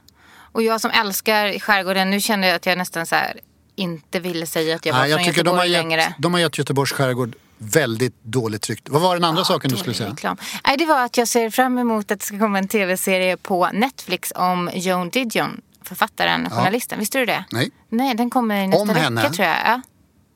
Och 0.59 0.63
jag 0.63 0.81
som 0.81 0.91
älskar 0.91 1.59
skärgården, 1.59 2.09
nu 2.09 2.19
kände 2.21 2.47
jag 2.47 2.55
att 2.55 2.65
jag 2.65 2.77
nästan 2.77 3.05
så 3.05 3.15
här 3.15 3.39
inte 3.75 4.19
ville 4.19 4.45
säga 4.45 4.75
att 4.75 4.85
jag 4.85 4.93
var 4.93 5.05
jag 5.05 5.19
från 5.19 5.25
tycker 5.27 5.43
de 5.43 5.57
har, 5.57 5.65
Göteborg 5.65 5.89
längre. 5.89 6.01
gett, 6.01 6.13
de 6.17 6.33
har 6.33 6.39
gett 6.41 6.57
Göteborgs 6.57 6.91
skärgård 6.91 7.35
väldigt 7.57 8.23
dåligt 8.23 8.69
rykte. 8.69 8.91
Vad 8.91 9.01
var 9.01 9.15
den 9.15 9.23
andra 9.23 9.43
saken 9.45 9.71
du 9.71 9.77
skulle 9.77 9.93
säga? 9.95 10.09
Reklam. 10.09 10.37
Nej, 10.67 10.77
det 10.77 10.85
var 10.85 11.05
att 11.05 11.17
jag 11.17 11.27
ser 11.27 11.49
fram 11.49 11.77
emot 11.77 12.11
att 12.11 12.19
det 12.19 12.25
ska 12.25 12.39
komma 12.39 12.57
en 12.57 12.67
tv-serie 12.67 13.37
på 13.37 13.69
Netflix 13.73 14.33
om 14.35 14.69
Joan 14.73 15.09
Didion, 15.09 15.61
författaren, 15.83 16.49
journalisten. 16.49 16.99
Visste 16.99 17.19
du 17.19 17.25
det? 17.25 17.45
Nej. 17.51 17.71
Nej, 17.89 18.15
den 18.15 18.29
kommer 18.29 18.67
nästa 18.67 18.81
Om 18.81 18.87
vecka 18.87 18.99
henne? 18.99 19.29
tror 19.29 19.47
jag. 19.47 19.57
Ja. 19.65 19.81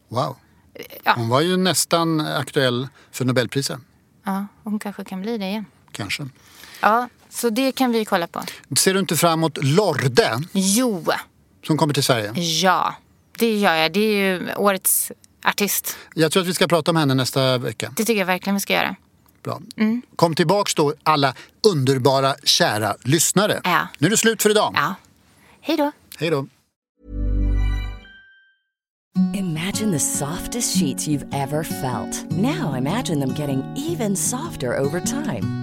Wow. 0.08 0.36
Ja. 1.04 1.14
Hon 1.16 1.30
var 1.30 1.42
ju 1.42 1.58
nästan 1.58 2.22
aktuell 2.22 2.88
för 3.12 3.26
Nobelpriset. 3.26 3.80
ja, 4.26 4.46
hon 4.64 4.80
kanske 4.80 5.04
kan 5.04 5.22
bli 5.22 5.38
det 5.38 5.46
igen. 5.46 5.66
Kanske. 5.92 6.28
Ja, 6.82 7.08
så 7.34 7.50
det 7.50 7.72
kan 7.72 7.92
vi 7.92 8.06
kolla 8.06 8.28
på. 8.28 8.42
Ser 8.78 8.94
du 8.94 9.00
inte 9.00 9.16
fram 9.18 9.40
emot 9.40 9.58
Lorde 9.64 10.40
Jo, 10.52 11.06
som 11.68 11.78
kommer 11.78 11.94
till 11.94 12.04
Sverige? 12.04 12.34
ja, 12.36 12.96
det 13.40 13.58
gör 13.60 13.74
jag. 13.76 13.94
Det 13.94 14.00
är 14.00 14.18
ju 14.18 14.56
årets 14.56 15.12
artist. 15.46 15.98
Jag 16.16 16.32
tror 16.32 16.44
att 16.44 16.50
vi 16.50 16.54
ska 16.54 16.68
prata 16.68 16.92
om 16.92 16.98
henne 16.98 17.14
nästa 17.14 17.58
vecka. 17.58 17.94
Det 17.98 18.06
tycker 18.06 18.20
jag 18.20 18.26
verkligen 18.26 18.56
vi 18.56 18.62
ska 18.62 18.74
göra. 18.74 18.96
Bra. 19.44 19.62
Kom 20.16 20.36
tillbaks 20.36 20.76
då 20.76 20.94
alla 21.04 21.34
underbara 21.68 22.36
kära 22.44 22.96
lyssnare. 23.04 23.62
Ja. 23.64 23.88
Nu 23.98 24.08
är 24.08 24.12
det 24.12 24.18
slut 24.18 24.42
för 24.44 24.50
idag. 24.50 24.74
Ja. 24.76 24.96
Hej 25.62 25.78
då. 25.78 25.92
Hej 26.18 26.30
då. 26.30 26.48
Imagine 29.36 29.92
the 29.92 30.00
softest 30.00 30.80
sheets 30.80 31.08
you've 31.08 31.34
ever 31.34 31.64
felt. 31.64 32.32
Now 32.32 32.78
imagine 32.78 33.20
them 33.20 33.36
getting 33.36 33.64
even 33.92 34.16
softer 34.16 34.80
over 34.80 35.00
time. 35.00 35.63